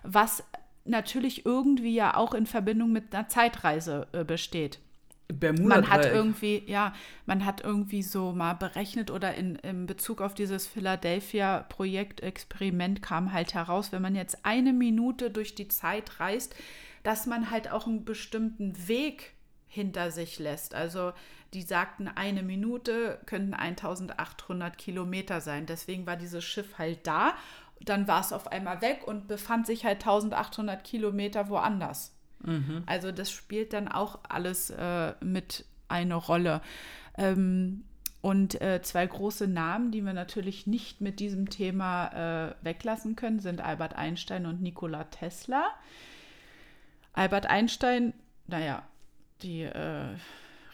was 0.02 0.42
natürlich 0.84 1.46
irgendwie 1.46 1.94
ja 1.94 2.16
auch 2.16 2.34
in 2.34 2.46
Verbindung 2.46 2.90
mit 2.90 3.14
einer 3.14 3.28
Zeitreise 3.28 4.08
äh, 4.10 4.24
besteht. 4.24 4.80
Bermuda 5.28 5.68
man 5.68 5.88
hat 5.88 6.04
irgendwie, 6.04 6.64
ja, 6.66 6.94
man 7.26 7.46
hat 7.46 7.62
irgendwie 7.62 8.02
so 8.02 8.32
mal 8.32 8.54
berechnet 8.54 9.12
oder 9.12 9.36
in, 9.36 9.54
in 9.56 9.86
Bezug 9.86 10.20
auf 10.20 10.34
dieses 10.34 10.66
Philadelphia-Projekt-Experiment 10.66 13.02
kam 13.02 13.32
halt 13.32 13.54
heraus, 13.54 13.92
wenn 13.92 14.02
man 14.02 14.16
jetzt 14.16 14.44
eine 14.44 14.72
Minute 14.72 15.30
durch 15.30 15.54
die 15.54 15.68
Zeit 15.68 16.18
reist, 16.18 16.56
dass 17.04 17.26
man 17.26 17.52
halt 17.52 17.70
auch 17.70 17.86
einen 17.86 18.04
bestimmten 18.04 18.88
Weg 18.88 19.34
hinter 19.72 20.10
sich 20.10 20.38
lässt. 20.38 20.74
Also 20.74 21.12
die 21.54 21.62
sagten, 21.62 22.08
eine 22.08 22.42
Minute 22.42 23.18
könnten 23.26 23.54
1800 23.54 24.76
Kilometer 24.76 25.40
sein. 25.40 25.66
Deswegen 25.66 26.06
war 26.06 26.16
dieses 26.16 26.44
Schiff 26.44 26.78
halt 26.78 27.06
da 27.06 27.34
dann 27.84 28.08
war 28.08 28.20
es 28.20 28.32
auf 28.32 28.50
einmal 28.50 28.80
weg 28.80 29.06
und 29.06 29.28
befand 29.28 29.66
sich 29.66 29.84
halt 29.84 29.98
1800 29.98 30.84
Kilometer 30.84 31.48
woanders. 31.48 32.14
Mhm. 32.40 32.82
Also 32.86 33.12
das 33.12 33.30
spielt 33.30 33.72
dann 33.72 33.88
auch 33.88 34.20
alles 34.28 34.70
äh, 34.70 35.14
mit 35.20 35.64
eine 35.88 36.14
Rolle. 36.14 36.60
Ähm, 37.16 37.84
und 38.20 38.60
äh, 38.60 38.80
zwei 38.82 39.06
große 39.06 39.48
Namen, 39.48 39.90
die 39.90 40.02
wir 40.02 40.12
natürlich 40.12 40.66
nicht 40.66 41.00
mit 41.00 41.18
diesem 41.18 41.50
Thema 41.50 42.50
äh, 42.50 42.54
weglassen 42.62 43.16
können, 43.16 43.40
sind 43.40 43.60
Albert 43.60 43.96
Einstein 43.96 44.46
und 44.46 44.62
Nikola 44.62 45.04
Tesla. 45.04 45.64
Albert 47.12 47.46
Einstein, 47.46 48.14
naja, 48.46 48.84
die 49.42 49.62
äh, 49.62 50.04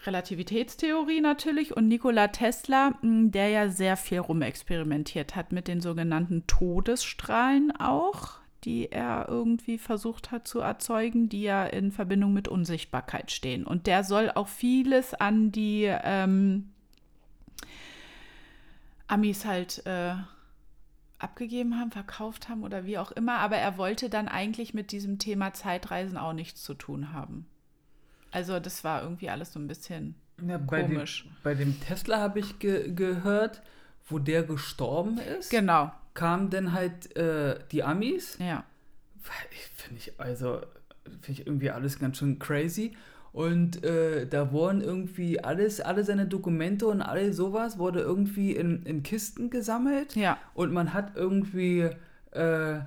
Relativitätstheorie 0.07 1.21
natürlich 1.21 1.77
und 1.77 1.89
Nikola 1.89 2.29
Tesla, 2.29 2.95
hm, 3.01 3.31
der 3.31 3.49
ja 3.49 3.69
sehr 3.69 3.97
viel 3.97 4.19
rumexperimentiert 4.19 5.37
hat 5.37 5.53
mit 5.53 5.69
den 5.69 5.81
sogenannten 5.81 6.47
Todesstrahlen 6.47 7.73
auch, 7.79 8.39
die 8.65 8.91
er 8.91 9.27
irgendwie 9.29 9.79
versucht 9.79 10.31
hat 10.31 10.49
zu 10.49 10.61
erzeugen, 10.61 11.29
die 11.29 11.43
ja 11.43 11.65
in 11.65 11.93
Verbindung 11.93 12.33
mit 12.33 12.49
Unsichtbarkeit 12.49 13.31
stehen. 13.31 13.65
Und 13.65 13.87
der 13.87 14.05
soll 14.05 14.31
auch 14.35 14.49
vieles 14.49 15.15
an 15.15 15.53
die 15.53 15.85
ähm, 15.85 16.71
Amis 19.07 19.45
halt 19.45 19.87
äh, 19.87 20.15
abgegeben 21.19 21.79
haben, 21.79 21.91
verkauft 21.91 22.49
haben 22.49 22.63
oder 22.63 22.85
wie 22.85 22.99
auch 22.99 23.11
immer. 23.13 23.39
Aber 23.39 23.57
er 23.57 23.79
wollte 23.79 24.11
dann 24.11 24.29
eigentlich 24.29 24.75
mit 24.75 24.93
diesem 24.93 25.19
Thema 25.19 25.55
Zeitreisen 25.55 26.17
auch 26.17 26.33
nichts 26.33 26.63
zu 26.63 26.75
tun 26.75 27.13
haben. 27.13 27.47
Also 28.31 28.61
das 28.61 28.85
war 28.85 29.03
irgendwie 29.03 29.31
alles 29.31 29.53
so 29.53 29.59
ein 29.59 29.67
bisschen 29.67 30.15
ja, 30.47 30.59
bei 30.59 30.83
komisch. 30.83 31.25
Dem, 31.25 31.37
bei 31.43 31.55
dem 31.55 31.81
Tesla 31.81 32.19
habe 32.19 32.39
ich 32.39 32.59
ge 32.59 32.93
gehört, 32.93 33.63
wo 34.09 34.19
der 34.19 34.43
gestorben 34.43 35.19
ist. 35.19 35.51
Genau. 35.51 35.93
Kamen 36.15 36.51
dann 36.51 36.73
halt 36.73 37.15
äh, 37.17 37.59
die 37.71 37.83
Amis. 37.83 38.39
Ja. 38.39 38.65
Finde 39.77 39.99
ich, 39.99 40.19
also, 40.19 40.61
finde 41.21 41.41
ich 41.41 41.47
irgendwie 41.47 41.71
alles 41.71 41.99
ganz 41.99 42.19
schön 42.19 42.39
crazy. 42.39 42.97
Und 43.33 43.85
äh, 43.85 44.27
da 44.27 44.53
wurden 44.53 44.81
irgendwie 44.81 45.43
alles, 45.43 45.81
alle 45.81 46.03
seine 46.03 46.27
Dokumente 46.27 46.87
und 46.87 47.03
all 47.03 47.33
sowas 47.33 47.79
wurde 47.79 48.01
irgendwie 48.01 48.53
in, 48.53 48.83
in 48.85 49.03
Kisten 49.03 49.51
gesammelt. 49.51 50.17
Ja. 50.17 50.39
Und 50.55 50.73
man 50.73 50.95
hat 50.95 51.15
irgendwie 51.15 51.91
äh, 52.33 52.81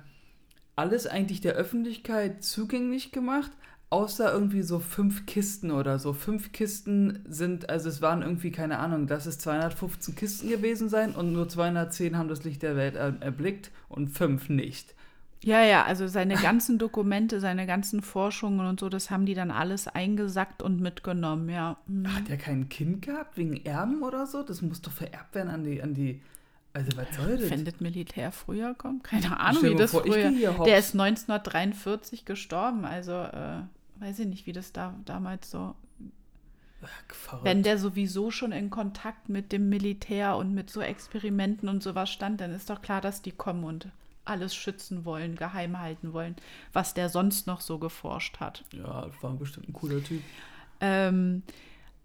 alles 0.76 1.06
eigentlich 1.06 1.40
der 1.40 1.54
Öffentlichkeit 1.54 2.42
zugänglich 2.42 3.12
gemacht 3.12 3.52
außer 3.92 4.32
irgendwie 4.32 4.62
so 4.62 4.78
fünf 4.78 5.26
Kisten 5.26 5.70
oder 5.70 5.98
so. 5.98 6.14
Fünf 6.14 6.52
Kisten 6.52 7.20
sind, 7.28 7.68
also 7.68 7.90
es 7.90 8.00
waren 8.00 8.22
irgendwie, 8.22 8.50
keine 8.50 8.78
Ahnung, 8.78 9.06
dass 9.06 9.26
es 9.26 9.38
215 9.38 10.14
Kisten 10.14 10.48
gewesen 10.48 10.88
sein 10.88 11.14
und 11.14 11.34
nur 11.34 11.46
210 11.46 12.16
haben 12.16 12.28
das 12.28 12.42
Licht 12.42 12.62
der 12.62 12.74
Welt 12.74 12.96
er 12.96 13.20
erblickt 13.20 13.70
und 13.90 14.08
fünf 14.08 14.48
nicht. 14.48 14.94
Ja, 15.44 15.62
ja, 15.62 15.84
also 15.84 16.06
seine 16.06 16.36
ganzen 16.36 16.78
Dokumente, 16.78 17.38
seine 17.38 17.66
ganzen 17.66 18.00
Forschungen 18.00 18.66
und 18.66 18.80
so, 18.80 18.88
das 18.88 19.10
haben 19.10 19.26
die 19.26 19.34
dann 19.34 19.50
alles 19.50 19.88
eingesackt 19.88 20.62
und 20.62 20.80
mitgenommen, 20.80 21.50
ja. 21.50 21.76
Mhm. 21.86 22.14
Hat 22.14 22.30
er 22.30 22.38
kein 22.38 22.70
Kind 22.70 23.02
gehabt 23.02 23.36
wegen 23.36 23.62
Erben 23.66 24.02
oder 24.02 24.26
so? 24.26 24.42
Das 24.42 24.62
muss 24.62 24.80
doch 24.80 24.92
vererbt 24.92 25.34
werden 25.34 25.50
an 25.50 25.64
die, 25.64 25.82
an 25.82 25.92
die. 25.92 26.22
Also 26.72 26.96
was 26.96 27.14
soll 27.14 27.36
das? 27.36 27.50
Wenn 27.50 27.66
das 27.66 27.80
Militär 27.80 28.32
früher 28.32 28.72
kommt, 28.72 29.04
keine 29.04 29.38
Ahnung, 29.38 29.64
wie 29.64 29.74
das 29.74 29.90
vor, 29.90 30.02
früher. 30.02 30.30
Der 30.64 30.78
ist 30.78 30.94
1943 30.94 32.24
gestorben, 32.24 32.86
also 32.86 33.12
äh, 33.12 33.62
weiß 34.02 34.18
ich 34.20 34.26
nicht, 34.26 34.46
wie 34.46 34.52
das 34.52 34.72
da 34.72 34.94
damals 35.04 35.50
so. 35.50 35.74
Ach, 36.82 37.44
Wenn 37.44 37.62
der 37.62 37.78
sowieso 37.78 38.32
schon 38.32 38.50
in 38.50 38.68
Kontakt 38.68 39.28
mit 39.28 39.52
dem 39.52 39.68
Militär 39.68 40.36
und 40.36 40.52
mit 40.52 40.68
so 40.68 40.80
Experimenten 40.80 41.68
und 41.68 41.82
sowas 41.82 42.10
stand, 42.10 42.40
dann 42.40 42.52
ist 42.52 42.70
doch 42.70 42.82
klar, 42.82 43.00
dass 43.00 43.22
die 43.22 43.30
kommen 43.30 43.62
und 43.62 43.88
alles 44.24 44.54
schützen 44.54 45.04
wollen, 45.04 45.36
geheim 45.36 45.78
halten 45.78 46.12
wollen, 46.12 46.36
was 46.72 46.94
der 46.94 47.08
sonst 47.08 47.46
noch 47.46 47.60
so 47.60 47.78
geforscht 47.78 48.40
hat. 48.40 48.64
Ja, 48.72 49.06
war 49.20 49.32
bestimmt 49.34 49.68
ein 49.68 49.72
cooler 49.72 50.02
Typ. 50.02 50.22
Ähm, 50.80 51.42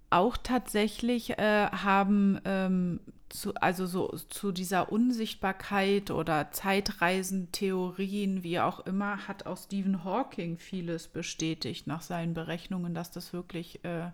auch 0.09 0.37
tatsächlich 0.37 1.37
äh, 1.37 1.67
haben 1.67 2.39
ähm, 2.45 2.99
zu, 3.29 3.53
also 3.55 3.85
so 3.85 4.07
zu 4.29 4.51
dieser 4.51 4.91
Unsichtbarkeit 4.91 6.11
oder 6.11 6.51
Zeitreisentheorien, 6.51 8.43
wie 8.43 8.59
auch 8.59 8.79
immer, 8.81 9.27
hat 9.27 9.45
auch 9.45 9.57
Stephen 9.57 10.03
Hawking 10.03 10.57
vieles 10.57 11.07
bestätigt 11.07 11.87
nach 11.87 12.01
seinen 12.01 12.33
Berechnungen, 12.33 12.93
dass 12.95 13.11
das 13.11 13.33
wirklich 13.33 13.83
äh, 13.83 14.11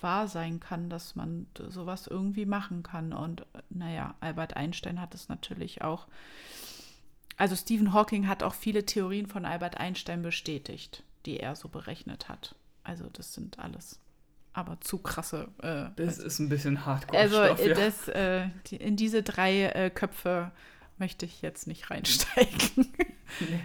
wahr 0.00 0.28
sein 0.28 0.60
kann, 0.60 0.88
dass 0.88 1.16
man 1.16 1.46
sowas 1.68 2.06
irgendwie 2.06 2.46
machen 2.46 2.82
kann. 2.82 3.12
Und 3.12 3.44
naja, 3.68 4.14
Albert 4.20 4.56
Einstein 4.56 5.00
hat 5.00 5.14
es 5.14 5.28
natürlich 5.28 5.82
auch. 5.82 6.06
Also 7.36 7.54
Stephen 7.56 7.92
Hawking 7.92 8.26
hat 8.28 8.42
auch 8.42 8.54
viele 8.54 8.86
Theorien 8.86 9.26
von 9.26 9.44
Albert 9.44 9.76
Einstein 9.78 10.22
bestätigt, 10.22 11.02
die 11.26 11.38
er 11.40 11.54
so 11.56 11.68
berechnet 11.68 12.28
hat. 12.28 12.54
Also 12.82 13.08
das 13.12 13.34
sind 13.34 13.58
alles 13.58 14.00
aber 14.56 14.80
zu 14.80 14.98
krasse. 14.98 15.48
Äh, 15.62 15.84
das 15.96 16.18
ist 16.18 16.38
ein 16.38 16.48
bisschen 16.48 16.86
hardcore. 16.86 17.18
Also 17.18 17.44
Stoff, 17.44 17.66
ja. 17.66 17.74
das, 17.74 18.08
äh, 18.08 18.48
die, 18.66 18.76
in 18.76 18.96
diese 18.96 19.22
drei 19.22 19.64
äh, 19.64 19.90
Köpfe 19.90 20.50
möchte 20.98 21.26
ich 21.26 21.42
jetzt 21.42 21.66
nicht 21.66 21.90
reinsteigen. 21.90 22.94
Nee. 23.40 23.60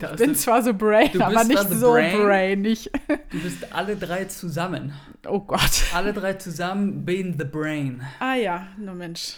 ich 0.00 0.16
bin 0.16 0.34
zwar 0.34 0.62
so 0.62 0.72
brain, 0.72 1.20
aber 1.20 1.44
nicht 1.44 1.68
so 1.68 1.92
brain, 1.92 2.16
brainig. 2.16 2.90
Du 3.30 3.40
bist 3.40 3.72
alle 3.74 3.96
drei 3.96 4.24
zusammen. 4.24 4.94
Oh 5.26 5.40
Gott. 5.40 5.84
Alle 5.92 6.12
drei 6.14 6.34
zusammen 6.34 7.04
being 7.04 7.36
the 7.38 7.44
brain. 7.44 8.02
Ah 8.18 8.34
ja, 8.34 8.68
nur 8.78 8.94
Mensch. 8.94 9.34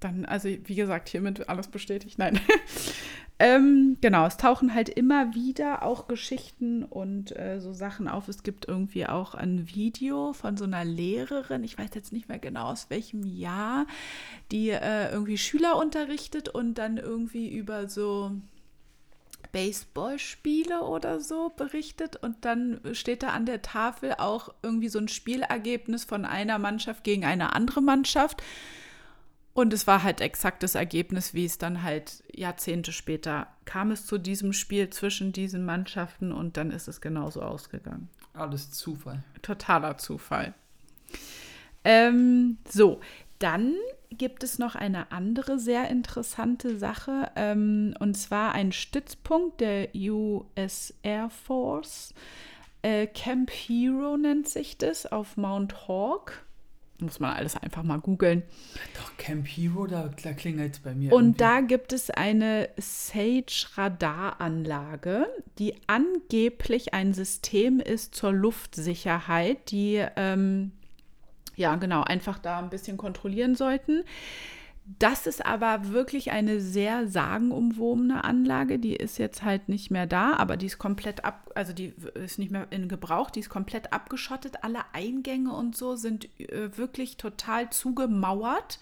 Dann, 0.00 0.24
also 0.24 0.48
wie 0.48 0.74
gesagt, 0.74 1.08
hiermit 1.08 1.48
alles 1.48 1.68
bestätigt. 1.68 2.18
Nein. 2.18 2.38
Ähm, 3.42 3.96
genau, 4.00 4.24
es 4.24 4.36
tauchen 4.36 4.72
halt 4.72 4.88
immer 4.88 5.34
wieder 5.34 5.82
auch 5.82 6.06
Geschichten 6.06 6.84
und 6.84 7.36
äh, 7.36 7.58
so 7.58 7.72
Sachen 7.72 8.06
auf. 8.06 8.28
Es 8.28 8.44
gibt 8.44 8.68
irgendwie 8.68 9.04
auch 9.06 9.34
ein 9.34 9.68
Video 9.68 10.32
von 10.32 10.56
so 10.56 10.62
einer 10.62 10.84
Lehrerin, 10.84 11.64
ich 11.64 11.76
weiß 11.76 11.90
jetzt 11.96 12.12
nicht 12.12 12.28
mehr 12.28 12.38
genau 12.38 12.66
aus 12.66 12.88
welchem 12.88 13.24
Jahr, 13.26 13.86
die 14.52 14.70
äh, 14.70 15.10
irgendwie 15.10 15.38
Schüler 15.38 15.76
unterrichtet 15.76 16.50
und 16.50 16.74
dann 16.74 16.98
irgendwie 16.98 17.48
über 17.52 17.88
so 17.88 18.30
Baseballspiele 19.50 20.82
oder 20.82 21.18
so 21.18 21.48
berichtet 21.56 22.14
und 22.14 22.44
dann 22.44 22.78
steht 22.92 23.24
da 23.24 23.30
an 23.30 23.44
der 23.44 23.60
Tafel 23.60 24.14
auch 24.18 24.54
irgendwie 24.62 24.88
so 24.88 25.00
ein 25.00 25.08
Spielergebnis 25.08 26.04
von 26.04 26.24
einer 26.24 26.60
Mannschaft 26.60 27.02
gegen 27.02 27.24
eine 27.24 27.56
andere 27.56 27.82
Mannschaft. 27.82 28.40
Und 29.54 29.72
es 29.74 29.86
war 29.86 30.02
halt 30.02 30.20
exakt 30.20 30.62
das 30.62 30.74
Ergebnis, 30.74 31.34
wie 31.34 31.44
es 31.44 31.58
dann 31.58 31.82
halt 31.82 32.24
Jahrzehnte 32.34 32.92
später 32.92 33.48
kam 33.64 33.90
es 33.90 34.06
zu 34.06 34.16
diesem 34.16 34.52
Spiel 34.52 34.88
zwischen 34.90 35.32
diesen 35.32 35.64
Mannschaften 35.64 36.32
und 36.32 36.56
dann 36.56 36.70
ist 36.70 36.88
es 36.88 37.00
genauso 37.00 37.42
ausgegangen. 37.42 38.08
Alles 38.32 38.70
Zufall. 38.70 39.22
Totaler 39.42 39.98
Zufall. 39.98 40.54
Ähm, 41.84 42.56
so, 42.66 43.00
dann 43.38 43.74
gibt 44.10 44.42
es 44.42 44.58
noch 44.58 44.74
eine 44.74 45.12
andere 45.12 45.58
sehr 45.58 45.88
interessante 45.88 46.78
Sache, 46.78 47.30
ähm, 47.36 47.94
und 47.98 48.16
zwar 48.16 48.52
ein 48.52 48.72
Stützpunkt 48.72 49.60
der 49.60 49.88
US 49.94 50.94
Air 51.02 51.28
Force. 51.28 52.14
Äh, 52.82 53.06
Camp 53.06 53.50
Hero 53.50 54.16
nennt 54.16 54.48
sich 54.48 54.78
das 54.78 55.06
auf 55.06 55.36
Mount 55.36 55.88
Hawk. 55.88 56.44
Muss 57.02 57.20
man 57.20 57.34
alles 57.34 57.56
einfach 57.56 57.82
mal 57.82 57.98
googeln. 57.98 58.42
Doch, 58.94 59.14
Camp 59.18 59.46
Hero, 59.46 59.86
da, 59.86 60.08
da 60.22 60.32
klingelt 60.32 60.72
es 60.74 60.80
bei 60.80 60.94
mir. 60.94 61.12
Und 61.12 61.22
irgendwie. 61.22 61.38
da 61.38 61.60
gibt 61.60 61.92
es 61.92 62.08
eine 62.10 62.70
Sage-Radaranlage, 62.76 65.26
die 65.58 65.74
angeblich 65.86 66.94
ein 66.94 67.12
System 67.12 67.80
ist 67.80 68.14
zur 68.14 68.32
Luftsicherheit, 68.32 69.70
die 69.70 70.02
ähm, 70.16 70.72
ja, 71.56 71.76
genau, 71.76 72.02
einfach 72.02 72.38
da 72.38 72.58
ein 72.58 72.70
bisschen 72.70 72.96
kontrollieren 72.96 73.54
sollten. 73.54 74.04
Das 74.84 75.28
ist 75.28 75.46
aber 75.46 75.90
wirklich 75.90 76.32
eine 76.32 76.60
sehr 76.60 77.06
sagenumwobene 77.06 78.24
Anlage. 78.24 78.80
Die 78.80 78.96
ist 78.96 79.16
jetzt 79.16 79.44
halt 79.44 79.68
nicht 79.68 79.90
mehr 79.90 80.06
da, 80.06 80.34
aber 80.34 80.56
die 80.56 80.66
ist 80.66 80.78
komplett 80.78 81.24
ab, 81.24 81.52
also 81.54 81.72
die 81.72 81.94
ist 82.14 82.38
nicht 82.38 82.50
mehr 82.50 82.66
in 82.70 82.88
Gebrauch, 82.88 83.30
die 83.30 83.40
ist 83.40 83.48
komplett 83.48 83.92
abgeschottet. 83.92 84.64
Alle 84.64 84.80
Eingänge 84.92 85.52
und 85.52 85.76
so 85.76 85.94
sind 85.94 86.28
äh, 86.40 86.76
wirklich 86.76 87.16
total 87.16 87.70
zugemauert. 87.70 88.80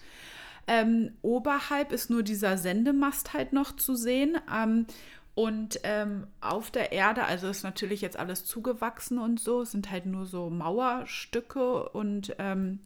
Ähm, 0.67 1.11
oberhalb 1.21 1.91
ist 1.91 2.09
nur 2.09 2.23
dieser 2.23 2.57
Sendemast 2.57 3.33
halt 3.33 3.53
noch 3.53 3.75
zu 3.75 3.95
sehen. 3.95 4.37
Ähm, 4.51 4.87
und 5.33 5.79
ähm, 5.83 6.27
auf 6.41 6.71
der 6.71 6.91
Erde, 6.91 7.23
also 7.23 7.47
ist 7.47 7.63
natürlich 7.63 8.01
jetzt 8.01 8.17
alles 8.17 8.43
zugewachsen 8.45 9.17
und 9.17 9.39
so, 9.39 9.63
sind 9.63 9.89
halt 9.89 10.05
nur 10.05 10.25
so 10.25 10.49
Mauerstücke 10.49 11.89
und 11.89 12.35
ähm, 12.39 12.79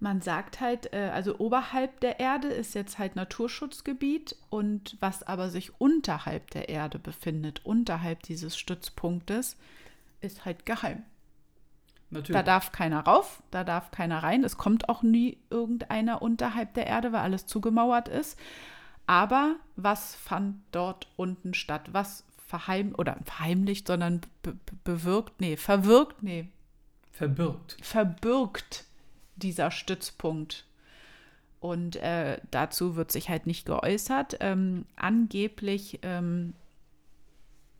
man 0.00 0.20
sagt 0.20 0.60
halt, 0.60 0.92
äh, 0.92 1.10
also 1.12 1.38
oberhalb 1.38 2.00
der 2.00 2.20
Erde 2.20 2.48
ist 2.48 2.74
jetzt 2.74 2.98
halt 2.98 3.16
Naturschutzgebiet 3.16 4.36
und 4.50 4.96
was 5.00 5.22
aber 5.22 5.50
sich 5.50 5.80
unterhalb 5.80 6.50
der 6.50 6.68
Erde 6.68 6.98
befindet, 6.98 7.64
unterhalb 7.64 8.22
dieses 8.22 8.56
Stützpunktes, 8.56 9.56
ist 10.20 10.44
halt 10.44 10.66
geheim. 10.66 11.02
Natürlich. 12.10 12.32
Da 12.32 12.42
darf 12.42 12.72
keiner 12.72 13.00
rauf, 13.00 13.42
da 13.50 13.64
darf 13.64 13.90
keiner 13.90 14.22
rein. 14.22 14.44
Es 14.44 14.56
kommt 14.56 14.88
auch 14.88 15.02
nie 15.02 15.38
irgendeiner 15.50 16.22
unterhalb 16.22 16.74
der 16.74 16.86
Erde, 16.86 17.12
weil 17.12 17.20
alles 17.20 17.46
zugemauert 17.46 18.08
ist. 18.08 18.38
Aber 19.06 19.56
was 19.76 20.14
fand 20.14 20.56
dort 20.70 21.08
unten 21.16 21.54
statt? 21.54 21.88
Was 21.92 22.24
verheim 22.46 22.94
oder 22.96 23.18
verheimlicht, 23.24 23.86
sondern 23.86 24.20
be 24.42 24.56
bewirkt, 24.84 25.40
nee, 25.40 25.56
verwirkt, 25.56 26.22
nee. 26.22 26.48
Verbirgt. 27.10 27.76
Verbirgt 27.82 28.84
dieser 29.36 29.70
Stützpunkt. 29.70 30.66
Und 31.60 31.96
äh, 31.96 32.38
dazu 32.50 32.94
wird 32.96 33.10
sich 33.10 33.28
halt 33.28 33.46
nicht 33.46 33.64
geäußert. 33.64 34.36
Ähm, 34.40 34.84
angeblich 34.96 36.00
ähm, 36.02 36.52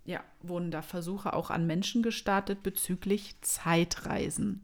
ja, 0.05 0.21
wurden 0.43 0.71
da 0.71 0.83
Versuche 0.83 1.33
auch 1.33 1.51
an 1.51 1.67
Menschen 1.67 2.03
gestartet 2.03 2.63
bezüglich 2.63 3.37
Zeitreisen, 3.41 4.63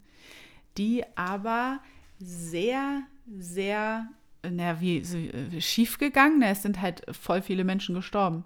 die 0.76 1.04
aber 1.16 1.80
sehr, 2.18 3.02
sehr 3.38 4.08
na, 4.42 4.80
wie, 4.80 5.04
so, 5.04 5.18
äh, 5.18 5.60
schief 5.60 5.98
gegangen. 5.98 6.42
Es 6.42 6.62
sind 6.62 6.80
halt 6.80 7.04
voll 7.14 7.42
viele 7.42 7.64
Menschen 7.64 7.94
gestorben. 7.94 8.44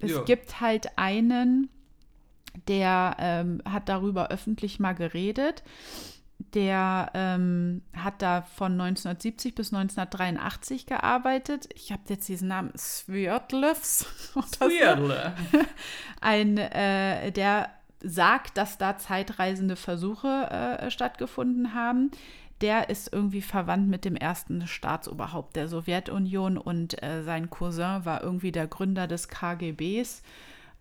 Es 0.00 0.12
ja. 0.12 0.22
gibt 0.22 0.60
halt 0.60 0.98
einen, 0.98 1.68
der 2.68 3.16
ähm, 3.18 3.62
hat 3.64 3.88
darüber 3.88 4.30
öffentlich 4.30 4.80
mal 4.80 4.94
geredet. 4.94 5.62
Der 6.54 7.10
ähm, 7.14 7.82
hat 7.94 8.22
da 8.22 8.42
von 8.42 8.72
1970 8.72 9.54
bis 9.54 9.72
1983 9.72 10.86
gearbeitet. 10.86 11.68
Ich 11.74 11.92
habe 11.92 12.02
jetzt 12.08 12.28
diesen 12.28 12.48
Namen 12.48 12.72
Sverdlovs. 12.76 14.06
Sverdlov. 14.54 15.32
Ein, 16.20 16.58
äh, 16.58 17.30
der 17.32 17.70
sagt, 18.02 18.56
dass 18.56 18.78
da 18.78 18.96
zeitreisende 18.96 19.76
Versuche 19.76 20.28
äh, 20.28 20.90
stattgefunden 20.90 21.74
haben 21.74 22.10
der 22.60 22.90
ist 22.90 23.12
irgendwie 23.12 23.42
verwandt 23.42 23.88
mit 23.88 24.04
dem 24.04 24.16
ersten 24.16 24.66
Staatsoberhaupt 24.66 25.56
der 25.56 25.68
Sowjetunion 25.68 26.58
und 26.58 27.02
äh, 27.02 27.22
sein 27.22 27.48
Cousin 27.48 28.04
war 28.04 28.22
irgendwie 28.22 28.52
der 28.52 28.66
Gründer 28.66 29.06
des 29.06 29.28
KGBs. 29.28 30.22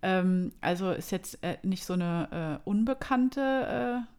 Ähm, 0.02 0.52
also 0.62 0.92
ist 0.92 1.12
jetzt 1.12 1.42
äh, 1.44 1.58
nicht 1.64 1.86
so 1.86 1.94
eine 1.94 2.60
äh, 2.66 2.70
unbekannte, 2.70 4.04
äh, 4.06 4.19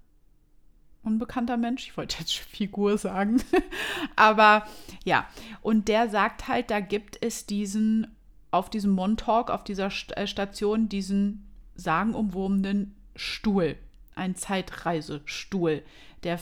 unbekannter 1.02 1.56
Mensch. 1.56 1.88
Ich 1.88 1.96
wollte 1.96 2.18
jetzt 2.18 2.36
Figur 2.36 2.98
sagen. 2.98 3.42
Aber 4.16 4.66
ja, 5.04 5.26
und 5.62 5.88
der 5.88 6.08
sagt 6.08 6.48
halt, 6.48 6.70
da 6.70 6.80
gibt 6.80 7.18
es 7.24 7.46
diesen, 7.46 8.14
auf 8.50 8.70
diesem 8.70 8.92
Montauk, 8.92 9.50
auf 9.50 9.64
dieser 9.64 9.90
äh, 10.16 10.26
Station, 10.26 10.88
diesen 10.88 11.46
sagenumwobenen 11.74 12.94
Stuhl, 13.16 13.76
ein 14.14 14.34
Zeitreisestuhl, 14.34 15.82
der 16.22 16.38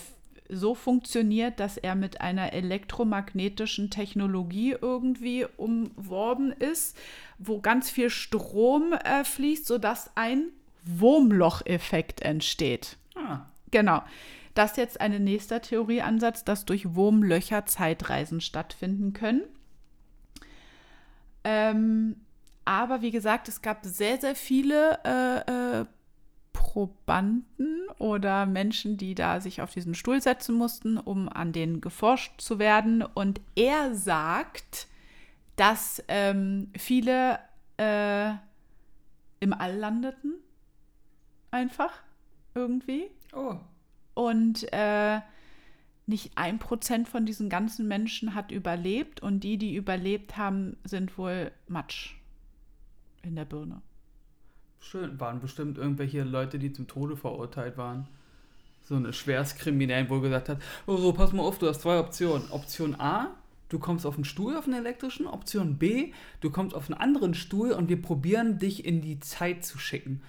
so 0.50 0.74
funktioniert, 0.74 1.60
dass 1.60 1.76
er 1.76 1.94
mit 1.94 2.20
einer 2.20 2.52
elektromagnetischen 2.52 3.90
Technologie 3.90 4.74
irgendwie 4.80 5.46
umworben 5.56 6.52
ist, 6.52 6.96
wo 7.38 7.60
ganz 7.60 7.90
viel 7.90 8.10
Strom 8.10 8.92
äh, 8.92 9.24
fließt, 9.24 9.66
sodass 9.66 10.10
ein 10.16 10.48
Wurmlocheffekt 10.84 12.22
entsteht. 12.22 12.96
Ah. 13.14 13.40
Genau. 13.70 14.02
Das 14.58 14.74
jetzt 14.74 15.00
ein 15.00 15.22
nächster 15.22 15.62
Theorieansatz, 15.62 16.42
dass 16.42 16.64
durch 16.64 16.96
Wurmlöcher 16.96 17.64
Zeitreisen 17.66 18.40
stattfinden 18.40 19.12
können. 19.12 19.42
Ähm, 21.44 22.16
aber 22.64 23.00
wie 23.00 23.12
gesagt, 23.12 23.46
es 23.46 23.62
gab 23.62 23.84
sehr, 23.84 24.18
sehr 24.18 24.34
viele 24.34 24.98
äh, 25.04 25.82
äh, 25.82 25.86
Probanden 26.52 27.86
oder 27.98 28.46
Menschen, 28.46 28.96
die 28.96 29.14
da 29.14 29.40
sich 29.40 29.62
auf 29.62 29.72
diesen 29.72 29.94
Stuhl 29.94 30.20
setzen 30.20 30.56
mussten, 30.56 30.98
um 30.98 31.28
an 31.28 31.52
denen 31.52 31.80
geforscht 31.80 32.40
zu 32.40 32.58
werden. 32.58 33.02
Und 33.02 33.40
er 33.54 33.94
sagt, 33.94 34.88
dass 35.54 36.02
ähm, 36.08 36.72
viele 36.76 37.38
äh, 37.76 38.30
im 39.38 39.52
All 39.52 39.76
landeten. 39.76 40.34
Einfach 41.52 42.02
irgendwie. 42.56 43.08
Oh. 43.32 43.54
Und 44.18 44.66
äh, 44.72 45.20
nicht 46.06 46.32
ein 46.34 46.58
Prozent 46.58 47.08
von 47.08 47.24
diesen 47.24 47.48
ganzen 47.48 47.86
Menschen 47.86 48.34
hat 48.34 48.50
überlebt 48.50 49.22
und 49.22 49.44
die, 49.44 49.58
die 49.58 49.76
überlebt 49.76 50.36
haben, 50.36 50.76
sind 50.82 51.16
wohl 51.18 51.52
Matsch 51.68 52.16
in 53.22 53.36
der 53.36 53.44
Birne. 53.44 53.80
Schön. 54.80 55.20
Waren 55.20 55.38
bestimmt 55.38 55.78
irgendwelche 55.78 56.24
Leute, 56.24 56.58
die 56.58 56.72
zum 56.72 56.88
Tode 56.88 57.16
verurteilt 57.16 57.76
waren. 57.76 58.08
So 58.82 58.96
eine 58.96 59.12
Schwerstkriminellen, 59.12 60.10
wo 60.10 60.18
gesagt 60.18 60.48
hat, 60.48 60.58
oh 60.88 60.96
so, 60.96 61.12
pass 61.12 61.32
mal 61.32 61.44
auf, 61.44 61.60
du 61.60 61.68
hast 61.68 61.82
zwei 61.82 62.00
Optionen. 62.00 62.50
Option 62.50 62.96
A, 62.98 63.36
du 63.68 63.78
kommst 63.78 64.04
auf 64.04 64.16
einen 64.16 64.24
Stuhl, 64.24 64.56
auf 64.56 64.64
einen 64.64 64.84
elektrischen. 64.84 65.28
Option 65.28 65.78
B, 65.78 66.12
du 66.40 66.50
kommst 66.50 66.74
auf 66.74 66.90
einen 66.90 66.98
anderen 67.00 67.34
Stuhl 67.34 67.70
und 67.70 67.88
wir 67.88 68.02
probieren 68.02 68.58
dich 68.58 68.84
in 68.84 69.00
die 69.00 69.20
Zeit 69.20 69.64
zu 69.64 69.78
schicken. 69.78 70.22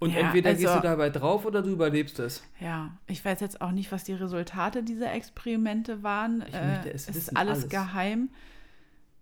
Und 0.00 0.12
ja, 0.12 0.20
entweder 0.20 0.50
also, 0.50 0.62
gehst 0.62 0.74
du 0.74 0.80
dabei 0.80 1.10
drauf 1.10 1.44
oder 1.44 1.62
du 1.62 1.68
überlebst 1.70 2.18
es. 2.20 2.42
Ja, 2.58 2.96
ich 3.06 3.22
weiß 3.22 3.38
jetzt 3.40 3.60
auch 3.60 3.70
nicht, 3.70 3.92
was 3.92 4.02
die 4.02 4.14
Resultate 4.14 4.82
dieser 4.82 5.12
Experimente 5.12 6.02
waren. 6.02 6.42
Ich 6.48 6.54
äh, 6.54 6.66
möchte 6.66 6.90
es, 6.92 7.06
ist 7.06 7.36
alles, 7.36 7.58
alles, 7.58 7.68
geheim. 7.68 8.30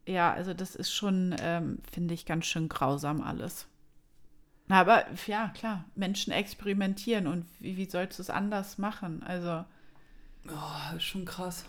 Ja, 0.06 0.32
also 0.32 0.54
das 0.54 0.76
ist 0.76 0.92
schon, 0.92 1.34
ähm, 1.40 1.80
finde 1.90 2.14
ich, 2.14 2.26
ganz 2.26 2.46
schön 2.46 2.68
grausam 2.68 3.20
alles. 3.20 3.66
Aber 4.68 5.04
ja, 5.26 5.48
klar, 5.48 5.84
Menschen 5.96 6.32
experimentieren 6.32 7.26
und 7.26 7.44
wie, 7.58 7.76
wie 7.76 7.90
sollst 7.90 8.18
du 8.18 8.22
es 8.22 8.30
anders 8.30 8.78
machen? 8.78 9.24
Also. 9.24 9.64
Oh, 10.48 10.98
schon 11.00 11.24
krass. 11.24 11.64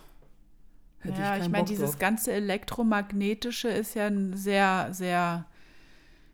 Hätte 0.99 1.20
ja, 1.20 1.38
ich, 1.38 1.43
ich 1.43 1.49
meine, 1.49 1.66
dieses 1.66 1.97
ganze 1.97 2.32
Elektromagnetische 2.32 3.70
ist 3.70 3.95
ja 3.95 4.05
ein 4.05 4.38
sehr, 4.38 4.89
sehr, 4.91 5.45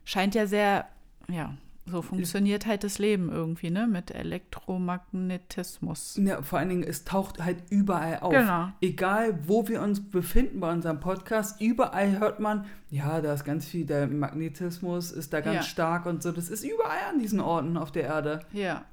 scheint 0.04 0.34
ja 0.34 0.46
sehr, 0.46 0.88
ja, 1.28 1.56
so 1.86 2.02
funktioniert 2.02 2.66
halt 2.66 2.84
das 2.84 2.98
Leben 2.98 3.30
irgendwie, 3.30 3.70
ne? 3.70 3.86
Mit 3.86 4.10
Elektromagnetismus. 4.10 6.20
Ja, 6.22 6.42
vor 6.42 6.58
allen 6.58 6.68
Dingen, 6.68 6.82
es 6.82 7.04
taucht 7.04 7.42
halt 7.42 7.62
überall 7.70 8.18
auf. 8.20 8.32
Genau. 8.32 8.68
Egal, 8.80 9.38
wo 9.46 9.68
wir 9.68 9.80
uns 9.82 10.10
befinden 10.10 10.60
bei 10.60 10.72
unserem 10.72 11.00
Podcast, 11.00 11.60
überall 11.60 12.18
hört 12.18 12.40
man, 12.40 12.66
ja, 12.90 13.20
da 13.20 13.32
ist 13.32 13.44
ganz 13.44 13.66
viel, 13.66 13.86
der 13.86 14.08
Magnetismus 14.08 15.12
ist 15.12 15.32
da 15.32 15.40
ganz 15.40 15.56
ja. 15.56 15.62
stark 15.62 16.06
und 16.06 16.22
so. 16.22 16.32
Das 16.32 16.48
ist 16.48 16.64
überall 16.64 17.10
an 17.10 17.18
diesen 17.18 17.40
Orten 17.40 17.76
auf 17.76 17.92
der 17.92 18.04
Erde. 18.04 18.40
Ja. 18.52 18.84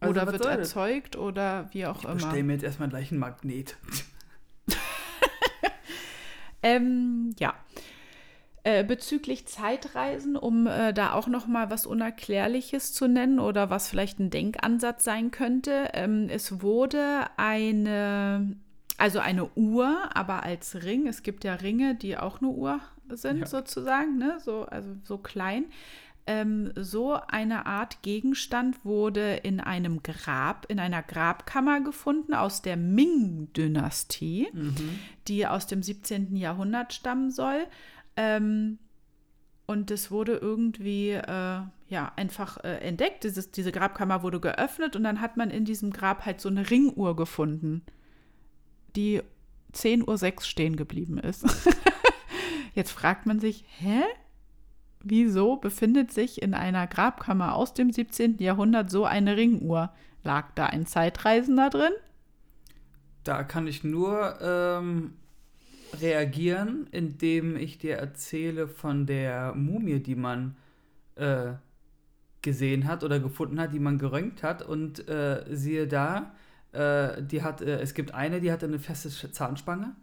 Also, 0.00 0.20
oder 0.20 0.32
wird 0.32 0.44
erzeugt 0.44 1.16
oder 1.16 1.68
wie 1.72 1.86
auch 1.86 1.98
ich 1.98 2.04
immer. 2.04 2.16
Ich 2.16 2.22
bestelle 2.22 2.42
mir 2.42 2.52
jetzt 2.54 2.64
erstmal 2.64 2.88
gleich 2.88 3.10
einen 3.10 3.20
Magnet. 3.20 3.76
Ähm, 6.64 7.34
ja. 7.38 7.54
Äh, 8.66 8.82
bezüglich 8.82 9.46
Zeitreisen, 9.46 10.36
um 10.36 10.66
äh, 10.66 10.94
da 10.94 11.12
auch 11.12 11.26
noch 11.26 11.46
mal 11.46 11.68
was 11.70 11.84
Unerklärliches 11.84 12.94
zu 12.94 13.06
nennen 13.08 13.38
oder 13.38 13.68
was 13.68 13.88
vielleicht 13.90 14.18
ein 14.20 14.30
Denkansatz 14.30 15.04
sein 15.04 15.30
könnte. 15.30 15.90
Ähm, 15.92 16.28
es 16.30 16.62
wurde 16.62 17.26
eine, 17.36 18.56
also 18.96 19.18
eine 19.18 19.50
Uhr, 19.54 20.08
aber 20.14 20.44
als 20.44 20.82
Ring. 20.82 21.06
Es 21.06 21.22
gibt 21.22 21.44
ja 21.44 21.54
Ringe, 21.56 21.94
die 21.94 22.16
auch 22.16 22.40
eine 22.40 22.48
Uhr 22.48 22.80
sind 23.10 23.40
Ja. 23.40 23.46
sozusagen, 23.46 24.16
ne? 24.16 24.38
so, 24.42 24.62
also 24.62 24.88
so 25.04 25.18
klein. 25.18 25.66
Ähm, 26.26 26.72
so 26.74 27.12
eine 27.28 27.66
Art 27.66 28.00
Gegenstand 28.00 28.82
wurde 28.86 29.34
in 29.42 29.60
einem 29.60 30.02
Grab, 30.02 30.64
in 30.70 30.80
einer 30.80 31.02
Grabkammer 31.02 31.82
gefunden 31.82 32.32
aus 32.32 32.62
der 32.62 32.78
Ming-Dynastie, 32.78 34.48
die 35.28 35.46
aus 35.46 35.66
dem 35.66 35.82
17. 35.82 36.34
Jahrhundert 36.36 36.94
stammen 36.94 37.30
soll. 37.30 37.66
Ähm, 38.16 38.78
und 39.66 39.90
es 39.90 40.10
wurde 40.10 40.34
irgendwie 40.36 41.10
äh, 41.10 41.60
ja 41.88 42.12
einfach 42.16 42.62
äh, 42.64 42.78
entdeckt. 42.78 43.24
Dieses, 43.24 43.50
diese 43.50 43.72
Grabkammer 43.72 44.22
wurde 44.22 44.40
geöffnet 44.40 44.94
und 44.96 45.04
dann 45.04 45.20
hat 45.20 45.36
man 45.36 45.50
in 45.50 45.64
diesem 45.64 45.90
Grab 45.90 46.26
halt 46.26 46.40
so 46.40 46.48
eine 46.48 46.70
Ringuhr 46.70 47.16
gefunden, 47.16 47.82
die 48.94 49.22
10.06 49.72 50.34
Uhr 50.36 50.42
stehen 50.42 50.76
geblieben 50.76 51.18
ist. 51.18 51.44
Jetzt 52.74 52.90
fragt 52.90 53.26
man 53.26 53.40
sich, 53.40 53.64
hä? 53.78 54.02
Wieso 55.00 55.56
befindet 55.56 56.12
sich 56.12 56.42
in 56.42 56.54
einer 56.54 56.86
Grabkammer 56.86 57.54
aus 57.54 57.74
dem 57.74 57.92
17. 57.92 58.38
Jahrhundert 58.38 58.90
so 58.90 59.04
eine 59.04 59.36
Ringuhr? 59.36 59.92
Lag 60.22 60.50
da 60.54 60.66
ein 60.66 60.86
Zeitreisender 60.86 61.68
drin? 61.68 61.92
Da 63.22 63.44
kann 63.44 63.66
ich 63.66 63.84
nur 63.84 64.38
ähm, 64.40 65.14
reagieren, 66.00 66.86
indem 66.90 67.56
ich 67.56 67.78
dir 67.78 67.96
erzähle 67.96 68.68
von 68.68 69.06
der 69.06 69.54
Mumie, 69.54 70.00
die 70.00 70.14
man 70.14 70.56
äh, 71.16 71.52
gesehen 72.42 72.86
hat 72.86 73.02
oder 73.02 73.18
gefunden 73.18 73.58
hat, 73.58 73.72
die 73.72 73.80
man 73.80 73.98
geröntgt 73.98 74.42
hat. 74.42 74.62
Und 74.62 75.08
äh, 75.08 75.44
siehe 75.50 75.88
da, 75.88 76.34
äh, 76.72 77.22
die 77.22 77.42
hat, 77.42 77.60
äh, 77.60 77.80
es 77.80 77.94
gibt 77.94 78.14
eine, 78.14 78.40
die 78.40 78.52
hatte 78.52 78.66
eine 78.66 78.78
feste 78.78 79.32
Zahnspange. 79.32 79.94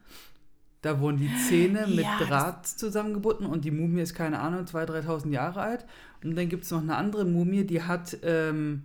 Da 0.82 1.00
wurden 1.00 1.18
die 1.18 1.32
Zähne 1.48 1.86
mit 1.88 2.06
Ja, 2.06 2.18
Draht 2.20 2.66
zusammengebunden 2.66 3.46
und 3.46 3.66
die 3.66 3.72
Mumie 3.72 4.02
ist, 4.02 4.16
keine 4.16 4.40
Ahnung, 4.40 4.66
2.000, 4.66 5.06
3.000 5.06 5.30
Jahre 5.30 5.62
alt. 5.62 5.86
Und 6.24 6.36
dann 6.36 6.50
gibt 6.50 6.64
es 6.64 6.72
noch 6.72 6.82
eine 6.82 6.96
andere 6.96 7.24
Mumie, 7.24 7.66
die 7.66 7.84
hat, 7.84 8.18
ähm, 8.24 8.84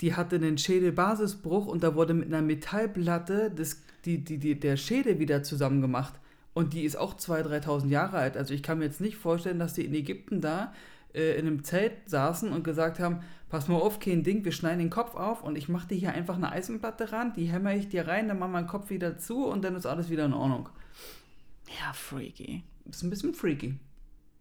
die 0.00 0.16
hatte 0.16 0.36
einen 0.36 0.58
Schädelbasisbruch 0.58 1.66
und 1.66 1.84
da 1.84 1.94
wurde 1.94 2.14
mit 2.14 2.26
einer 2.26 2.42
Metallplatte 2.42 3.52
das, 3.54 3.80
die, 4.04 4.24
die, 4.24 4.38
die, 4.38 4.58
der 4.58 4.76
Schädel 4.76 5.20
wieder 5.20 5.44
zusammengemacht. 5.44 6.14
Und 6.54 6.74
die 6.74 6.84
ist 6.84 6.96
auch 6.96 7.14
2.000, 7.14 7.64
3.000 7.64 7.88
Jahre 7.88 8.18
alt. 8.18 8.36
Also 8.36 8.52
ich 8.52 8.62
kann 8.62 8.78
mir 8.78 8.84
jetzt 8.84 9.00
nicht 9.00 9.16
vorstellen, 9.16 9.58
dass 9.58 9.74
die 9.74 9.84
in 9.84 9.94
Ägypten 9.94 10.40
da 10.40 10.72
äh, 11.14 11.38
in 11.38 11.46
einem 11.46 11.64
Zelt 11.64 12.08
saßen 12.08 12.52
und 12.52 12.62
gesagt 12.62 12.98
haben, 12.98 13.20
pass 13.48 13.68
mal 13.68 13.76
auf, 13.76 14.00
kein 14.00 14.22
Ding, 14.22 14.44
wir 14.44 14.52
schneiden 14.52 14.78
den 14.78 14.90
Kopf 14.90 15.14
auf 15.14 15.42
und 15.42 15.56
ich 15.56 15.68
mache 15.68 15.88
dir 15.88 15.96
hier 15.96 16.12
einfach 16.12 16.36
eine 16.36 16.50
Eisenplatte 16.50 17.12
ran, 17.12 17.34
die 17.34 17.46
hämmer 17.46 17.74
ich 17.74 17.88
dir 17.88 18.08
rein, 18.08 18.28
dann 18.28 18.38
mach 18.38 18.48
meinen 18.48 18.66
Kopf 18.66 18.90
wieder 18.90 19.18
zu 19.18 19.46
und 19.46 19.62
dann 19.62 19.76
ist 19.76 19.86
alles 19.86 20.10
wieder 20.10 20.24
in 20.24 20.32
Ordnung. 20.32 20.68
Ja, 21.80 21.92
freaky. 21.92 22.64
Ist 22.88 23.02
ein 23.02 23.10
bisschen 23.10 23.34
freaky. 23.34 23.78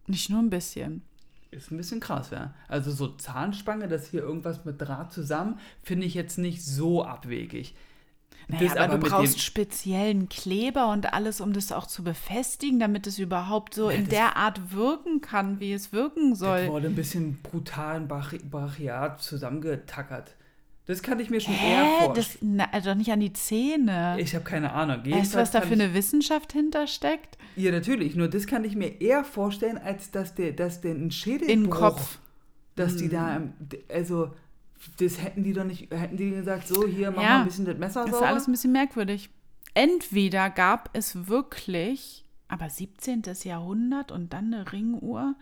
Nicht 0.07 0.29
nur 0.29 0.39
ein 0.39 0.49
bisschen. 0.49 1.03
Ist 1.51 1.71
ein 1.71 1.77
bisschen 1.77 1.99
krass, 1.99 2.29
ja. 2.31 2.53
Also 2.69 2.91
so 2.91 3.09
Zahnspange, 3.09 3.89
das 3.89 4.07
hier 4.07 4.21
irgendwas 4.21 4.63
mit 4.63 4.81
Draht 4.81 5.11
zusammen, 5.11 5.59
finde 5.83 6.05
ich 6.05 6.13
jetzt 6.13 6.37
nicht 6.37 6.63
so 6.63 7.03
abwegig. 7.03 7.75
Naja, 8.47 8.67
Das 8.73 8.77
aber, 8.77 8.97
du 8.97 9.07
brauchst 9.09 9.39
speziellen 9.41 10.27
Kleber 10.29 10.89
und 10.91 11.13
alles, 11.13 11.39
um 11.41 11.53
das 11.53 11.71
auch 11.71 11.87
zu 11.87 12.03
befestigen, 12.03 12.79
damit 12.79 13.07
es 13.07 13.19
überhaupt 13.19 13.73
so 13.73 13.89
Ja, 13.89 13.95
in 13.97 14.01
das- 14.05 14.09
der 14.09 14.35
Art 14.37 14.73
wirken 14.73 15.21
kann, 15.21 15.59
wie 15.59 15.73
es 15.73 15.93
wirken 15.93 16.31
Das 16.31 16.39
soll. 16.39 16.67
wurde 16.67 16.87
ein 16.87 16.95
bisschen 16.95 17.39
brutal 17.41 18.01
brachiat 18.01 19.21
zusammengetackert. 19.21 20.35
Das 20.87 21.03
kann 21.03 21.19
ich 21.19 21.29
mir 21.29 21.39
schon 21.39 21.53
eher 21.53 21.83
Hä? 21.85 22.05
vorstellen. 22.05 22.57
Das, 22.57 22.67
na, 22.73 22.79
doch 22.81 22.95
nicht 22.95 23.11
an 23.11 23.19
die 23.19 23.31
Zähne. 23.31 24.17
Ich 24.19 24.33
habe 24.35 24.43
keine 24.43 24.73
Ahnung. 24.73 24.97
weißt 24.97 25.05
du, 25.05 25.09
Jedenfalls 25.11 25.35
was 25.35 25.51
da 25.51 25.61
für 25.61 25.73
eine 25.73 25.93
Wissenschaft 25.93 26.51
hintersteckt? 26.53 27.37
Ja, 27.55 27.71
natürlich. 27.71 28.15
Nur 28.15 28.27
das 28.27 28.47
kann 28.47 28.63
ich 28.65 28.75
mir 28.75 28.99
eher 28.99 29.23
vorstellen, 29.23 29.77
als 29.77 30.11
dass 30.11 30.33
der, 30.35 30.51
dass 30.53 30.81
der 30.81 30.95
ein 30.95 31.11
Schädelbruch, 31.11 31.53
In 31.53 31.69
Kopf. 31.69 32.19
dass 32.75 32.97
die 32.97 33.05
Hm. 33.05 33.11
da, 33.11 33.35
ähm, 33.35 33.53
d- 33.59 33.79
also 33.93 34.31
das 34.99 35.21
hätten 35.21 35.43
die 35.43 35.53
doch 35.53 35.63
nicht, 35.63 35.91
hätten 35.91 36.17
die 36.17 36.31
gesagt, 36.31 36.67
so 36.67 36.87
hier 36.87 37.11
mach 37.11 37.21
Ja, 37.21 37.29
mal 37.29 37.39
ein 37.41 37.45
bisschen 37.45 37.65
das 37.65 37.77
Messer 37.77 38.01
Das 38.01 38.09
ist 38.11 38.15
sauber. 38.15 38.27
alles 38.27 38.47
ein 38.47 38.51
bisschen 38.51 38.71
merkwürdig. 38.71 39.29
Entweder 39.73 40.49
gab 40.49 40.89
es 40.93 41.27
wirklich, 41.27 42.25
aber 42.47 42.69
17. 42.69 43.23
Jahrhundert 43.43 44.11
und 44.11 44.33
dann 44.33 44.53
eine 44.53 44.71
Ringuhr, 44.71 45.35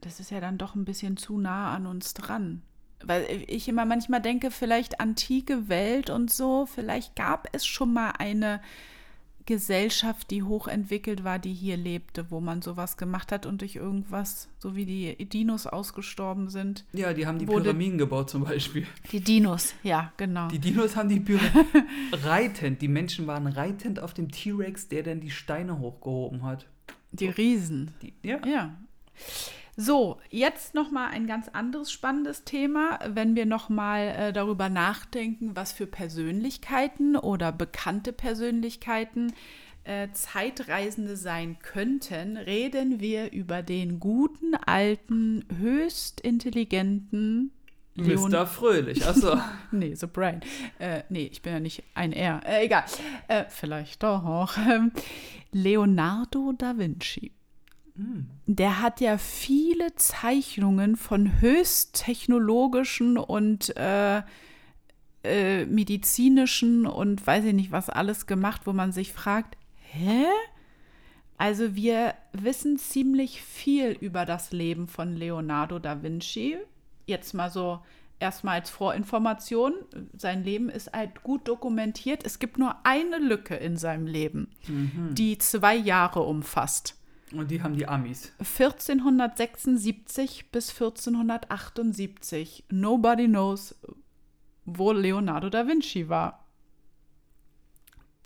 das 0.00 0.20
ist 0.20 0.30
ja 0.30 0.40
dann 0.40 0.58
doch 0.58 0.74
ein 0.74 0.84
bisschen 0.84 1.16
zu 1.16 1.38
nah 1.38 1.74
an 1.74 1.86
uns 1.86 2.14
dran. 2.14 2.62
Weil 3.04 3.26
ich 3.46 3.68
immer 3.68 3.84
manchmal 3.84 4.20
denke, 4.22 4.50
vielleicht 4.50 5.00
antike 5.00 5.68
Welt 5.68 6.10
und 6.10 6.32
so, 6.32 6.66
vielleicht 6.66 7.14
gab 7.14 7.48
es 7.52 7.66
schon 7.66 7.92
mal 7.92 8.10
eine 8.18 8.60
Gesellschaft, 9.48 10.30
die 10.30 10.42
hochentwickelt 10.42 11.24
war, 11.24 11.38
die 11.38 11.54
hier 11.54 11.78
lebte, 11.78 12.30
wo 12.30 12.38
man 12.38 12.60
sowas 12.60 12.98
gemacht 12.98 13.32
hat 13.32 13.46
und 13.46 13.62
durch 13.62 13.76
irgendwas, 13.76 14.50
so 14.58 14.76
wie 14.76 14.84
die 14.84 15.16
Dinos 15.24 15.66
ausgestorben 15.66 16.50
sind. 16.50 16.84
ja, 16.92 17.14
die 17.14 17.26
haben 17.26 17.38
die 17.38 17.46
Pyramiden 17.46 17.96
gebaut 17.96 18.28
zum 18.28 18.44
Beispiel. 18.44 18.86
Die 19.10 19.20
Dinos, 19.20 19.72
ja, 19.82 20.12
genau. 20.18 20.48
Die 20.48 20.58
Dinos 20.58 20.96
haben 20.96 21.08
die 21.08 21.20
Pyramiden 21.20 21.86
reitend. 22.12 22.82
Die 22.82 22.88
Menschen 22.88 23.26
waren 23.26 23.46
reitend 23.46 24.00
auf 24.00 24.12
dem 24.12 24.30
T-Rex, 24.30 24.88
der 24.88 25.02
dann 25.02 25.20
die 25.20 25.30
Steine 25.30 25.78
hochgehoben 25.78 26.42
hat. 26.42 26.66
Die 27.12 27.28
Riesen. 27.28 27.92
Die, 28.02 28.12
ja. 28.22 28.46
Ja. 28.46 28.76
So, 29.80 30.18
jetzt 30.28 30.74
noch 30.74 30.90
mal 30.90 31.06
ein 31.06 31.28
ganz 31.28 31.46
anderes 31.50 31.92
spannendes 31.92 32.42
Thema, 32.42 32.98
wenn 33.06 33.36
wir 33.36 33.46
noch 33.46 33.68
mal 33.68 34.08
äh, 34.08 34.32
darüber 34.32 34.68
nachdenken, 34.68 35.54
was 35.54 35.70
für 35.70 35.86
Persönlichkeiten 35.86 37.14
oder 37.16 37.52
bekannte 37.52 38.12
Persönlichkeiten 38.12 39.32
äh, 39.84 40.08
Zeitreisende 40.12 41.14
sein 41.14 41.60
könnten, 41.60 42.36
reden 42.36 42.98
wir 42.98 43.30
über 43.30 43.62
den 43.62 44.00
guten 44.00 44.56
alten, 44.56 45.44
höchst 45.60 46.22
intelligenten 46.22 47.52
Leon 47.94 48.32
Mr. 48.32 48.48
Fröhlich. 48.48 49.06
Achso. 49.06 49.40
Nee, 49.70 49.94
so 49.94 50.08
Brian. 50.08 50.40
Äh, 50.80 51.02
nee, 51.08 51.28
ich 51.30 51.40
bin 51.40 51.52
ja 51.52 51.60
nicht 51.60 51.84
ein 51.94 52.12
R. 52.12 52.40
Äh, 52.44 52.64
egal. 52.64 52.82
Äh, 53.28 53.44
vielleicht 53.48 54.02
doch. 54.02 54.56
Ähm, 54.68 54.90
Leonardo 55.52 56.52
da 56.58 56.76
Vinci. 56.76 57.30
Der 58.46 58.80
hat 58.80 59.00
ja 59.00 59.18
viele 59.18 59.94
Zeichnungen 59.96 60.96
von 60.96 61.40
höchst 61.40 61.94
technologischen 62.04 63.18
und 63.18 63.76
äh, 63.76 64.22
äh, 65.24 65.66
medizinischen 65.66 66.86
und 66.86 67.26
weiß 67.26 67.44
ich 67.44 67.54
nicht 67.54 67.72
was 67.72 67.90
alles 67.90 68.26
gemacht, 68.26 68.62
wo 68.66 68.72
man 68.72 68.92
sich 68.92 69.12
fragt, 69.12 69.56
hä? 69.76 70.26
Also 71.36 71.76
wir 71.76 72.14
wissen 72.32 72.78
ziemlich 72.78 73.42
viel 73.42 73.96
über 74.00 74.24
das 74.24 74.52
Leben 74.52 74.88
von 74.88 75.14
Leonardo 75.14 75.78
da 75.78 76.02
Vinci. 76.02 76.56
Jetzt 77.06 77.32
mal 77.32 77.50
so 77.50 77.80
erstmal 78.18 78.60
als 78.60 78.70
Vorinformation. 78.70 79.74
Sein 80.16 80.42
Leben 80.42 80.68
ist 80.68 80.92
halt 80.92 81.22
gut 81.22 81.46
dokumentiert. 81.46 82.24
Es 82.24 82.40
gibt 82.40 82.58
nur 82.58 82.74
eine 82.84 83.18
Lücke 83.18 83.54
in 83.54 83.76
seinem 83.76 84.06
Leben, 84.06 84.48
die 85.14 85.38
zwei 85.38 85.76
Jahre 85.76 86.22
umfasst. 86.22 86.97
Und 87.32 87.50
die 87.50 87.62
haben 87.62 87.74
die 87.74 87.86
Amis. 87.86 88.32
1476 88.38 90.50
bis 90.50 90.70
1478. 90.70 92.64
Nobody 92.70 93.26
knows, 93.26 93.74
wo 94.64 94.92
Leonardo 94.92 95.50
da 95.50 95.66
Vinci 95.66 96.08
war. 96.08 96.44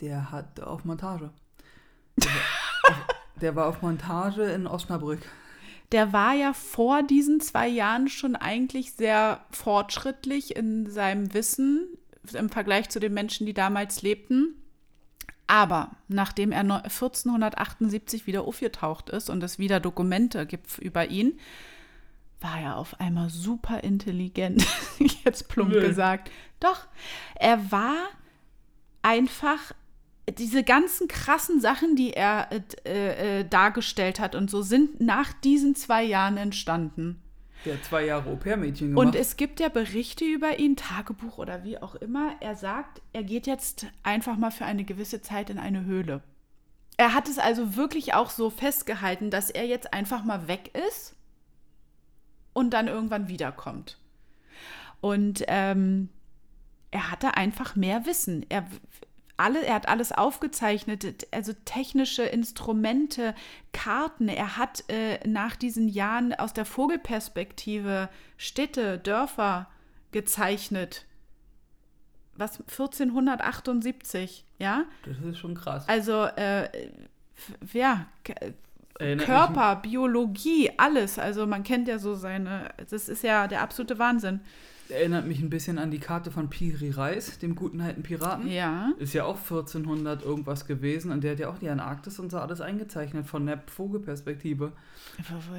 Der 0.01 0.31
hat 0.31 0.61
auf 0.61 0.85
Montage. 0.85 1.31
Der 2.17 2.31
war, 2.31 2.97
der 3.41 3.57
war 3.57 3.67
auf 3.67 3.83
Montage 3.83 4.45
in 4.45 4.67
Osnabrück. 4.67 5.21
Der 5.91 6.13
war 6.13 6.35
ja 6.35 6.53
vor 6.53 7.03
diesen 7.03 7.41
zwei 7.41 7.69
Jahren 7.69 8.09
schon 8.09 8.35
eigentlich 8.35 8.93
sehr 8.93 9.45
fortschrittlich 9.51 10.57
in 10.57 10.91
seinem 10.91 11.35
Wissen 11.35 11.87
im 12.33 12.49
Vergleich 12.49 12.89
zu 12.89 13.01
den 13.01 13.13
Menschen, 13.13 13.47
die 13.47 13.55
damals 13.55 14.03
lebten. 14.03 14.62
Aber 15.53 15.91
nachdem 16.09 16.51
er 16.51 16.63
neu- 16.63 16.81
1478 16.83 18.27
wieder 18.27 18.45
aufgetaucht 18.45 19.11
ist 19.11 19.29
und 19.29 19.43
es 19.43 19.59
wieder 19.59 19.81
Dokumente 19.81 20.47
gibt 20.47 20.79
über 20.79 21.09
ihn, 21.11 21.39
war 22.41 22.59
er 22.59 22.77
auf 22.79 22.99
einmal 22.99 23.29
super 23.29 23.85
intelligent. 23.85 24.67
Jetzt 25.27 25.51
plump 25.51 25.73
Nö. 25.73 25.83
gesagt. 25.87 26.31
Doch, 26.59 26.87
er 27.35 27.71
war 27.71 27.97
einfach 29.03 29.73
diese 30.39 30.65
ganzen 30.65 31.07
krassen 31.07 31.61
Sachen, 31.61 31.97
die 31.97 32.15
er 32.15 32.49
äh, 32.87 33.41
äh, 33.41 33.45
dargestellt 33.45 34.21
hat 34.21 34.35
und 34.35 34.51
so, 34.51 34.63
sind 34.63 35.03
nach 35.03 35.35
diesen 35.35 35.75
zwei 35.75 36.03
Jahren 36.03 36.39
entstanden. 36.39 37.21
Der 37.65 37.83
zwei 37.83 38.07
Jahre 38.07 38.31
Au-pair-Mädchen 38.31 38.89
gemacht. 38.89 39.07
Und 39.07 39.15
es 39.15 39.37
gibt 39.37 39.61
ja 39.61 39.69
Berichte 39.69 40.25
über 40.25 40.59
ihn, 40.59 40.77
Tagebuch 40.77 41.39
oder 41.39 41.65
wie 41.65 41.79
auch 41.79 41.95
immer. 41.95 42.35
Er 42.41 42.57
sagt, 42.57 43.03
er 43.13 43.23
geht 43.23 43.47
jetzt 43.47 43.87
einfach 44.03 44.37
mal 44.37 44.51
für 44.51 44.65
eine 44.65 44.85
gewisse 44.85 45.23
Zeit 45.23 45.51
in 45.51 45.59
eine 45.59 45.85
Höhle. 45.85 46.23
Er 46.97 47.15
hat 47.15 47.29
es 47.29 47.39
also 47.39 47.77
wirklich 47.77 48.15
auch 48.15 48.31
so 48.31 48.51
festgehalten, 48.51 49.31
dass 49.31 49.51
er 49.51 49.67
jetzt 49.67 49.93
einfach 49.93 50.25
mal 50.25 50.49
weg 50.49 50.77
ist 50.89 51.15
und 52.53 52.71
dann 52.71 52.89
irgendwann 52.89 53.29
wiederkommt. 53.29 53.99
Und 55.01 55.45
ähm, 55.49 56.09
er 56.91 57.11
hatte 57.11 57.37
einfach 57.37 57.75
mehr 57.75 58.07
Wissen. 58.07 58.47
Er, 58.49 58.67
alle, 59.37 59.65
er 59.65 59.75
hat 59.75 59.89
alles 59.89 60.13
aufgezeichnet, 60.13 61.27
also 61.33 61.53
technische 61.65 62.23
Instrumente, 62.23 63.35
Karten. 63.73 64.29
Er 64.29 64.57
hat 64.57 64.85
äh, 64.89 65.27
nach 65.27 65.57
diesen 65.57 65.89
Jahren 65.89 66.35
aus 66.35 66.53
der 66.53 66.65
Vogelperspektive 66.65 68.09
Städte, 68.37 68.99
Dörfer 68.99 69.69
gezeichnet. 70.11 71.07
Was 72.35 72.61
1478, 72.61 74.45
ja? 74.59 74.85
Das 75.05 75.19
ist 75.19 75.39
schon 75.39 75.55
krass. 75.55 75.89
Also, 75.89 76.25
äh, 76.25 76.69
ja, 77.73 78.07
Körper, 79.19 79.77
Biologie, 79.77 80.71
alles. 80.77 81.19
Also 81.19 81.47
man 81.47 81.63
kennt 81.63 81.89
ja 81.89 81.99
so 81.99 82.15
seine, 82.15 82.71
das 82.91 83.09
ist 83.09 83.23
ja 83.23 83.49
der 83.49 83.63
absolute 83.63 83.99
Wahnsinn. 83.99 84.41
Erinnert 84.89 85.27
mich 85.27 85.41
ein 85.41 85.51
bisschen 85.51 85.79
an 85.79 85.91
die 85.91 85.99
Karte 85.99 86.31
von 86.31 86.51
Piri 86.51 86.91
Reis, 86.91 87.39
dem 87.39 87.55
guten 87.55 87.81
alten 87.81 88.03
Piraten. 88.03 88.51
Ja. 88.51 88.93
Ist 88.99 89.15
ja 89.15 89.25
auch 89.25 89.39
1400 89.39 90.23
irgendwas 90.23 90.67
gewesen 90.67 91.13
und 91.13 91.25
der 91.25 91.33
hat 91.33 91.39
ja 91.39 91.49
auch 91.49 91.59
die 91.59 91.69
Antarktis 91.69 92.19
und 92.19 92.31
so 92.31 92.39
alles 92.39 92.61
eingezeichnet 92.61 93.27
von 93.27 93.47
der 93.47 93.63
Vogelperspektive. 93.67 94.73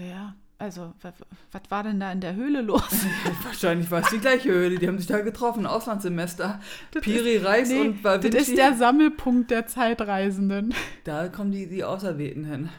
Ja, 0.10 0.36
also 0.60 0.94
was 1.02 1.62
war 1.70 1.84
denn 1.84 2.00
da 2.00 2.12
in 2.12 2.22
der 2.22 2.36
Höhle 2.36 2.62
los? 2.62 2.84
Wahrscheinlich 3.44 3.92
war 3.92 4.02
es 4.02 4.10
die 4.12 4.20
gleiche 4.20 4.50
Höhle, 4.50 4.78
die 4.78 4.88
haben 4.88 4.98
sich 4.98 5.08
da 5.08 5.20
getroffen, 5.20 5.66
Auslandssemester. 5.66 6.62
Das 6.92 7.04
Piri 7.04 7.36
ist, 7.36 7.46
Reis 7.46 7.70
nee, 7.70 7.82
und 7.82 8.06
Da 8.06 8.16
ist 8.16 8.58
der 8.58 8.74
Sammelpunkt 8.76 9.52
der 9.52 9.68
Zeitreisenden. 9.68 10.74
Da 11.04 11.28
kommen 11.28 11.52
die, 11.52 11.68
die 11.68 11.84
Auserwählten 11.84 12.46
hin. 12.46 12.70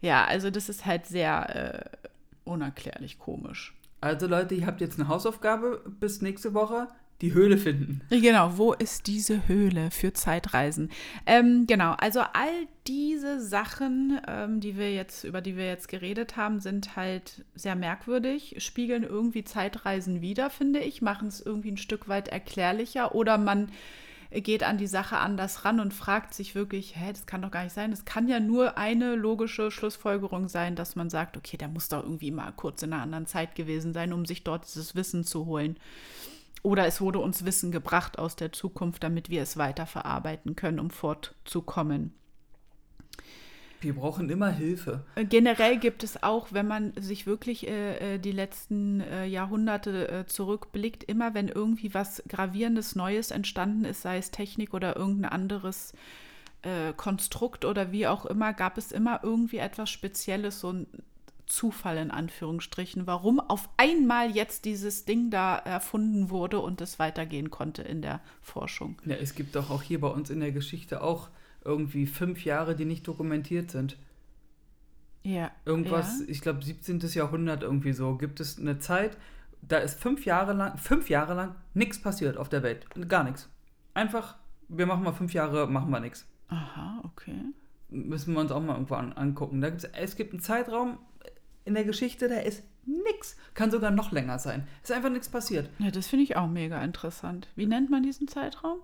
Ja, 0.00 0.24
also 0.24 0.50
das 0.50 0.70
ist 0.70 0.86
halt 0.86 1.04
sehr 1.04 1.84
äh, 1.84 2.08
unerklärlich 2.44 3.18
komisch. 3.18 3.74
Also 4.02 4.26
Leute, 4.26 4.56
ihr 4.56 4.66
habt 4.66 4.80
jetzt 4.80 4.98
eine 4.98 5.08
Hausaufgabe 5.08 5.80
bis 6.00 6.22
nächste 6.22 6.54
Woche. 6.54 6.88
Die 7.20 7.34
Höhle 7.34 7.56
finden. 7.56 8.00
Genau, 8.10 8.58
wo 8.58 8.72
ist 8.72 9.06
diese 9.06 9.46
Höhle 9.46 9.92
für 9.92 10.12
Zeitreisen? 10.12 10.90
Ähm, 11.24 11.68
genau, 11.68 11.92
also 11.92 12.18
all 12.18 12.66
diese 12.88 13.40
Sachen, 13.40 14.20
ähm, 14.26 14.58
die 14.58 14.76
wir 14.76 14.92
jetzt, 14.92 15.22
über 15.22 15.40
die 15.40 15.56
wir 15.56 15.66
jetzt 15.66 15.86
geredet 15.86 16.36
haben, 16.36 16.58
sind 16.58 16.96
halt 16.96 17.44
sehr 17.54 17.76
merkwürdig, 17.76 18.56
spiegeln 18.58 19.04
irgendwie 19.04 19.44
Zeitreisen 19.44 20.20
wider, 20.20 20.50
finde 20.50 20.80
ich, 20.80 21.00
machen 21.00 21.28
es 21.28 21.40
irgendwie 21.40 21.70
ein 21.70 21.76
Stück 21.76 22.08
weit 22.08 22.26
erklärlicher 22.26 23.14
oder 23.14 23.38
man 23.38 23.70
geht 24.40 24.62
an 24.62 24.78
die 24.78 24.86
Sache 24.86 25.18
anders 25.18 25.64
ran 25.64 25.78
und 25.78 25.92
fragt 25.92 26.32
sich 26.32 26.54
wirklich, 26.54 26.96
hä, 26.96 27.12
das 27.12 27.26
kann 27.26 27.42
doch 27.42 27.50
gar 27.50 27.64
nicht 27.64 27.74
sein. 27.74 27.92
Es 27.92 28.04
kann 28.04 28.28
ja 28.28 28.40
nur 28.40 28.78
eine 28.78 29.14
logische 29.14 29.70
Schlussfolgerung 29.70 30.48
sein, 30.48 30.74
dass 30.74 30.96
man 30.96 31.10
sagt, 31.10 31.36
okay, 31.36 31.56
der 31.56 31.68
muss 31.68 31.88
doch 31.88 32.02
irgendwie 32.02 32.30
mal 32.30 32.52
kurz 32.52 32.82
in 32.82 32.92
einer 32.92 33.02
anderen 33.02 33.26
Zeit 33.26 33.54
gewesen 33.54 33.92
sein, 33.92 34.12
um 34.12 34.24
sich 34.24 34.44
dort 34.44 34.64
dieses 34.64 34.94
Wissen 34.94 35.24
zu 35.24 35.46
holen. 35.46 35.76
Oder 36.62 36.86
es 36.86 37.00
wurde 37.00 37.18
uns 37.18 37.44
Wissen 37.44 37.72
gebracht 37.72 38.18
aus 38.18 38.36
der 38.36 38.52
Zukunft, 38.52 39.02
damit 39.02 39.28
wir 39.28 39.42
es 39.42 39.56
weiterverarbeiten 39.56 40.56
können, 40.56 40.78
um 40.78 40.90
fortzukommen. 40.90 42.14
Wir 43.82 43.94
brauchen 43.94 44.30
immer 44.30 44.50
Hilfe. 44.50 45.04
Generell 45.28 45.78
gibt 45.78 46.04
es 46.04 46.22
auch, 46.22 46.48
wenn 46.52 46.68
man 46.68 46.92
sich 47.00 47.26
wirklich 47.26 47.66
äh, 47.66 48.14
äh, 48.14 48.18
die 48.18 48.32
letzten 48.32 49.00
äh, 49.00 49.26
Jahrhunderte 49.26 50.08
äh, 50.08 50.26
zurückblickt, 50.26 51.02
immer 51.04 51.34
wenn 51.34 51.48
irgendwie 51.48 51.92
was 51.92 52.22
gravierendes 52.28 52.94
Neues 52.94 53.32
entstanden 53.32 53.84
ist, 53.84 54.02
sei 54.02 54.18
es 54.18 54.30
Technik 54.30 54.72
oder 54.72 54.96
irgendein 54.96 55.32
anderes 55.32 55.94
äh, 56.62 56.92
Konstrukt 56.96 57.64
oder 57.64 57.90
wie 57.90 58.06
auch 58.06 58.24
immer, 58.24 58.52
gab 58.52 58.78
es 58.78 58.92
immer 58.92 59.20
irgendwie 59.24 59.58
etwas 59.58 59.90
Spezielles, 59.90 60.60
so 60.60 60.72
ein 60.72 60.86
Zufall 61.46 61.98
in 61.98 62.10
Anführungsstrichen, 62.10 63.06
warum 63.06 63.40
auf 63.40 63.68
einmal 63.76 64.30
jetzt 64.30 64.64
dieses 64.64 65.04
Ding 65.04 65.30
da 65.30 65.56
erfunden 65.56 66.30
wurde 66.30 66.60
und 66.60 66.80
es 66.80 66.98
weitergehen 66.98 67.50
konnte 67.50 67.82
in 67.82 68.00
der 68.00 68.20
Forschung. 68.40 68.96
Ja, 69.04 69.16
es 69.16 69.34
gibt 69.34 69.54
doch 69.54 69.70
auch 69.70 69.82
hier 69.82 70.00
bei 70.00 70.08
uns 70.08 70.30
in 70.30 70.40
der 70.40 70.52
Geschichte 70.52 71.02
auch 71.02 71.28
irgendwie 71.64 72.06
fünf 72.06 72.44
Jahre, 72.44 72.74
die 72.74 72.84
nicht 72.84 73.06
dokumentiert 73.06 73.70
sind. 73.70 73.96
Ja. 75.22 75.50
Irgendwas, 75.64 76.20
ja. 76.20 76.26
ich 76.28 76.40
glaube 76.40 76.64
17. 76.64 77.00
Jahrhundert 77.00 77.62
irgendwie 77.62 77.92
so, 77.92 78.16
gibt 78.16 78.40
es 78.40 78.58
eine 78.58 78.78
Zeit, 78.78 79.16
da 79.62 79.78
ist 79.78 80.00
fünf 80.00 80.24
Jahre 80.24 80.52
lang, 80.52 80.76
fünf 80.78 81.08
Jahre 81.08 81.34
lang 81.34 81.54
nichts 81.74 82.00
passiert 82.00 82.36
auf 82.36 82.48
der 82.48 82.62
Welt. 82.62 82.86
Gar 83.08 83.24
nichts. 83.24 83.48
Einfach, 83.94 84.36
wir 84.68 84.86
machen 84.86 85.04
mal 85.04 85.12
fünf 85.12 85.32
Jahre, 85.32 85.68
machen 85.68 85.90
wir 85.90 86.00
nichts. 86.00 86.26
Aha, 86.48 87.00
okay. 87.04 87.40
Müssen 87.88 88.34
wir 88.34 88.40
uns 88.40 88.50
auch 88.50 88.60
mal 88.60 88.74
irgendwo 88.74 88.94
an, 88.94 89.12
angucken. 89.12 89.60
Da 89.60 89.70
gibt's, 89.70 89.84
es 89.84 90.16
gibt 90.16 90.32
einen 90.32 90.42
Zeitraum 90.42 90.98
in 91.64 91.74
der 91.74 91.84
Geschichte, 91.84 92.28
da 92.28 92.36
ist 92.36 92.64
nichts. 92.84 93.36
Kann 93.54 93.70
sogar 93.70 93.90
noch 93.90 94.10
länger 94.10 94.38
sein. 94.38 94.66
Ist 94.82 94.90
einfach 94.90 95.10
nichts 95.10 95.28
passiert. 95.28 95.70
Ja, 95.78 95.90
das 95.90 96.08
finde 96.08 96.24
ich 96.24 96.36
auch 96.36 96.48
mega 96.48 96.82
interessant. 96.82 97.48
Wie 97.54 97.66
nennt 97.66 97.90
man 97.90 98.02
diesen 98.02 98.26
Zeitraum? 98.26 98.78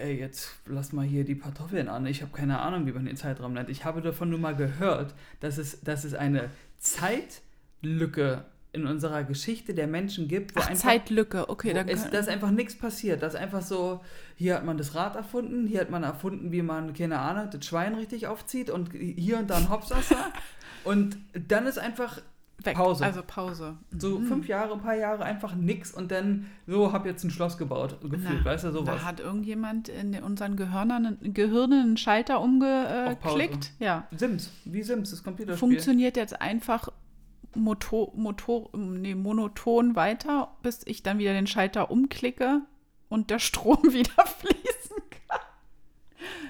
Ey, 0.00 0.18
jetzt 0.18 0.50
lass 0.66 0.92
mal 0.92 1.04
hier 1.04 1.24
die 1.24 1.38
Kartoffeln 1.38 1.88
an. 1.88 2.06
Ich 2.06 2.22
habe 2.22 2.32
keine 2.32 2.60
Ahnung, 2.60 2.86
wie 2.86 2.92
man 2.92 3.04
den 3.04 3.16
Zeitraum 3.16 3.52
nennt. 3.54 3.68
Ich 3.68 3.84
habe 3.84 4.00
davon 4.00 4.30
nur 4.30 4.38
mal 4.38 4.56
gehört, 4.56 5.14
dass 5.40 5.58
es, 5.58 5.80
dass 5.82 6.04
es 6.04 6.14
eine 6.14 6.50
Zeitlücke 6.78 8.44
in 8.72 8.86
unserer 8.86 9.24
Geschichte 9.24 9.74
der 9.74 9.86
Menschen 9.86 10.28
gibt. 10.28 10.54
Wo 10.54 10.60
Ach, 10.60 10.68
einfach, 10.68 10.82
Zeitlücke, 10.82 11.48
okay. 11.48 11.72
Dann 11.72 11.88
es, 11.88 12.08
dass 12.10 12.28
einfach 12.28 12.50
nichts 12.50 12.76
passiert. 12.76 13.22
Dass 13.22 13.34
einfach 13.34 13.62
so, 13.62 14.00
hier 14.36 14.56
hat 14.56 14.64
man 14.64 14.76
das 14.76 14.94
Rad 14.94 15.16
erfunden, 15.16 15.66
hier 15.66 15.80
hat 15.80 15.90
man 15.90 16.02
erfunden, 16.02 16.52
wie 16.52 16.62
man, 16.62 16.92
keine 16.94 17.18
Ahnung, 17.18 17.48
das 17.50 17.64
Schwein 17.64 17.94
richtig 17.94 18.26
aufzieht 18.26 18.70
und 18.70 18.92
hier 18.92 19.38
und 19.38 19.48
da 19.48 19.56
ein 19.56 19.70
Hopsasser. 19.70 20.32
und 20.84 21.16
dann 21.32 21.66
ist 21.66 21.78
einfach 21.78 22.20
Weg. 22.64 22.74
Pause. 22.74 23.04
Also 23.04 23.22
Pause. 23.24 23.76
So 23.96 24.18
mhm. 24.18 24.26
fünf 24.26 24.48
Jahre, 24.48 24.72
ein 24.72 24.80
paar 24.80 24.96
Jahre 24.96 25.24
einfach 25.24 25.54
nix 25.54 25.94
und 25.94 26.10
dann 26.10 26.46
so, 26.66 26.92
hab 26.92 27.06
jetzt 27.06 27.22
ein 27.22 27.30
Schloss 27.30 27.56
gebaut, 27.56 27.98
gefühlt, 28.02 28.44
weißt 28.44 28.64
du, 28.64 28.72
sowas. 28.72 28.96
Da 28.96 29.04
hat 29.04 29.20
irgendjemand 29.20 29.88
in 29.88 30.20
unseren 30.22 30.56
Gehirnen, 30.56 31.18
Gehirnen 31.34 31.80
einen 31.80 31.96
Schalter 31.96 32.40
umgeklickt. 32.40 33.72
Ja. 33.78 34.08
Sims, 34.10 34.50
wie 34.64 34.82
Sims, 34.82 35.10
das 35.10 35.22
Computerspiel. 35.22 35.56
Funktioniert 35.56 36.16
jetzt 36.16 36.40
einfach 36.40 36.88
Motor, 37.54 38.12
Motor, 38.16 38.70
nee, 38.76 39.14
monoton 39.14 39.94
weiter, 39.94 40.56
bis 40.62 40.80
ich 40.84 41.02
dann 41.04 41.18
wieder 41.18 41.32
den 41.32 41.46
Schalter 41.46 41.90
umklicke 41.92 42.62
und 43.08 43.30
der 43.30 43.38
Strom 43.38 43.82
wieder 43.84 44.26
fließen 44.26 45.02
kann. 45.28 45.40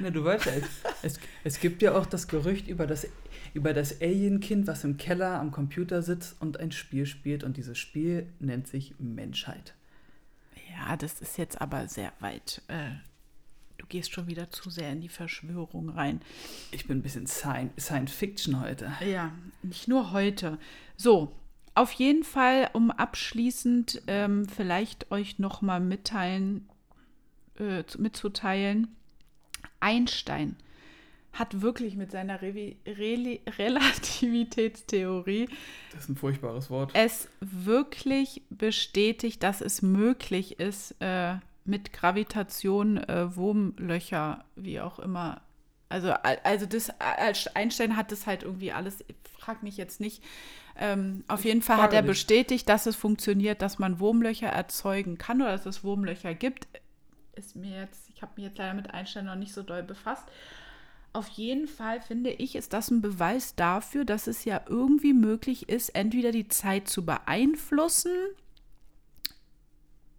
Na, 0.00 0.10
du 0.10 0.24
weißt 0.24 0.46
ja, 0.46 0.52
es, 0.52 0.64
es, 1.02 1.20
es 1.44 1.60
gibt 1.60 1.82
ja 1.82 1.94
auch 1.94 2.06
das 2.06 2.28
Gerücht 2.28 2.66
über 2.66 2.86
das 2.86 3.06
über 3.54 3.72
das 3.72 4.00
Alien-Kind, 4.00 4.66
was 4.66 4.84
im 4.84 4.96
Keller 4.96 5.40
am 5.40 5.50
Computer 5.50 6.02
sitzt 6.02 6.40
und 6.40 6.60
ein 6.60 6.72
Spiel 6.72 7.06
spielt. 7.06 7.44
Und 7.44 7.56
dieses 7.56 7.78
Spiel 7.78 8.26
nennt 8.40 8.68
sich 8.68 8.94
Menschheit. 8.98 9.74
Ja, 10.70 10.96
das 10.96 11.20
ist 11.20 11.38
jetzt 11.38 11.60
aber 11.60 11.88
sehr 11.88 12.12
weit. 12.20 12.62
Äh, 12.68 12.90
du 13.78 13.86
gehst 13.86 14.12
schon 14.12 14.26
wieder 14.26 14.50
zu 14.50 14.70
sehr 14.70 14.92
in 14.92 15.00
die 15.00 15.08
Verschwörung 15.08 15.88
rein. 15.88 16.20
Ich 16.70 16.86
bin 16.86 16.98
ein 16.98 17.02
bisschen 17.02 17.26
Science 17.26 18.12
Fiction 18.12 18.60
heute. 18.60 18.92
Ja, 19.04 19.32
nicht 19.62 19.88
nur 19.88 20.12
heute. 20.12 20.58
So, 20.96 21.32
auf 21.74 21.92
jeden 21.92 22.24
Fall, 22.24 22.70
um 22.72 22.90
abschließend 22.90 24.02
ähm, 24.08 24.48
vielleicht 24.48 25.10
euch 25.10 25.38
nochmal 25.38 25.80
mitteilen, 25.80 26.68
äh, 27.58 27.84
mitzuteilen. 27.98 28.88
Einstein 29.80 30.56
hat 31.32 31.60
wirklich 31.62 31.96
mit 31.96 32.10
seiner 32.10 32.42
Re 32.42 32.76
Re 32.86 33.40
Relativitätstheorie 33.58 35.48
das 35.92 36.02
ist 36.04 36.08
ein 36.08 36.16
furchtbares 36.16 36.70
Wort. 36.70 36.90
es 36.94 37.28
wirklich 37.40 38.42
bestätigt, 38.50 39.42
dass 39.42 39.60
es 39.60 39.82
möglich 39.82 40.58
ist, 40.58 40.94
äh, 41.00 41.36
mit 41.68 41.92
Gravitation 41.92 42.96
äh, 42.96 43.36
Wurmlöcher, 43.36 44.44
wie 44.56 44.80
auch 44.80 44.98
immer. 44.98 45.42
Also, 45.90 46.12
also 46.42 46.66
das, 46.66 46.90
Einstein 47.54 47.96
hat 47.96 48.12
das 48.12 48.26
halt 48.26 48.42
irgendwie 48.42 48.72
alles, 48.72 49.04
frag 49.38 49.62
mich 49.62 49.76
jetzt 49.76 50.00
nicht. 50.00 50.22
Ähm, 50.76 51.24
auf 51.28 51.44
jeden 51.44 51.62
Fall 51.62 51.78
hat 51.78 51.92
er 51.92 52.02
bestätigt, 52.02 52.68
dass 52.68 52.86
es 52.86 52.94
funktioniert, 52.94 53.62
dass 53.62 53.78
man 53.78 53.98
Wurmlöcher 53.98 54.48
erzeugen 54.48 55.18
kann 55.18 55.40
oder 55.40 55.52
dass 55.52 55.66
es 55.66 55.84
Wurmlöcher 55.84 56.34
gibt. 56.34 56.68
Ist 57.34 57.56
mir 57.56 57.80
jetzt, 57.80 58.10
ich 58.14 58.22
habe 58.22 58.32
mich 58.36 58.44
jetzt 58.44 58.58
leider 58.58 58.74
mit 58.74 58.92
Einstein 58.92 59.26
noch 59.26 59.34
nicht 59.34 59.52
so 59.52 59.62
doll 59.62 59.82
befasst. 59.82 60.24
Auf 61.12 61.28
jeden 61.28 61.66
Fall 61.66 62.00
finde 62.00 62.30
ich, 62.30 62.54
ist 62.54 62.72
das 62.72 62.90
ein 62.90 63.00
Beweis 63.00 63.54
dafür, 63.56 64.04
dass 64.04 64.26
es 64.26 64.44
ja 64.44 64.60
irgendwie 64.68 65.14
möglich 65.14 65.68
ist, 65.68 65.90
entweder 65.90 66.32
die 66.32 66.48
Zeit 66.48 66.88
zu 66.88 67.04
beeinflussen, 67.04 68.12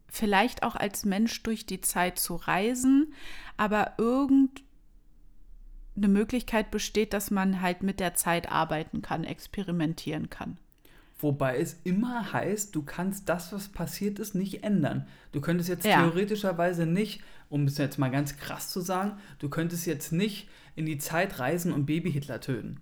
vielleicht 0.07 0.63
auch 0.63 0.75
als 0.75 1.05
Mensch 1.05 1.43
durch 1.43 1.65
die 1.65 1.81
Zeit 1.81 2.17
zu 2.19 2.35
reisen, 2.35 3.13
aber 3.55 3.93
irgendeine 3.97 4.63
Möglichkeit 5.95 6.71
besteht, 6.71 7.13
dass 7.13 7.29
man 7.29 7.61
halt 7.61 7.83
mit 7.83 7.99
der 7.99 8.15
Zeit 8.15 8.51
arbeiten 8.51 9.01
kann, 9.01 9.23
experimentieren 9.23 10.29
kann. 10.29 10.57
Wobei 11.21 11.57
es 11.57 11.77
immer 11.83 12.31
heißt, 12.31 12.73
du 12.73 12.81
kannst 12.83 13.27
das, 13.27 13.51
was 13.51 13.67
passiert 13.67 14.19
ist, 14.19 14.35
nicht 14.35 14.63
ändern. 14.63 15.05
Du 15.33 15.41
könntest 15.41 15.67
jetzt 15.69 15.85
Ja. 15.85 16.01
theoretischerweise 16.01 16.85
nicht, 16.85 17.21
um 17.49 17.65
es 17.65 17.77
jetzt 17.77 17.97
mal 17.99 18.09
ganz 18.09 18.37
krass 18.37 18.69
zu 18.69 18.79
sagen, 18.79 19.13
du 19.39 19.49
könntest 19.49 19.85
jetzt 19.85 20.13
nicht 20.13 20.47
in 20.75 20.85
die 20.85 20.97
Zeit 20.97 21.39
reisen 21.39 21.73
und 21.73 21.85
Baby 21.85 22.11
Hitler 22.11 22.39
töten. 22.39 22.79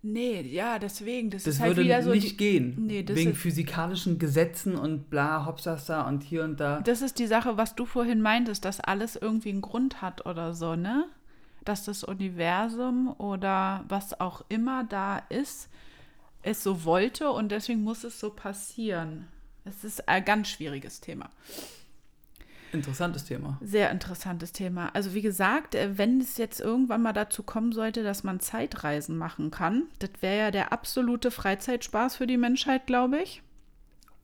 Nee, 0.00 0.40
ja, 0.42 0.78
deswegen. 0.78 1.28
Das, 1.30 1.42
Das 1.42 1.54
ist 1.54 1.60
halt 1.60 1.70
würde 1.72 1.82
wieder 1.84 2.02
so. 2.02 2.10
nicht 2.10 2.32
die, 2.32 2.36
gehen. 2.36 2.86
Nee, 2.86 3.02
das 3.02 3.16
wegen 3.16 3.32
ist- 3.32 3.38
physikalischen 3.40 4.18
Gesetzen 4.18 4.76
und 4.76 5.10
bla, 5.10 5.44
hopsasa 5.44 6.02
und 6.08 6.22
hier 6.22 6.44
und 6.44 6.60
da. 6.60 6.80
Das 6.80 7.02
ist 7.02 7.18
die 7.18 7.26
Sache, 7.26 7.56
was 7.56 7.74
du 7.74 7.84
vorhin 7.84 8.22
meintest, 8.22 8.64
dass 8.64 8.78
alles 8.80 9.16
irgendwie 9.16 9.50
einen 9.50 9.60
Grund 9.60 10.00
hat 10.00 10.24
oder 10.24 10.54
so, 10.54 10.76
ne? 10.76 11.04
Dass 11.64 11.84
das 11.84 12.04
Universum 12.04 13.12
oder 13.18 13.84
was 13.88 14.18
auch 14.20 14.44
immer 14.48 14.84
da 14.84 15.18
ist, 15.30 15.68
es 16.42 16.62
so 16.62 16.84
wollte 16.84 17.30
und 17.30 17.50
deswegen 17.50 17.82
muss 17.82 18.04
es 18.04 18.20
so 18.20 18.30
passieren. 18.30 19.28
Es 19.64 19.84
ist 19.84 20.08
ein 20.08 20.24
ganz 20.24 20.48
schwieriges 20.48 21.00
Thema. 21.00 21.30
Interessantes 22.72 23.24
Thema. 23.24 23.58
Sehr 23.62 23.90
interessantes 23.90 24.52
Thema. 24.52 24.90
Also 24.94 25.14
wie 25.14 25.22
gesagt, 25.22 25.74
äh, 25.74 25.96
wenn 25.96 26.20
es 26.20 26.36
jetzt 26.36 26.60
irgendwann 26.60 27.02
mal 27.02 27.12
dazu 27.12 27.42
kommen 27.42 27.72
sollte, 27.72 28.02
dass 28.02 28.24
man 28.24 28.40
Zeitreisen 28.40 29.16
machen 29.16 29.50
kann, 29.50 29.84
das 30.00 30.10
wäre 30.20 30.38
ja 30.38 30.50
der 30.50 30.72
absolute 30.72 31.30
Freizeitspaß 31.30 32.16
für 32.16 32.26
die 32.26 32.36
Menschheit, 32.36 32.86
glaube 32.86 33.22
ich. 33.22 33.42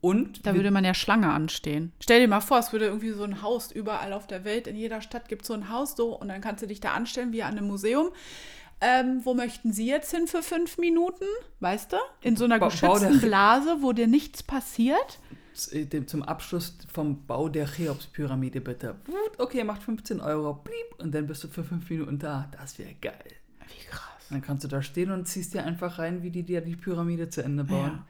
Und 0.02 0.46
Da 0.46 0.54
würde 0.54 0.70
man 0.70 0.84
ja 0.84 0.92
Schlange 0.92 1.32
anstehen. 1.32 1.92
Stell 1.98 2.20
dir 2.20 2.28
mal 2.28 2.42
vor, 2.42 2.58
es 2.58 2.72
würde 2.72 2.84
irgendwie 2.84 3.12
so 3.12 3.24
ein 3.24 3.40
Haus 3.40 3.72
überall 3.72 4.12
auf 4.12 4.26
der 4.26 4.44
Welt, 4.44 4.66
in 4.66 4.76
jeder 4.76 5.00
Stadt 5.00 5.30
gibt 5.30 5.42
es 5.42 5.48
so 5.48 5.54
ein 5.54 5.70
Haus 5.70 5.96
so 5.96 6.14
und 6.14 6.28
dann 6.28 6.42
kannst 6.42 6.62
du 6.62 6.66
dich 6.66 6.80
da 6.80 6.92
anstellen 6.92 7.32
wie 7.32 7.42
an 7.42 7.56
einem 7.56 7.68
Museum. 7.68 8.10
Ähm, 8.86 9.20
wo 9.24 9.32
möchten 9.34 9.72
Sie 9.72 9.86
jetzt 9.86 10.10
hin 10.10 10.26
für 10.26 10.42
fünf 10.42 10.76
Minuten? 10.78 11.24
Weißt 11.60 11.92
du? 11.92 11.96
In 12.20 12.36
so 12.36 12.44
einer 12.44 12.58
Ba- 12.58 12.68
geschützten 12.68 13.20
Blase, 13.20 13.78
wo 13.80 13.92
dir 13.92 14.06
nichts 14.06 14.42
passiert. 14.42 15.18
Äh, 15.70 16.04
zum 16.06 16.22
Abschluss 16.22 16.76
vom 16.92 17.24
Bau 17.26 17.48
der 17.48 17.66
Cheops-Pyramide 17.66 18.60
bitte. 18.60 18.96
Okay, 19.38 19.64
macht 19.64 19.82
15 19.84 20.20
Euro. 20.20 20.52
Blieb, 20.54 20.74
und 21.00 21.14
dann 21.14 21.26
bist 21.26 21.42
du 21.44 21.48
für 21.48 21.64
fünf 21.64 21.88
Minuten 21.88 22.18
da. 22.18 22.50
Das 22.60 22.78
wäre 22.78 22.92
geil. 23.00 23.24
Wie 23.68 23.84
krass. 23.86 24.02
Dann 24.30 24.42
kannst 24.42 24.64
du 24.64 24.68
da 24.68 24.82
stehen 24.82 25.10
und 25.12 25.26
ziehst 25.26 25.54
dir 25.54 25.64
einfach 25.64 25.98
rein, 25.98 26.22
wie 26.22 26.30
die 26.30 26.42
dir 26.42 26.60
die 26.60 26.76
Pyramide 26.76 27.28
zu 27.30 27.42
Ende 27.42 27.64
bauen. 27.64 27.92
Ja. 27.92 28.04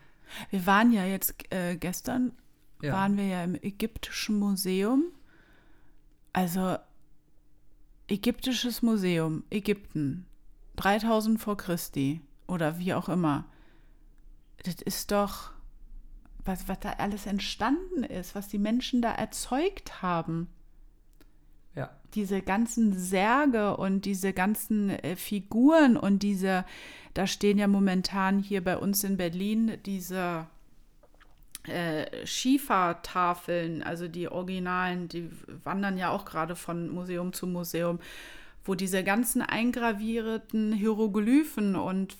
Wir 0.50 0.66
waren 0.66 0.90
ja 0.92 1.04
jetzt 1.04 1.34
äh, 1.52 1.76
gestern, 1.76 2.32
Ja. 2.82 2.94
waren 2.94 3.16
wir 3.16 3.26
ja 3.26 3.44
im 3.44 3.54
Ägyptischen 3.56 4.38
Museum. 4.38 5.04
Also 6.32 6.78
Ägyptisches 8.08 8.82
Museum, 8.82 9.44
Ägypten, 9.50 10.26
3000 10.76 11.40
vor 11.40 11.56
Christi 11.56 12.20
oder 12.46 12.78
wie 12.78 12.94
auch 12.94 13.08
immer. 13.08 13.44
Das 14.64 14.76
ist 14.76 15.10
doch, 15.10 15.50
was, 16.44 16.68
was 16.68 16.80
da 16.80 16.92
alles 16.92 17.26
entstanden 17.26 18.04
ist, 18.04 18.34
was 18.34 18.48
die 18.48 18.58
Menschen 18.58 19.02
da 19.02 19.12
erzeugt 19.12 20.02
haben. 20.02 20.48
ja. 21.74 21.90
Diese 22.14 22.42
ganzen 22.42 22.98
Särge 22.98 23.76
und 23.76 24.04
diese 24.04 24.32
ganzen 24.32 24.90
äh, 24.90 25.16
Figuren 25.16 25.96
und 25.96 26.22
diese, 26.22 26.64
da 27.14 27.26
stehen 27.26 27.58
ja 27.58 27.66
momentan 27.66 28.38
hier 28.38 28.62
bei 28.62 28.76
uns 28.76 29.04
in 29.04 29.16
Berlin 29.16 29.78
diese 29.84 30.46
äh, 31.66 32.26
Schiefertafeln, 32.26 33.82
also 33.82 34.06
die 34.06 34.28
Originalen, 34.28 35.08
die 35.08 35.30
wandern 35.64 35.96
ja 35.96 36.10
auch 36.10 36.24
gerade 36.24 36.56
von 36.56 36.90
Museum 36.90 37.32
zu 37.32 37.46
Museum, 37.46 38.00
wo 38.64 38.74
diese 38.74 39.04
ganzen 39.04 39.42
eingravierten 39.42 40.72
Hieroglyphen 40.72 41.76
und 41.76 42.16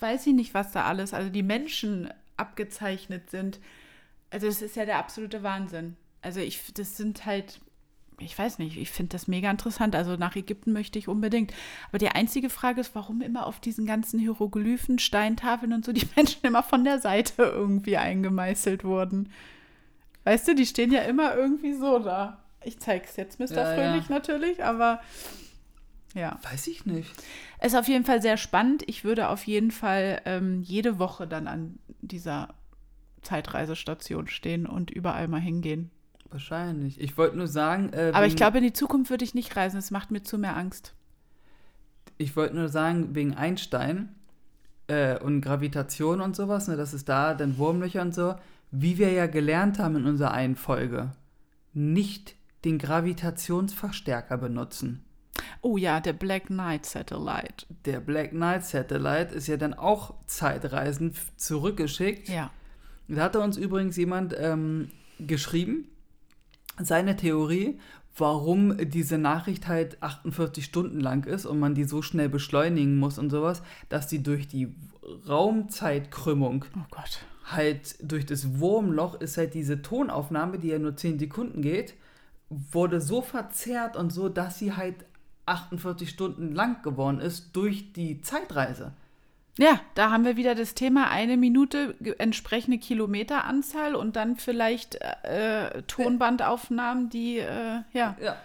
weiß 0.00 0.26
ich 0.26 0.34
nicht, 0.34 0.54
was 0.54 0.72
da 0.72 0.84
alles, 0.84 1.14
also 1.14 1.30
die 1.30 1.42
Menschen 1.42 2.10
abgezeichnet 2.36 3.30
sind. 3.30 3.60
Also 4.30 4.46
das 4.46 4.62
ist 4.62 4.76
ja 4.76 4.84
der 4.84 4.98
absolute 4.98 5.42
Wahnsinn. 5.42 5.96
Also 6.22 6.40
ich, 6.40 6.72
das 6.74 6.96
sind 6.96 7.26
halt, 7.26 7.60
ich 8.18 8.36
weiß 8.36 8.58
nicht, 8.58 8.76
ich 8.76 8.90
finde 8.90 9.10
das 9.10 9.28
mega 9.28 9.50
interessant. 9.50 9.94
Also 9.94 10.16
nach 10.16 10.34
Ägypten 10.34 10.72
möchte 10.72 10.98
ich 10.98 11.06
unbedingt. 11.06 11.52
Aber 11.88 11.98
die 11.98 12.08
einzige 12.08 12.50
Frage 12.50 12.80
ist, 12.80 12.94
warum 12.94 13.20
immer 13.20 13.46
auf 13.46 13.60
diesen 13.60 13.86
ganzen 13.86 14.18
Hieroglyphen, 14.18 14.98
Steintafeln 14.98 15.72
und 15.72 15.84
so 15.84 15.92
die 15.92 16.08
Menschen 16.16 16.44
immer 16.44 16.62
von 16.62 16.84
der 16.84 16.98
Seite 16.98 17.42
irgendwie 17.42 17.96
eingemeißelt 17.96 18.84
wurden. 18.84 19.30
Weißt 20.24 20.48
du, 20.48 20.54
die 20.54 20.66
stehen 20.66 20.90
ja 20.90 21.02
immer 21.02 21.36
irgendwie 21.36 21.74
so 21.74 21.98
da. 21.98 22.42
Ich 22.64 22.80
zeig's 22.80 23.16
jetzt, 23.16 23.38
Mr. 23.38 23.56
Ja, 23.56 23.74
Fröhlich 23.74 24.08
ja. 24.08 24.14
natürlich, 24.14 24.64
aber 24.64 25.00
ja. 26.14 26.38
Weiß 26.42 26.66
ich 26.68 26.86
nicht. 26.86 27.12
Ist 27.62 27.76
auf 27.76 27.88
jeden 27.88 28.04
Fall 28.04 28.22
sehr 28.22 28.36
spannend. 28.36 28.84
Ich 28.86 29.04
würde 29.04 29.28
auf 29.28 29.44
jeden 29.46 29.70
Fall 29.70 30.22
ähm, 30.24 30.62
jede 30.62 30.98
Woche 30.98 31.26
dann 31.26 31.46
an 31.48 31.78
dieser 32.00 32.54
Zeitreisestation 33.22 34.28
stehen 34.28 34.66
und 34.66 34.90
überall 34.90 35.28
mal 35.28 35.40
hingehen. 35.40 35.90
Wahrscheinlich. 36.30 37.00
Ich 37.00 37.16
wollte 37.16 37.36
nur 37.36 37.46
sagen. 37.46 37.92
Äh, 37.92 38.12
Aber 38.14 38.26
ich 38.26 38.36
glaube, 38.36 38.58
in 38.58 38.64
die 38.64 38.72
Zukunft 38.72 39.10
würde 39.10 39.24
ich 39.24 39.34
nicht 39.34 39.54
reisen. 39.56 39.78
Es 39.78 39.90
macht 39.90 40.10
mir 40.10 40.22
zu 40.22 40.38
mehr 40.38 40.56
Angst. 40.56 40.94
Ich 42.18 42.36
wollte 42.36 42.54
nur 42.54 42.68
sagen, 42.68 43.14
wegen 43.14 43.34
Einstein 43.34 44.14
äh, 44.86 45.18
und 45.18 45.40
Gravitation 45.40 46.20
und 46.20 46.36
sowas, 46.36 46.68
ne, 46.68 46.76
das 46.76 46.94
ist 46.94 47.08
da, 47.08 47.34
dann 47.34 47.58
Wurmlöcher 47.58 48.02
und 48.02 48.14
so, 48.14 48.34
wie 48.70 48.98
wir 48.98 49.10
ja 49.12 49.26
gelernt 49.26 49.78
haben 49.78 49.96
in 49.96 50.06
unserer 50.06 50.32
einen 50.32 50.56
Folge, 50.56 51.12
nicht 51.72 52.36
den 52.64 52.78
Gravitationsverstärker 52.78 54.38
benutzen. 54.38 55.04
Oh 55.62 55.76
ja, 55.76 56.00
der 56.00 56.12
Black 56.12 56.46
Knight 56.46 56.86
Satellite. 56.86 57.66
Der 57.84 58.00
Black 58.00 58.30
Knight 58.30 58.64
Satellite 58.64 59.34
ist 59.34 59.46
ja 59.46 59.56
dann 59.56 59.74
auch 59.74 60.14
Zeitreisen 60.26 61.10
f- 61.10 61.32
zurückgeschickt. 61.36 62.28
Ja. 62.28 62.50
Da 63.08 63.22
hatte 63.24 63.40
uns 63.40 63.56
übrigens 63.56 63.96
jemand 63.96 64.34
ähm, 64.38 64.90
geschrieben, 65.18 65.88
seine 66.80 67.16
Theorie, 67.16 67.78
warum 68.16 68.76
diese 68.90 69.18
Nachricht 69.18 69.66
halt 69.68 70.02
48 70.02 70.64
Stunden 70.64 71.00
lang 71.00 71.24
ist 71.26 71.46
und 71.46 71.58
man 71.58 71.74
die 71.74 71.84
so 71.84 72.00
schnell 72.00 72.28
beschleunigen 72.28 72.96
muss 72.96 73.18
und 73.18 73.30
sowas, 73.30 73.62
dass 73.88 74.06
die 74.06 74.22
durch 74.22 74.46
die 74.48 74.74
Raumzeitkrümmung 75.28 76.64
Oh 76.76 76.84
Gott. 76.90 77.20
halt 77.44 77.96
durch 78.02 78.24
das 78.26 78.58
Wurmloch 78.58 79.20
ist 79.20 79.36
halt 79.36 79.54
diese 79.54 79.82
Tonaufnahme, 79.82 80.58
die 80.58 80.68
ja 80.68 80.78
nur 80.78 80.96
10 80.96 81.18
Sekunden 81.18 81.60
geht, 81.62 81.94
wurde 82.48 83.00
so 83.00 83.20
verzerrt 83.22 83.96
und 83.96 84.10
so, 84.12 84.28
dass 84.28 84.58
sie 84.58 84.72
halt 84.74 85.04
48 85.46 86.08
Stunden 86.08 86.52
lang 86.52 86.82
geworden 86.82 87.20
ist 87.20 87.54
durch 87.54 87.92
die 87.92 88.20
Zeitreise. 88.20 88.92
Ja, 89.56 89.80
da 89.94 90.10
haben 90.10 90.24
wir 90.24 90.36
wieder 90.36 90.54
das 90.56 90.74
Thema 90.74 91.10
eine 91.10 91.36
Minute 91.36 91.94
entsprechende 92.18 92.78
Kilometeranzahl 92.78 93.94
und 93.94 94.16
dann 94.16 94.36
vielleicht 94.36 94.96
äh, 95.22 95.82
Tonbandaufnahmen, 95.82 97.08
die, 97.08 97.38
äh, 97.38 97.82
ja. 97.92 98.16
Ja. 98.20 98.36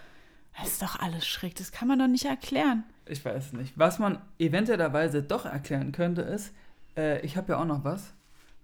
Das 0.56 0.68
ist 0.68 0.82
doch 0.82 1.00
alles 1.00 1.26
schräg. 1.26 1.56
Das 1.56 1.72
kann 1.72 1.88
man 1.88 1.98
doch 1.98 2.06
nicht 2.06 2.26
erklären. 2.26 2.84
Ich 3.06 3.24
weiß 3.24 3.54
nicht. 3.54 3.76
Was 3.76 3.98
man 3.98 4.20
eventuellerweise 4.38 5.22
doch 5.22 5.46
erklären 5.46 5.90
könnte, 5.90 6.22
ist, 6.22 6.52
äh, 6.96 7.20
ich 7.24 7.36
habe 7.36 7.52
ja 7.52 7.58
auch 7.58 7.64
noch 7.64 7.82
was. 7.82 8.12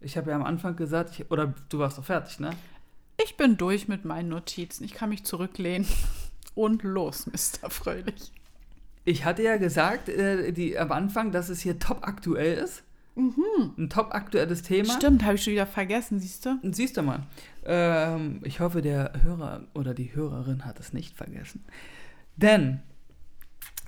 Ich 0.00 0.16
habe 0.16 0.30
ja 0.30 0.36
am 0.36 0.44
Anfang 0.44 0.76
gesagt, 0.76 1.10
ich, 1.18 1.30
oder 1.30 1.54
du 1.68 1.78
warst 1.78 1.98
doch 1.98 2.04
fertig, 2.04 2.38
ne? 2.38 2.50
Ich 3.22 3.36
bin 3.36 3.56
durch 3.56 3.88
mit 3.88 4.04
meinen 4.04 4.28
Notizen. 4.28 4.84
Ich 4.84 4.92
kann 4.92 5.08
mich 5.08 5.24
zurücklehnen. 5.24 5.88
Und 6.56 6.82
los, 6.82 7.26
Mr. 7.26 7.70
Fröhlich. 7.70 8.32
Ich 9.04 9.24
hatte 9.24 9.44
ja 9.44 9.56
gesagt 9.56 10.08
äh, 10.08 10.52
die, 10.52 10.76
am 10.76 10.90
Anfang, 10.90 11.30
dass 11.30 11.48
es 11.48 11.60
hier 11.60 11.78
top 11.78 11.98
aktuell 12.02 12.58
ist. 12.58 12.82
Ein 13.16 13.88
top 13.88 14.14
aktuelles 14.14 14.62
Thema. 14.62 14.92
Stimmt, 14.92 15.24
habe 15.24 15.36
ich 15.36 15.44
schon 15.44 15.52
wieder 15.52 15.66
vergessen, 15.66 16.18
siehst 16.18 16.44
du? 16.44 16.58
Siehst 16.64 16.96
du 16.96 17.02
mal. 17.02 17.22
Ähm, 17.64 18.40
ich 18.42 18.60
hoffe, 18.60 18.82
der 18.82 19.12
Hörer 19.22 19.62
oder 19.74 19.94
die 19.94 20.14
Hörerin 20.14 20.64
hat 20.64 20.80
es 20.80 20.92
nicht 20.92 21.16
vergessen. 21.16 21.64
Denn 22.36 22.80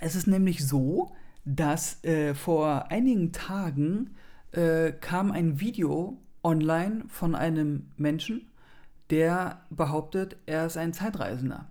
es 0.00 0.14
ist 0.14 0.28
nämlich 0.28 0.66
so, 0.66 1.12
dass 1.44 2.02
äh, 2.04 2.34
vor 2.34 2.90
einigen 2.90 3.32
Tagen 3.32 4.14
äh, 4.52 4.92
kam 4.92 5.32
ein 5.32 5.58
Video 5.60 6.16
online 6.42 7.04
von 7.08 7.34
einem 7.34 7.90
Menschen, 7.96 8.46
der 9.10 9.62
behauptet, 9.70 10.36
er 10.46 10.66
ist 10.66 10.76
ein 10.76 10.92
Zeitreisender. 10.92 11.66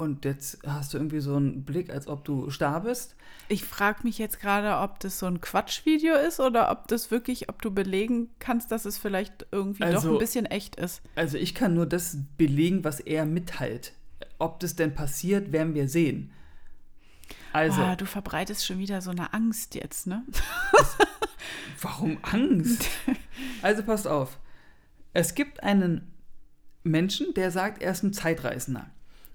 Und 0.00 0.24
jetzt 0.24 0.60
hast 0.66 0.94
du 0.94 0.96
irgendwie 0.96 1.20
so 1.20 1.36
einen 1.36 1.62
Blick, 1.66 1.90
als 1.90 2.08
ob 2.08 2.24
du 2.24 2.48
starr 2.48 2.80
bist. 2.80 3.16
Ich 3.48 3.64
frage 3.66 3.98
mich 4.04 4.16
jetzt 4.16 4.40
gerade, 4.40 4.78
ob 4.82 4.98
das 5.00 5.18
so 5.18 5.26
ein 5.26 5.42
Quatschvideo 5.42 6.14
ist 6.14 6.40
oder 6.40 6.70
ob 6.70 6.88
das 6.88 7.10
wirklich, 7.10 7.50
ob 7.50 7.60
du 7.60 7.70
belegen 7.70 8.30
kannst, 8.38 8.72
dass 8.72 8.86
es 8.86 8.96
vielleicht 8.96 9.44
irgendwie 9.52 9.82
doch 9.82 9.88
Also- 9.96 10.12
ein 10.14 10.18
bisschen 10.18 10.46
echt 10.46 10.76
ist. 10.76 11.02
Also 11.16 11.36
ich 11.36 11.54
kann 11.54 11.74
nur 11.74 11.84
das 11.84 12.16
belegen, 12.38 12.82
was 12.82 13.00
er 13.00 13.26
mitteilt. 13.26 13.92
Ob 14.38 14.58
das 14.60 14.74
denn 14.74 14.94
passiert, 14.94 15.52
werden 15.52 15.74
wir 15.74 15.86
sehen. 15.86 16.32
Also, 17.52 17.82
Ah, 17.82 17.94
du 17.94 18.06
verbreitest 18.06 18.64
schon 18.64 18.78
wieder 18.78 19.02
so 19.02 19.10
eine 19.10 19.34
Angst 19.34 19.74
jetzt, 19.74 20.06
ne? 20.06 20.24
warum 21.82 22.16
Angst? 22.22 22.88
also 23.62 23.82
passt 23.82 24.06
auf. 24.08 24.38
Es 25.12 25.34
gibt 25.34 25.62
einen 25.62 26.10
Menschen, 26.84 27.34
der 27.34 27.50
sagt, 27.50 27.82
er 27.82 27.92
ist 27.92 28.02
ein 28.02 28.14
Zeitreisender. 28.14 28.88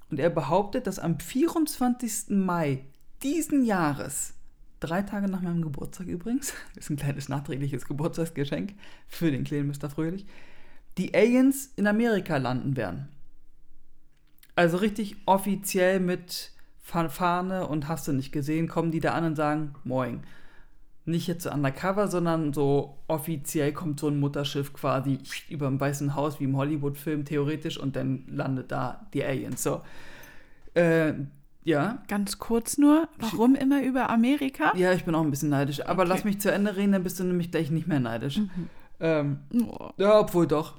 Und 0.10 0.20
er 0.20 0.30
behauptet, 0.30 0.88
dass 0.88 0.99
am 0.99 1.20
24. 1.20 2.30
Mai 2.30 2.86
diesen 3.24 3.64
Jahres 3.64 4.34
drei 4.80 5.01
Tage 5.01 5.28
nach 5.28 5.41
meinem 5.41 5.62
Geburtstag 5.62 6.08
übrigens, 6.08 6.53
ist 6.76 6.89
ein 6.89 6.97
kleines 6.97 7.30
nachträgliches 7.30 7.86
Geburtstagsgeschenk 7.86 8.74
für 9.08 9.32
den 9.32 9.43
kleinen 9.43 9.68
Mr. 9.68 9.89
Fröhlich, 9.89 10.26
die 10.97 11.14
Aliens 11.14 11.72
in 11.76 11.88
Amerika 11.88 12.38
landen 12.38 12.78
werden. 12.78 13.10
Also 14.56 14.78
richtig 14.78 15.18
offiziell 15.26 15.99
mit 15.99 16.51
Fahne 16.82 17.68
und 17.68 17.88
hast 17.88 18.08
du 18.08 18.14
nicht 18.14 18.32
gesehen, 18.32 18.68
kommen 18.68 18.91
die 18.91 18.99
da 18.99 19.14
an 19.14 19.26
und 19.26 19.36
sagen, 19.36 19.74
moin. 19.84 20.24
Nicht 21.08 21.28
jetzt 21.28 21.43
so 21.43 21.51
undercover, 21.51 22.08
sondern 22.08 22.51
so 22.51 22.97
offiziell 23.08 23.72
kommt 23.74 23.99
so 23.99 24.08
ein 24.08 24.20
Mutterschiff 24.20 24.74
quasi 24.74 25.20
über 25.49 25.68
dem 25.68 25.80
Weißen 25.80 26.16
Haus 26.16 26.39
wie 26.39 26.45
im 26.45 26.58
Hollywood-Film 26.58 27.26
theoretisch 27.26 27.78
und 27.78 27.95
dann 27.95 28.24
landet 28.28 28.72
da 28.72 29.06
die 29.14 29.24
Aliens. 29.24 29.62
So. 29.62 29.82
Äh, 30.74 31.14
ja. 31.64 32.03
Ganz 32.08 32.39
kurz 32.39 32.78
nur, 32.80 33.08
warum 33.20 33.53
immer 33.56 33.84
über 33.84 34.10
Amerika? 34.10 34.76
Ja, 34.76 34.93
ich 34.93 35.03
bin 35.06 35.14
auch 35.16 35.22
ein 35.22 35.30
bisschen 35.30 35.49
neidisch. 35.49 35.82
Aber 35.86 36.03
Okay. 36.03 36.10
lass 36.10 36.24
mich 36.24 36.39
zu 36.41 36.51
Ende 36.51 36.76
reden, 36.76 36.91
dann 36.93 37.03
bist 37.03 37.20
du 37.20 37.24
nämlich 37.24 37.51
gleich 37.51 37.70
nicht 37.72 37.88
mehr 37.88 37.99
neidisch. 37.99 38.38
Mhm. 38.38 38.70
Ähm, 38.99 39.39
Oh, 39.68 39.89
ja, 39.97 40.20
obwohl 40.20 40.47
doch. 40.47 40.76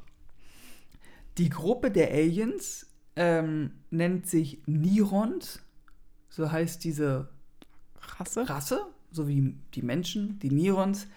Die 1.38 1.50
Gruppe 1.50 1.90
der 1.90 2.10
Aliens 2.12 2.86
ähm, 3.14 3.72
nennt 3.90 4.26
sich 4.26 4.62
Nirons. 4.66 5.60
So 6.30 6.50
heißt 6.50 6.82
diese 6.84 7.28
Rasse? 8.18 8.48
Rasse, 8.48 8.80
so 9.16 9.26
wie 9.26 9.56
die 9.74 9.82
Menschen, 9.82 10.38
die 10.38 10.50
Nirons. 10.50 11.08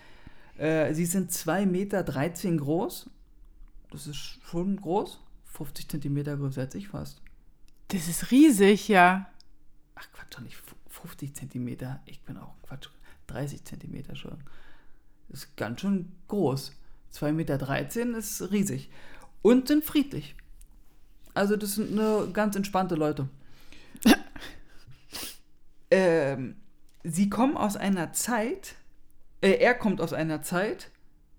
Äh, 0.58 0.94
sie 0.94 1.06
sind 1.06 1.32
2,13 1.32 1.66
Meter 1.68 2.04
groß. 2.04 3.10
Das 3.92 4.08
ist 4.08 4.40
schon 4.44 4.78
groß. 4.78 5.20
50 5.46 5.90
Zentimeter 5.90 6.38
größer 6.38 6.62
als 6.62 6.76
ich 6.76 6.88
fast. 6.88 7.22
Das 7.90 8.08
ist 8.08 8.32
riesig, 8.32 8.88
ja. 8.88 9.30
Ach 9.96 10.08
Quatsch, 10.14 10.36
doch 10.36 10.42
nicht 10.42 10.58
50 10.90 11.36
Zentimeter. 11.36 12.02
Ich 12.06 12.22
bin 12.22 12.38
auch 12.38 12.56
Quatsch. 12.64 12.90
30 13.28 13.64
Zentimeter 13.64 14.16
schon. 14.16 14.38
Das 15.28 15.44
ist 15.44 15.58
ganz 15.58 15.82
schön 15.82 16.12
groß. 16.28 16.74
2,13 17.14 17.34
Meter 17.34 18.18
ist 18.18 18.52
riesig. 18.52 18.90
Und 19.42 19.68
sind 19.68 19.86
friedlich. 19.86 20.36
Also 21.34 21.56
das 21.56 21.76
sind 21.76 21.98
eine 21.98 22.32
ganz 22.32 22.56
entspannte 22.56 22.96
Leute. 22.96 23.30
ähm, 25.92 26.56
sie 27.04 27.30
kommen 27.30 27.58
aus 27.58 27.76
einer 27.76 28.14
Zeit, 28.14 28.76
äh, 29.42 29.52
er 29.52 29.74
kommt 29.74 30.02
aus 30.02 30.14
einer 30.14 30.42
Zeit, 30.42 30.92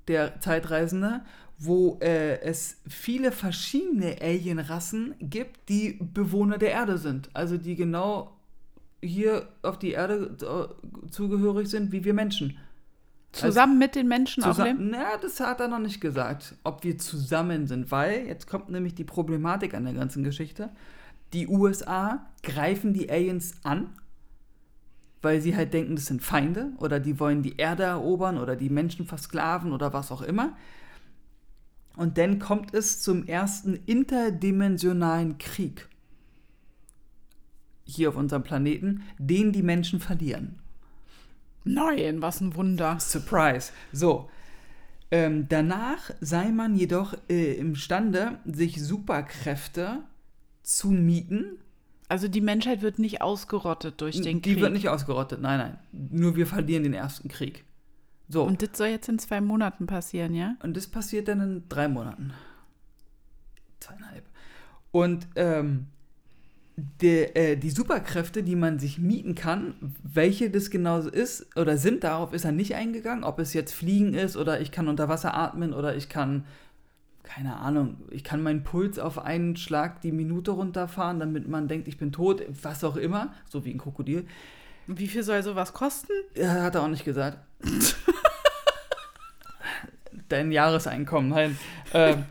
der 0.08 0.40
Zeitreisende, 0.40 1.22
wo 1.58 1.98
äh, 2.00 2.40
es 2.40 2.78
viele 2.88 3.32
verschiedene 3.32 4.16
Alienrassen 4.20 5.14
gibt, 5.20 5.68
die 5.68 5.98
Bewohner 6.00 6.56
der 6.58 6.70
Erde 6.70 6.96
sind. 6.96 7.28
Also 7.34 7.58
die 7.58 7.74
genau 7.74 8.36
hier 9.02 9.48
auf 9.62 9.78
die 9.78 9.92
Erde 9.92 10.36
äh, 10.42 11.10
zugehörig 11.10 11.68
sind, 11.68 11.92
wie 11.92 12.04
wir 12.04 12.14
Menschen. 12.14 12.56
Zusammen 13.32 13.78
mit 13.78 13.94
den 13.94 14.08
Menschen? 14.08 14.42
Zusammen, 14.42 14.88
na, 14.90 15.16
das 15.16 15.38
hat 15.38 15.60
er 15.60 15.68
noch 15.68 15.78
nicht 15.78 16.00
gesagt, 16.00 16.56
ob 16.64 16.82
wir 16.82 16.98
zusammen 16.98 17.66
sind, 17.66 17.92
weil 17.92 18.26
jetzt 18.26 18.48
kommt 18.48 18.70
nämlich 18.70 18.94
die 18.94 19.04
Problematik 19.04 19.74
an 19.74 19.84
der 19.84 19.94
ganzen 19.94 20.24
Geschichte. 20.24 20.70
Die 21.32 21.46
USA 21.46 22.26
greifen 22.42 22.92
die 22.92 23.08
Aliens 23.08 23.54
an, 23.62 23.90
weil 25.22 25.40
sie 25.40 25.56
halt 25.56 25.74
denken, 25.74 25.96
das 25.96 26.06
sind 26.06 26.22
Feinde 26.22 26.72
oder 26.78 27.00
die 27.00 27.20
wollen 27.20 27.42
die 27.42 27.56
Erde 27.56 27.84
erobern 27.84 28.38
oder 28.38 28.56
die 28.56 28.70
Menschen 28.70 29.06
versklaven 29.06 29.72
oder 29.72 29.92
was 29.92 30.10
auch 30.10 30.22
immer. 30.22 30.56
Und 31.96 32.18
dann 32.18 32.38
kommt 32.38 32.72
es 32.72 33.02
zum 33.02 33.26
ersten 33.26 33.74
interdimensionalen 33.86 35.38
Krieg 35.38 35.88
hier 37.84 38.08
auf 38.08 38.16
unserem 38.16 38.42
Planeten, 38.42 39.02
den 39.18 39.52
die 39.52 39.62
Menschen 39.62 40.00
verlieren. 40.00 40.58
Nein, 41.64 42.22
was 42.22 42.40
ein 42.40 42.54
Wunder. 42.54 42.98
Surprise. 43.00 43.72
So. 43.92 44.30
Ähm, 45.12 45.46
danach 45.48 46.10
sei 46.20 46.52
man 46.52 46.76
jedoch 46.76 47.14
äh, 47.28 47.54
imstande, 47.54 48.38
sich 48.44 48.80
Superkräfte 48.82 50.04
zu 50.62 50.90
mieten. 50.90 51.58
Also 52.10 52.26
die 52.26 52.40
Menschheit 52.40 52.82
wird 52.82 52.98
nicht 52.98 53.22
ausgerottet 53.22 54.00
durch 54.00 54.20
den 54.20 54.42
Die 54.42 54.54
Krieg. 54.54 54.60
wird 54.60 54.72
nicht 54.72 54.88
ausgerottet, 54.88 55.40
nein, 55.40 55.58
nein. 55.58 55.78
Nur 56.10 56.34
wir 56.34 56.44
verlieren 56.44 56.82
den 56.82 56.92
ersten 56.92 57.28
Krieg. 57.28 57.64
So. 58.28 58.42
Und, 58.42 58.48
Und 58.48 58.62
das 58.62 58.76
soll 58.76 58.88
jetzt 58.88 59.08
in 59.08 59.20
zwei 59.20 59.40
Monaten 59.40 59.86
passieren, 59.86 60.34
ja? 60.34 60.56
das 60.64 60.88
passiert 60.88 61.28
dann 61.28 61.40
in 61.40 61.62
drei 61.68 61.86
Monaten. 61.86 62.32
Zweieinhalb. 63.78 64.24
Und 64.90 65.28
ähm, 65.36 65.86
der, 67.00 67.36
äh, 67.36 67.56
die 67.56 67.70
Superkräfte, 67.70 68.42
die 68.42 68.56
man 68.56 68.80
sich 68.80 68.98
mieten 68.98 69.36
kann, 69.36 69.74
welche 70.02 70.50
das 70.50 70.70
genau 70.70 70.98
ist 70.98 71.56
oder 71.56 71.76
sind, 71.76 72.02
darauf 72.02 72.32
ist 72.32 72.44
er 72.44 72.50
nicht 72.50 72.74
eingegangen. 72.74 73.22
Ob 73.22 73.38
es 73.38 73.52
jetzt 73.52 73.72
Fliegen 73.72 74.14
ist 74.14 74.36
oder 74.36 74.60
ich 74.60 74.72
kann 74.72 74.88
unter 74.88 75.08
Wasser 75.08 75.34
atmen 75.34 75.72
oder 75.72 75.94
ich 75.94 76.08
kann, 76.08 76.44
keine 77.34 77.56
Ahnung, 77.56 77.96
ich 78.10 78.24
kann 78.24 78.42
meinen 78.42 78.64
Puls 78.64 78.98
auf 78.98 79.18
einen 79.18 79.56
Schlag 79.56 80.00
die 80.00 80.10
Minute 80.10 80.50
runterfahren, 80.50 81.20
damit 81.20 81.46
man 81.46 81.68
denkt, 81.68 81.86
ich 81.86 81.96
bin 81.96 82.10
tot, 82.10 82.42
was 82.62 82.82
auch 82.82 82.96
immer, 82.96 83.32
so 83.48 83.64
wie 83.64 83.70
ein 83.70 83.78
Krokodil. 83.78 84.26
Wie 84.88 85.06
viel 85.06 85.22
soll 85.22 85.40
sowas 85.44 85.72
kosten? 85.72 86.12
Ja, 86.34 86.62
hat 86.62 86.74
er 86.74 86.82
auch 86.82 86.88
nicht 86.88 87.04
gesagt. 87.04 87.38
Dein 90.28 90.50
Jahreseinkommen, 90.50 91.30
nein. 91.30 91.58
Ähm, 91.94 92.24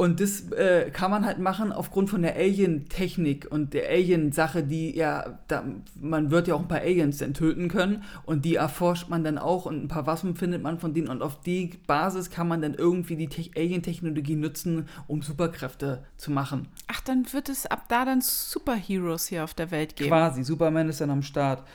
und 0.00 0.20
das 0.20 0.52
äh, 0.52 0.92
kann 0.92 1.10
man 1.10 1.26
halt 1.26 1.40
machen 1.40 1.72
aufgrund 1.72 2.08
von 2.08 2.22
der 2.22 2.36
Alien-Technik 2.36 3.48
und 3.50 3.74
der 3.74 3.90
Alien-Sache, 3.90 4.62
die 4.62 4.96
ja, 4.96 5.40
da, 5.48 5.64
man 6.00 6.30
wird 6.30 6.46
ja 6.46 6.54
auch 6.54 6.60
ein 6.60 6.68
paar 6.68 6.82
Aliens 6.82 7.18
dann 7.18 7.34
töten 7.34 7.66
können 7.66 8.04
und 8.24 8.44
die 8.44 8.54
erforscht 8.54 9.08
man 9.08 9.24
dann 9.24 9.38
auch 9.38 9.66
und 9.66 9.82
ein 9.82 9.88
paar 9.88 10.06
Waffen 10.06 10.36
findet 10.36 10.62
man 10.62 10.78
von 10.78 10.94
denen 10.94 11.08
und 11.08 11.20
auf 11.20 11.40
die 11.40 11.80
Basis 11.88 12.30
kann 12.30 12.46
man 12.46 12.62
dann 12.62 12.74
irgendwie 12.74 13.16
die 13.16 13.26
Te 13.26 13.50
Alien-Technologie 13.56 14.36
nutzen, 14.36 14.88
um 15.08 15.20
Superkräfte 15.20 16.04
zu 16.16 16.30
machen. 16.30 16.68
Ach, 16.86 17.00
dann 17.00 17.26
wird 17.32 17.48
es 17.48 17.66
ab 17.66 17.86
da 17.88 18.04
dann 18.04 18.20
Superheroes 18.20 19.26
hier 19.26 19.42
auf 19.42 19.54
der 19.54 19.72
Welt 19.72 19.96
geben. 19.96 20.10
Quasi, 20.10 20.44
Superman 20.44 20.88
ist 20.88 21.00
dann 21.00 21.10
am 21.10 21.22
Start. 21.22 21.66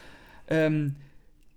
Ähm, 0.48 0.96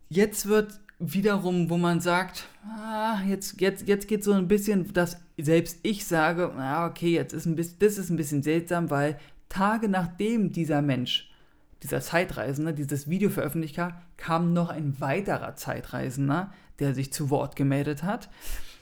jetzt 0.08 0.48
wird 0.48 0.80
wiederum, 0.98 1.68
wo 1.70 1.76
man 1.76 2.00
sagt, 2.00 2.44
ah, 2.64 3.20
jetzt, 3.28 3.60
jetzt, 3.60 3.86
jetzt 3.86 4.08
geht 4.08 4.24
so 4.24 4.32
ein 4.32 4.48
bisschen, 4.48 4.92
dass 4.92 5.18
selbst 5.38 5.78
ich 5.82 6.06
sage, 6.06 6.52
ah, 6.56 6.86
okay, 6.86 7.12
jetzt 7.12 7.32
ist 7.32 7.46
ein 7.46 7.56
bisschen, 7.56 7.78
das 7.80 7.98
ist 7.98 8.10
ein 8.10 8.16
bisschen 8.16 8.42
seltsam, 8.42 8.90
weil 8.90 9.18
Tage 9.48 9.88
nachdem 9.88 10.52
dieser 10.52 10.82
Mensch, 10.82 11.30
dieser 11.82 12.00
Zeitreisende, 12.00 12.72
dieses 12.72 13.08
Video 13.08 13.28
veröffentlicht 13.30 13.78
hat, 13.78 13.94
kam 14.16 14.52
noch 14.54 14.70
ein 14.70 14.98
weiterer 15.00 15.54
Zeitreisender, 15.56 16.52
der 16.78 16.94
sich 16.94 17.12
zu 17.12 17.28
Wort 17.30 17.56
gemeldet 17.56 18.02
hat. 18.02 18.28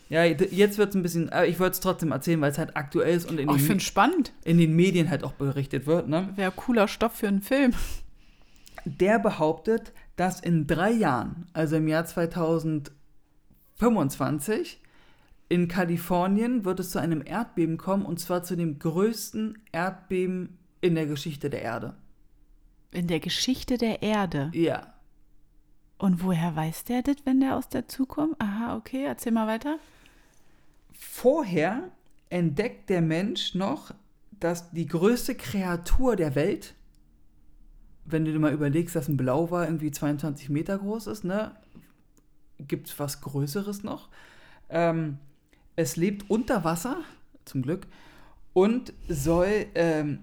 Ja, 0.08 0.22
jetzt 0.24 0.78
wird 0.78 0.90
es 0.90 0.94
ein 0.94 1.02
bisschen, 1.02 1.30
aber 1.30 1.46
ich 1.46 1.58
wollte 1.58 1.72
es 1.74 1.80
trotzdem 1.80 2.12
erzählen, 2.12 2.40
weil 2.40 2.52
es 2.52 2.58
halt 2.58 2.76
aktuell 2.76 3.16
ist 3.16 3.28
und 3.28 3.40
in, 3.40 3.48
Oh, 3.48 3.56
den, 3.56 3.80
spannend. 3.80 4.32
in 4.44 4.58
den 4.58 4.76
Medien 4.76 5.10
halt 5.10 5.24
auch 5.24 5.32
berichtet 5.32 5.86
wird, 5.86 6.08
ne? 6.08 6.28
Wäre 6.36 6.52
cooler 6.52 6.86
Stoff 6.88 7.14
für 7.14 7.26
einen 7.28 7.42
Film. 7.42 7.72
der 8.84 9.18
behauptet, 9.18 9.92
dass 10.16 10.40
in 10.40 10.66
drei 10.66 10.90
Jahren, 10.90 11.46
also 11.52 11.76
im 11.76 11.86
Jahr 11.88 12.04
2025, 12.04 14.80
in 15.48 15.68
Kalifornien 15.68 16.64
wird 16.64 16.80
es 16.80 16.90
zu 16.90 16.98
einem 16.98 17.22
Erdbeben 17.24 17.76
kommen 17.76 18.06
und 18.06 18.18
zwar 18.18 18.42
zu 18.42 18.56
dem 18.56 18.78
größten 18.78 19.58
Erdbeben 19.72 20.58
in 20.80 20.94
der 20.94 21.06
Geschichte 21.06 21.50
der 21.50 21.62
Erde. 21.62 21.94
In 22.92 23.08
der 23.08 23.20
Geschichte 23.20 23.78
der 23.78 24.02
Erde. 24.02 24.50
Ja. 24.54 24.94
Und 25.98 26.22
woher 26.22 26.56
weiß 26.56 26.84
der 26.84 27.02
das, 27.02 27.16
wenn 27.24 27.40
der 27.40 27.56
aus 27.56 27.68
der 27.68 27.88
Zukunft? 27.88 28.40
Aha, 28.40 28.76
okay, 28.76 29.04
erzähl 29.04 29.32
mal 29.32 29.46
weiter. 29.46 29.78
Vorher 30.92 31.90
entdeckt 32.30 32.90
der 32.90 33.02
Mensch 33.02 33.54
noch, 33.54 33.94
dass 34.32 34.70
die 34.70 34.86
größte 34.86 35.34
Kreatur 35.34 36.16
der 36.16 36.34
Welt, 36.34 36.74
wenn 38.04 38.24
du 38.24 38.32
dir 38.32 38.38
mal 38.38 38.52
überlegst, 38.52 38.94
dass 38.94 39.08
ein 39.08 39.16
Blauwal 39.16 39.66
irgendwie 39.66 39.90
22 39.90 40.50
Meter 40.50 40.78
groß 40.78 41.06
ist, 41.06 41.24
ne, 41.24 41.52
gibt 42.58 42.88
es 42.88 42.98
was 42.98 43.20
Größeres 43.20 43.82
noch. 43.82 44.08
Ähm, 44.68 45.18
es 45.76 45.96
lebt 45.96 46.30
unter 46.30 46.64
Wasser, 46.64 46.98
zum 47.44 47.62
Glück, 47.62 47.86
und 48.52 48.92
soll 49.08 49.66
ähm, 49.74 50.20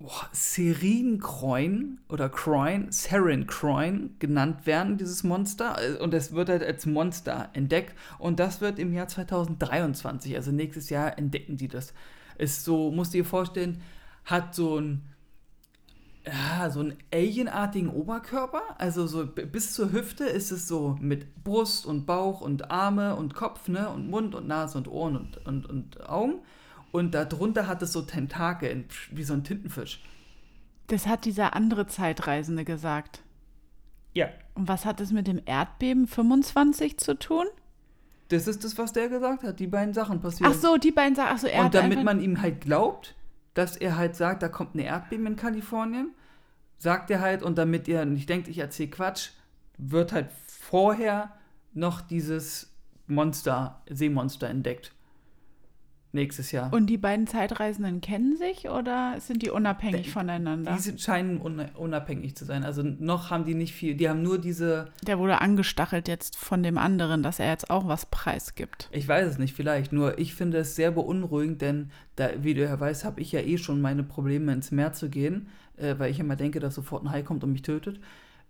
boah, 0.00 0.28
Serinkroin 0.32 2.00
oder 2.08 2.28
Croin, 2.28 2.90
Serinkroin 2.90 4.16
genannt 4.18 4.66
werden, 4.66 4.98
dieses 4.98 5.22
Monster. 5.22 5.76
Und 6.00 6.12
es 6.14 6.32
wird 6.32 6.48
halt 6.48 6.64
als 6.64 6.86
Monster 6.86 7.50
entdeckt. 7.52 7.94
Und 8.18 8.40
das 8.40 8.60
wird 8.60 8.78
im 8.78 8.92
Jahr 8.92 9.06
2023, 9.06 10.34
also 10.34 10.50
nächstes 10.50 10.90
Jahr, 10.90 11.16
entdecken 11.16 11.56
die 11.56 11.68
das. 11.68 11.94
Ist 12.38 12.64
so, 12.64 12.90
musst 12.90 13.12
du 13.14 13.18
dir 13.18 13.24
vorstellen, 13.24 13.82
hat 14.24 14.54
so 14.54 14.80
ein 14.80 15.02
ja, 16.26 16.68
so 16.70 16.80
einen 16.80 16.96
alienartigen 17.12 17.88
Oberkörper. 17.88 18.62
Also 18.78 19.06
so 19.06 19.26
bis 19.26 19.72
zur 19.72 19.92
Hüfte 19.92 20.24
ist 20.24 20.50
es 20.50 20.68
so 20.68 20.96
mit 21.00 21.42
Brust 21.44 21.86
und 21.86 22.06
Bauch 22.06 22.40
und 22.40 22.70
Arme 22.70 23.16
und 23.16 23.34
Kopf, 23.34 23.68
ne? 23.68 23.88
Und 23.88 24.08
Mund 24.10 24.34
und 24.34 24.46
Nase 24.46 24.76
und 24.78 24.88
Ohren 24.88 25.16
und, 25.16 25.46
und, 25.46 25.66
und 25.66 26.08
Augen. 26.08 26.40
Und 26.92 27.14
darunter 27.14 27.66
hat 27.66 27.82
es 27.82 27.92
so 27.92 28.02
Tentakel, 28.02 28.84
wie 29.12 29.24
so 29.24 29.34
ein 29.34 29.44
Tintenfisch. 29.44 30.02
Das 30.88 31.06
hat 31.06 31.24
dieser 31.24 31.54
andere 31.54 31.86
Zeitreisende 31.86 32.64
gesagt. 32.64 33.22
Ja. 34.12 34.28
Und 34.54 34.68
was 34.68 34.84
hat 34.84 35.00
es 35.00 35.12
mit 35.12 35.26
dem 35.26 35.40
Erdbeben 35.44 36.08
25 36.08 36.98
zu 36.98 37.16
tun? 37.18 37.46
Das 38.28 38.46
ist 38.46 38.64
das, 38.64 38.76
was 38.76 38.92
der 38.92 39.08
gesagt 39.08 39.42
hat. 39.42 39.60
Die 39.60 39.66
beiden 39.66 39.94
Sachen 39.94 40.20
passieren. 40.20 40.52
Ach 40.52 40.60
so, 40.60 40.76
die 40.76 40.90
beiden 40.90 41.14
Sachen. 41.14 41.30
Ach 41.32 41.38
so, 41.38 41.46
er 41.46 41.64
Und 41.64 41.74
damit 41.74 42.02
man 42.04 42.20
ihm 42.20 42.42
halt 42.42 42.60
glaubt, 42.60 43.14
dass 43.54 43.76
er 43.76 43.96
halt 43.96 44.16
sagt, 44.16 44.42
da 44.42 44.48
kommt 44.48 44.74
eine 44.74 44.84
Erdbeben 44.84 45.26
in 45.26 45.36
Kalifornien, 45.36 46.14
sagt 46.78 47.10
er 47.10 47.20
halt, 47.20 47.42
und 47.42 47.58
damit 47.58 47.88
ihr 47.88 48.04
nicht 48.04 48.28
denkt, 48.28 48.48
ich 48.48 48.58
erzähle 48.58 48.90
Quatsch, 48.90 49.30
wird 49.78 50.12
halt 50.12 50.30
vorher 50.46 51.32
noch 51.72 52.00
dieses 52.00 52.72
Monster, 53.06 53.82
Seemonster 53.88 54.48
entdeckt. 54.48 54.92
Nächstes 56.12 56.50
Jahr. 56.50 56.72
Und 56.72 56.86
die 56.86 56.98
beiden 56.98 57.28
Zeitreisenden 57.28 58.00
kennen 58.00 58.36
sich 58.36 58.68
oder 58.68 59.14
sind 59.20 59.42
die 59.42 59.50
unabhängig 59.50 60.02
Die- 60.06 60.10
voneinander? 60.10 60.72
die 60.74 60.80
sind, 60.80 61.00
scheinen 61.00 61.40
un 61.40 61.60
unabhängig 61.76 62.34
zu 62.34 62.44
sein. 62.44 62.64
Also 62.64 62.82
noch 62.82 63.30
haben 63.30 63.44
die 63.44 63.54
nicht 63.54 63.72
viel. 63.72 63.94
Die 63.94 64.08
haben 64.08 64.22
nur 64.22 64.38
diese, 64.38 64.88
Der 65.06 65.20
wurde 65.20 65.40
angestachelt 65.40 66.08
jetzt 66.08 66.36
von 66.36 66.64
dem 66.64 66.78
anderen, 66.78 67.22
dass 67.22 67.38
er 67.38 67.48
jetzt 67.50 67.70
auch 67.70 67.86
was 67.86 68.06
preisgibt. 68.06 68.88
ich 68.90 69.06
weiß 69.06 69.28
es 69.28 69.38
nicht, 69.38 69.54
vielleicht. 69.54 69.92
Nur 69.92 70.18
ich 70.18 70.34
finde 70.34 70.58
es 70.58 70.74
sehr 70.74 70.90
beunruhigend, 70.90 71.62
denn 71.62 71.90
da, 72.16 72.30
wie 72.42 72.54
du 72.54 72.64
ja 72.64 72.78
weißt, 72.80 73.04
habe 73.04 73.20
ich 73.20 73.30
ja 73.30 73.40
eh 73.40 73.56
schon 73.58 73.80
meine 73.80 74.02
Probleme 74.02 74.52
ins 74.52 74.72
Meer 74.72 74.92
zu 74.92 75.10
gehen, 75.10 75.46
äh, 75.76 75.94
weil 75.98 76.10
ich 76.10 76.18
immer 76.18 76.34
denke, 76.34 76.58
dass 76.58 76.74
sofort 76.74 77.04
ein 77.04 77.10
Hai 77.12 77.22
kommt 77.22 77.44
und 77.44 77.52
mich 77.52 77.62
tötet. 77.62 78.00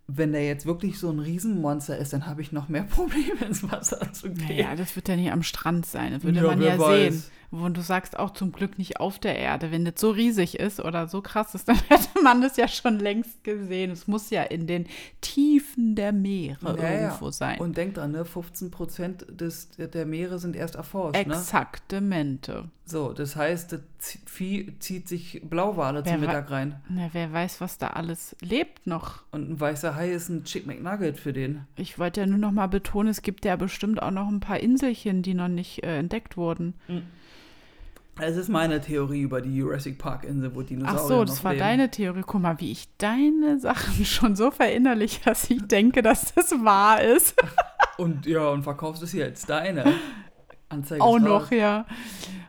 Wenn 0.07 0.31
der 0.33 0.45
jetzt 0.45 0.65
wirklich 0.65 0.97
so 0.97 1.09
ein 1.11 1.19
Riesenmonster 1.19 1.95
ist, 1.97 2.11
dann 2.11 2.25
habe 2.25 2.41
ich 2.41 2.51
noch 2.51 2.69
mehr 2.69 2.83
Probleme 2.89 3.45
ins 3.47 3.71
Wasser 3.71 4.11
zu 4.13 4.31
gehen. 4.31 4.47
Naja, 4.47 4.75
das 4.75 4.95
wird 4.95 5.07
ja 5.07 5.15
nicht 5.15 5.31
am 5.31 5.43
Strand 5.43 5.85
sein. 5.85 6.11
Das 6.13 6.23
würde 6.23 6.39
Ja, 6.41 6.47
man 6.47 6.59
ja 6.61 6.77
weiß. 6.79 7.13
sehen. 7.13 7.23
Wo 7.53 7.67
du 7.67 7.81
sagst 7.81 8.17
auch 8.17 8.31
zum 8.31 8.53
Glück 8.53 8.77
nicht 8.77 9.01
auf 9.01 9.19
der 9.19 9.37
Erde. 9.37 9.71
Wenn 9.71 9.83
das 9.83 9.95
so 9.97 10.09
riesig 10.09 10.57
ist 10.57 10.79
oder 10.79 11.07
so 11.07 11.21
krass 11.21 11.53
ist, 11.53 11.67
dann 11.67 11.77
hätte 11.89 12.21
man 12.23 12.41
das 12.41 12.55
ja 12.55 12.67
schon 12.67 12.97
längst 12.99 13.43
gesehen. 13.43 13.91
Es 13.91 14.07
muss 14.07 14.29
ja 14.29 14.43
in 14.43 14.67
den 14.67 14.87
Tiefen 15.19 15.95
der 15.95 16.13
Meere 16.13 16.77
Ja, 16.77 16.83
ja. 16.83 17.01
irgendwo 17.01 17.29
sein. 17.31 17.59
Und 17.59 17.75
denk 17.75 17.95
dran, 17.95 18.11
ne, 18.11 18.23
15 18.23 18.71
Prozent 18.71 19.25
des, 19.29 19.69
der 19.77 20.05
Meere 20.05 20.39
sind 20.39 20.55
erst 20.55 20.75
erforscht. 20.75 21.27
Ne? 21.27 21.33
Exaktamente. 21.33 22.69
So, 22.85 23.13
das 23.13 23.35
heißt, 23.35 23.71
das 23.71 23.81
Vieh 24.25 24.77
zieht 24.79 25.07
sich 25.07 25.41
Blauwale 25.43 26.03
Wer 26.03 26.13
zum 26.13 26.21
Mittag 26.21 26.51
rein. 26.51 26.81
Na, 26.89 27.09
wer 27.13 27.31
weiß, 27.31 27.61
was 27.61 27.77
da 27.77 27.87
alles 27.87 28.35
lebt 28.41 28.85
noch. 28.87 29.23
Und 29.31 29.49
ein 29.49 29.59
weißer 29.59 29.95
Hai 29.95 30.11
ist 30.11 30.29
ein 30.29 30.43
Chick 30.43 30.67
McNugget 30.67 31.17
für 31.17 31.31
den. 31.31 31.65
Ich 31.77 31.99
wollte 31.99 32.21
ja 32.21 32.25
nur 32.25 32.37
noch 32.37 32.51
mal 32.51 32.67
betonen, 32.67 33.09
es 33.09 33.21
gibt 33.21 33.45
ja 33.45 33.55
bestimmt 33.55 34.01
auch 34.01 34.11
noch 34.11 34.27
ein 34.27 34.41
paar 34.41 34.59
Inselchen, 34.59 35.21
die 35.21 35.33
noch 35.33 35.47
nicht 35.47 35.83
äh, 35.83 35.99
entdeckt 35.99 36.35
wurden. 36.37 36.73
Es 38.23 38.37
ist 38.37 38.49
meine 38.49 38.79
Theorie 38.81 39.21
über 39.21 39.41
die 39.41 39.55
Jurassic 39.55 39.97
Park 39.97 40.23
Insel, 40.25 40.53
wo 40.55 40.61
Dinosaurier 40.61 41.01
Ach 41.01 41.07
so, 41.07 41.25
das 41.25 41.43
war 41.43 41.53
leben. 41.53 41.63
deine 41.63 41.89
Theorie. 41.91 42.21
Guck 42.25 42.41
mal, 42.41 42.59
wie 42.59 42.71
ich 42.71 42.87
deine 42.97 43.59
Sachen 43.59 44.05
schon 44.05 44.35
so 44.35 44.51
verinnerliche, 44.51 45.21
dass 45.25 45.49
ich 45.49 45.65
denke, 45.67 46.01
dass 46.01 46.33
das 46.33 46.51
wahr 46.63 47.01
ist. 47.01 47.35
Und 47.97 48.25
ja, 48.25 48.47
und 48.49 48.63
verkaufst 48.63 49.03
es 49.03 49.11
hier 49.11 49.25
als 49.25 49.45
deine. 49.45 49.93
Anzeige 50.69 51.03
Auch 51.03 51.19
noch, 51.19 51.43
raus. 51.43 51.49
ja. 51.51 51.85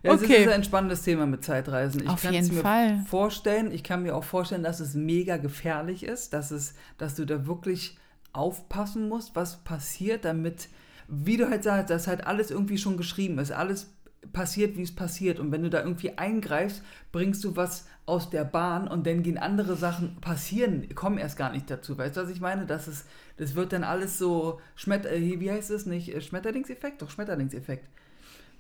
Ja, 0.03 0.15
es 0.15 0.23
Okay. 0.23 0.45
ist 0.45 0.49
ein 0.53 0.65
spannendes 0.65 1.03
Thema 1.03 1.27
mit 1.27 1.45
Zeitreisen. 1.45 2.03
Ich 2.05 2.09
Auf 2.09 2.23
kann 2.23 2.35
es 2.35 2.47
jeden 2.47 2.57
mir 2.57 2.63
Fall. 2.63 3.05
vorstellen, 3.09 3.71
ich 3.73 3.83
kann 3.83 4.03
mir 4.03 4.15
auch 4.15 4.25
vorstellen, 4.25 4.63
dass 4.63 4.81
es 4.81 4.95
mega 4.95 5.37
gefährlich 5.39 6.05
ist, 6.05 6.33
dass, 6.33 6.51
es, 6.53 6.75
dass 6.99 7.17
du 7.17 7.25
da 7.27 7.47
wirklich 7.47 7.99
aufpassen 8.33 9.09
musst, 9.09 9.35
was 9.37 9.63
passiert, 9.65 10.25
damit, 10.25 10.69
wie 11.09 11.37
du 11.37 11.51
halt 11.51 11.65
sagst, 11.65 11.91
dass 11.91 12.07
halt 12.07 12.27
alles 12.27 12.51
irgendwie 12.51 12.79
schon 12.79 12.97
geschrieben 12.97 13.39
ist, 13.39 13.53
alles 13.53 13.93
passiert, 14.33 14.77
wie 14.77 14.83
es 14.83 14.95
passiert. 14.95 15.41
Und 15.41 15.51
wenn 15.53 15.63
du 15.63 15.71
da 15.71 15.81
irgendwie 15.81 16.17
eingreifst, 16.17 16.83
bringst 17.11 17.43
du 17.45 17.57
was 17.57 17.87
aus 18.07 18.31
der 18.31 18.45
Bahn 18.45 18.89
und 18.89 19.07
dann 19.07 19.23
gehen 19.23 19.39
andere 19.39 19.77
Sachen 19.77 20.17
passieren, 20.21 20.93
kommen 20.95 21.19
erst 21.19 21.37
gar 21.37 21.53
nicht 21.53 21.71
dazu. 21.71 21.97
Weißt 21.99 22.17
du, 22.17 22.23
was 22.23 22.31
ich 22.31 22.41
meine? 22.41 22.67
Das, 22.67 22.89
ist, 22.89 23.07
das 23.37 23.55
wird 23.55 23.73
dann 23.73 23.85
alles 23.85 24.19
so, 24.19 24.61
Schmet 24.77 25.07
äh, 25.07 25.41
wie 25.41 25.51
heißt 25.51 25.71
es 25.71 25.87
nicht? 25.87 26.15
Äh, 26.15 26.21
Schmetterlingseffekt? 26.21 27.03
Doch, 27.03 27.11
Schmetterlingseffekt. 27.11 27.89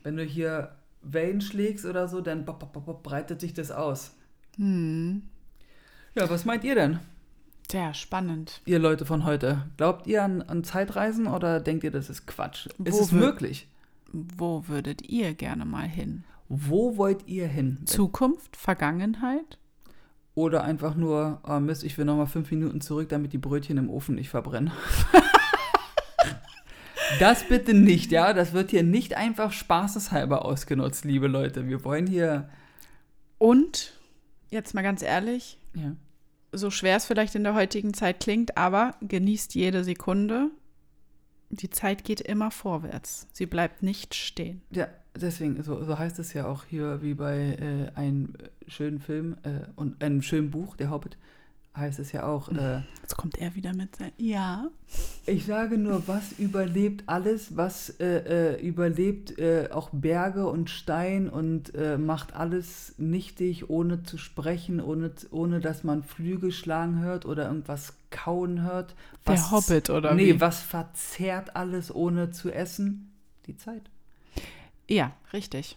Wenn 0.02 0.16
du 0.16 0.24
hier 0.24 0.74
Wellen 1.02 1.40
schlägst 1.40 1.84
oder 1.84 2.08
so, 2.08 2.20
dann 2.20 2.44
breitet 2.44 3.40
sich 3.40 3.54
das 3.54 3.70
aus. 3.70 4.14
Hm. 4.56 5.22
Ja, 6.14 6.28
was 6.28 6.44
meint 6.44 6.62
ihr 6.64 6.74
denn, 6.74 6.98
Sehr 7.70 7.94
spannend. 7.94 8.60
ihr 8.66 8.78
Leute 8.78 9.06
von 9.06 9.24
heute? 9.24 9.62
Glaubt 9.76 10.06
ihr 10.06 10.22
an, 10.22 10.42
an 10.42 10.62
Zeitreisen 10.62 11.26
oder 11.26 11.58
denkt 11.60 11.84
ihr, 11.84 11.90
das 11.90 12.10
ist 12.10 12.26
Quatsch? 12.26 12.66
ist 12.66 12.76
Wo 12.78 13.00
es 13.00 13.12
wir- 13.12 13.20
möglich? 13.20 13.68
Wo 14.12 14.68
würdet 14.68 15.08
ihr 15.08 15.34
gerne 15.34 15.64
mal 15.64 15.88
hin? 15.88 16.24
Wo 16.48 16.96
wollt 16.96 17.26
ihr 17.26 17.48
hin? 17.48 17.78
Zukunft, 17.86 18.56
Vergangenheit? 18.56 19.58
Oder 20.34 20.64
einfach 20.64 20.94
nur, 20.94 21.40
oh 21.46 21.60
Mist, 21.60 21.84
ich 21.84 21.96
will 21.98 22.04
nochmal 22.04 22.26
fünf 22.26 22.50
Minuten 22.50 22.80
zurück, 22.80 23.08
damit 23.08 23.32
die 23.32 23.38
Brötchen 23.38 23.78
im 23.78 23.90
Ofen 23.90 24.14
nicht 24.14 24.30
verbrennen. 24.30 24.70
das 27.20 27.46
bitte 27.48 27.74
nicht, 27.74 28.12
ja? 28.12 28.32
Das 28.32 28.52
wird 28.52 28.70
hier 28.70 28.82
nicht 28.82 29.16
einfach 29.16 29.52
spaßeshalber 29.52 30.44
ausgenutzt, 30.44 31.04
liebe 31.04 31.26
Leute. 31.26 31.68
Wir 31.68 31.84
wollen 31.84 32.06
hier. 32.06 32.48
Und, 33.38 33.92
jetzt 34.50 34.74
mal 34.74 34.82
ganz 34.82 35.02
ehrlich, 35.02 35.58
Ja. 35.74 35.94
so 36.52 36.70
schwer 36.70 36.96
es 36.96 37.04
vielleicht 37.04 37.34
in 37.34 37.44
der 37.44 37.54
heutigen 37.54 37.92
Zeit 37.94 38.20
klingt, 38.20 38.56
aber 38.56 38.94
genießt 39.02 39.54
jede 39.54 39.84
Sekunde. 39.84 40.50
Die 41.52 41.68
Zeit 41.68 42.02
geht 42.04 42.22
immer 42.22 42.50
vorwärts. 42.50 43.26
Sie 43.32 43.44
bleibt 43.44 43.82
nicht 43.82 44.14
stehen. 44.14 44.62
Ja, 44.70 44.88
deswegen, 45.14 45.62
so, 45.62 45.84
so 45.84 45.98
heißt 45.98 46.18
es 46.18 46.32
ja 46.32 46.46
auch 46.46 46.64
hier 46.64 47.02
wie 47.02 47.12
bei 47.12 47.90
äh, 47.94 47.98
einem 47.98 48.32
schönen 48.66 49.00
Film 49.00 49.36
äh, 49.42 49.66
und 49.76 50.02
einem 50.02 50.22
schönen 50.22 50.50
Buch, 50.50 50.76
der 50.76 50.90
Hobbit, 50.90 51.18
heißt 51.76 51.98
es 51.98 52.12
ja 52.12 52.24
auch. 52.24 52.48
Äh, 52.48 52.80
Jetzt 53.02 53.18
kommt 53.18 53.36
er 53.38 53.54
wieder 53.54 53.74
mit 53.74 53.96
sein. 53.96 54.12
Ja. 54.16 54.70
ich 55.26 55.44
sage 55.44 55.76
nur, 55.76 56.08
was 56.08 56.32
überlebt 56.38 57.04
alles, 57.06 57.54
was 57.54 57.90
äh, 58.00 58.54
äh, 58.54 58.66
überlebt 58.66 59.38
äh, 59.38 59.68
auch 59.72 59.90
Berge 59.92 60.46
und 60.46 60.70
Stein 60.70 61.28
und 61.28 61.72
macht 61.98 62.34
alles 62.34 62.94
nichtig, 62.96 63.68
ohne 63.68 64.04
zu 64.04 64.16
sprechen, 64.16 64.80
ohne, 64.80 65.12
ohne 65.30 65.60
dass 65.60 65.84
man 65.84 66.02
Flügel 66.02 66.50
schlagen 66.50 67.00
hört 67.00 67.26
oder 67.26 67.46
irgendwas 67.48 67.94
kauen 68.12 68.62
hört. 68.62 68.94
Der 69.26 69.34
Was, 69.34 69.50
Hobbit, 69.50 69.90
oder 69.90 70.14
Nee, 70.14 70.34
wie? 70.36 70.40
was 70.40 70.60
verzehrt 70.62 71.56
alles, 71.56 71.92
ohne 71.92 72.30
zu 72.30 72.52
essen? 72.52 73.10
Die 73.46 73.56
Zeit. 73.56 73.90
Ja, 74.88 75.12
richtig. 75.32 75.76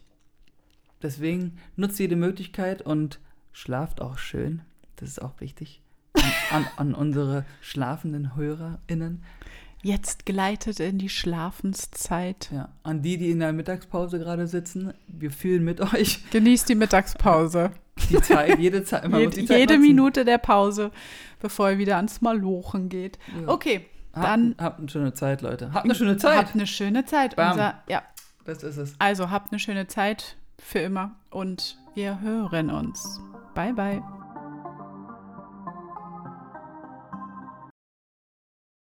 Deswegen 1.02 1.58
nutzt 1.76 1.98
jede 2.00 2.16
Möglichkeit 2.16 2.82
und 2.84 3.20
schlaft 3.54 4.02
auch 4.02 4.18
schön. 4.20 4.62
Das 4.98 5.10
ist 5.10 5.22
auch 5.22 5.40
wichtig. 5.40 5.82
An, 6.14 6.24
an, 6.52 6.66
an 6.78 6.94
unsere 6.96 7.46
schlafenden 7.62 8.36
HörerInnen. 8.36 9.24
Jetzt 9.84 10.26
geleitet 10.26 10.80
in 10.80 10.98
die 10.98 11.10
Schlafenszeit. 11.10 12.50
Ja, 12.52 12.70
an 12.84 13.02
die, 13.04 13.18
die 13.18 13.30
in 13.30 13.40
der 13.40 13.54
Mittagspause 13.54 14.18
gerade 14.18 14.48
sitzen. 14.48 14.94
Wir 15.08 15.30
fühlen 15.32 15.64
mit 15.64 15.80
euch 15.94 16.28
Genießt 16.32 16.70
die 16.70 16.76
Mittagspause. 16.76 17.72
Die 18.10 18.22
Zeit, 18.22 18.60
jede 18.60 18.84
Zeit. 18.84 19.08
Man 19.08 19.20
Jede, 19.22 19.36
die 19.42 19.46
Zeit 19.46 19.58
jede 19.60 19.74
nutzen. 19.76 19.88
Minute 19.88 20.26
der 20.26 20.38
Pause, 20.38 20.92
bevor 21.40 21.72
ihr 21.72 21.78
wieder 21.78 21.96
ans 21.98 22.22
Malochen 22.22 22.90
geht. 22.90 23.18
Ja. 23.42 23.48
Okay, 23.50 23.86
Habt, 24.14 24.26
dann 24.28 24.56
habt 24.60 24.80
eine 24.80 24.90
schöne 24.90 25.14
Zeit, 25.14 25.42
Leute. 25.42 25.74
Habt 25.74 25.86
eine 25.86 25.96
schöne 25.96 26.18
Zeit. 26.18 26.38
habt 26.38 26.54
eine 26.56 26.68
schöne 26.68 27.06
Zeit. 27.06 27.36
Bam. 27.36 27.52
Unser, 27.52 27.84
ja, 27.90 28.04
Das 28.46 28.64
ist 28.64 28.78
es. 28.78 28.96
also 29.00 29.30
habt 29.30 29.52
eine 29.52 29.60
schöne 29.60 29.88
Zeit 29.88 30.38
für 30.58 30.80
immer 30.80 31.16
und 31.32 31.78
wir 31.96 32.22
hören 32.22 32.70
uns. 32.70 33.20
Bye, 33.54 33.74
bye. 33.74 34.02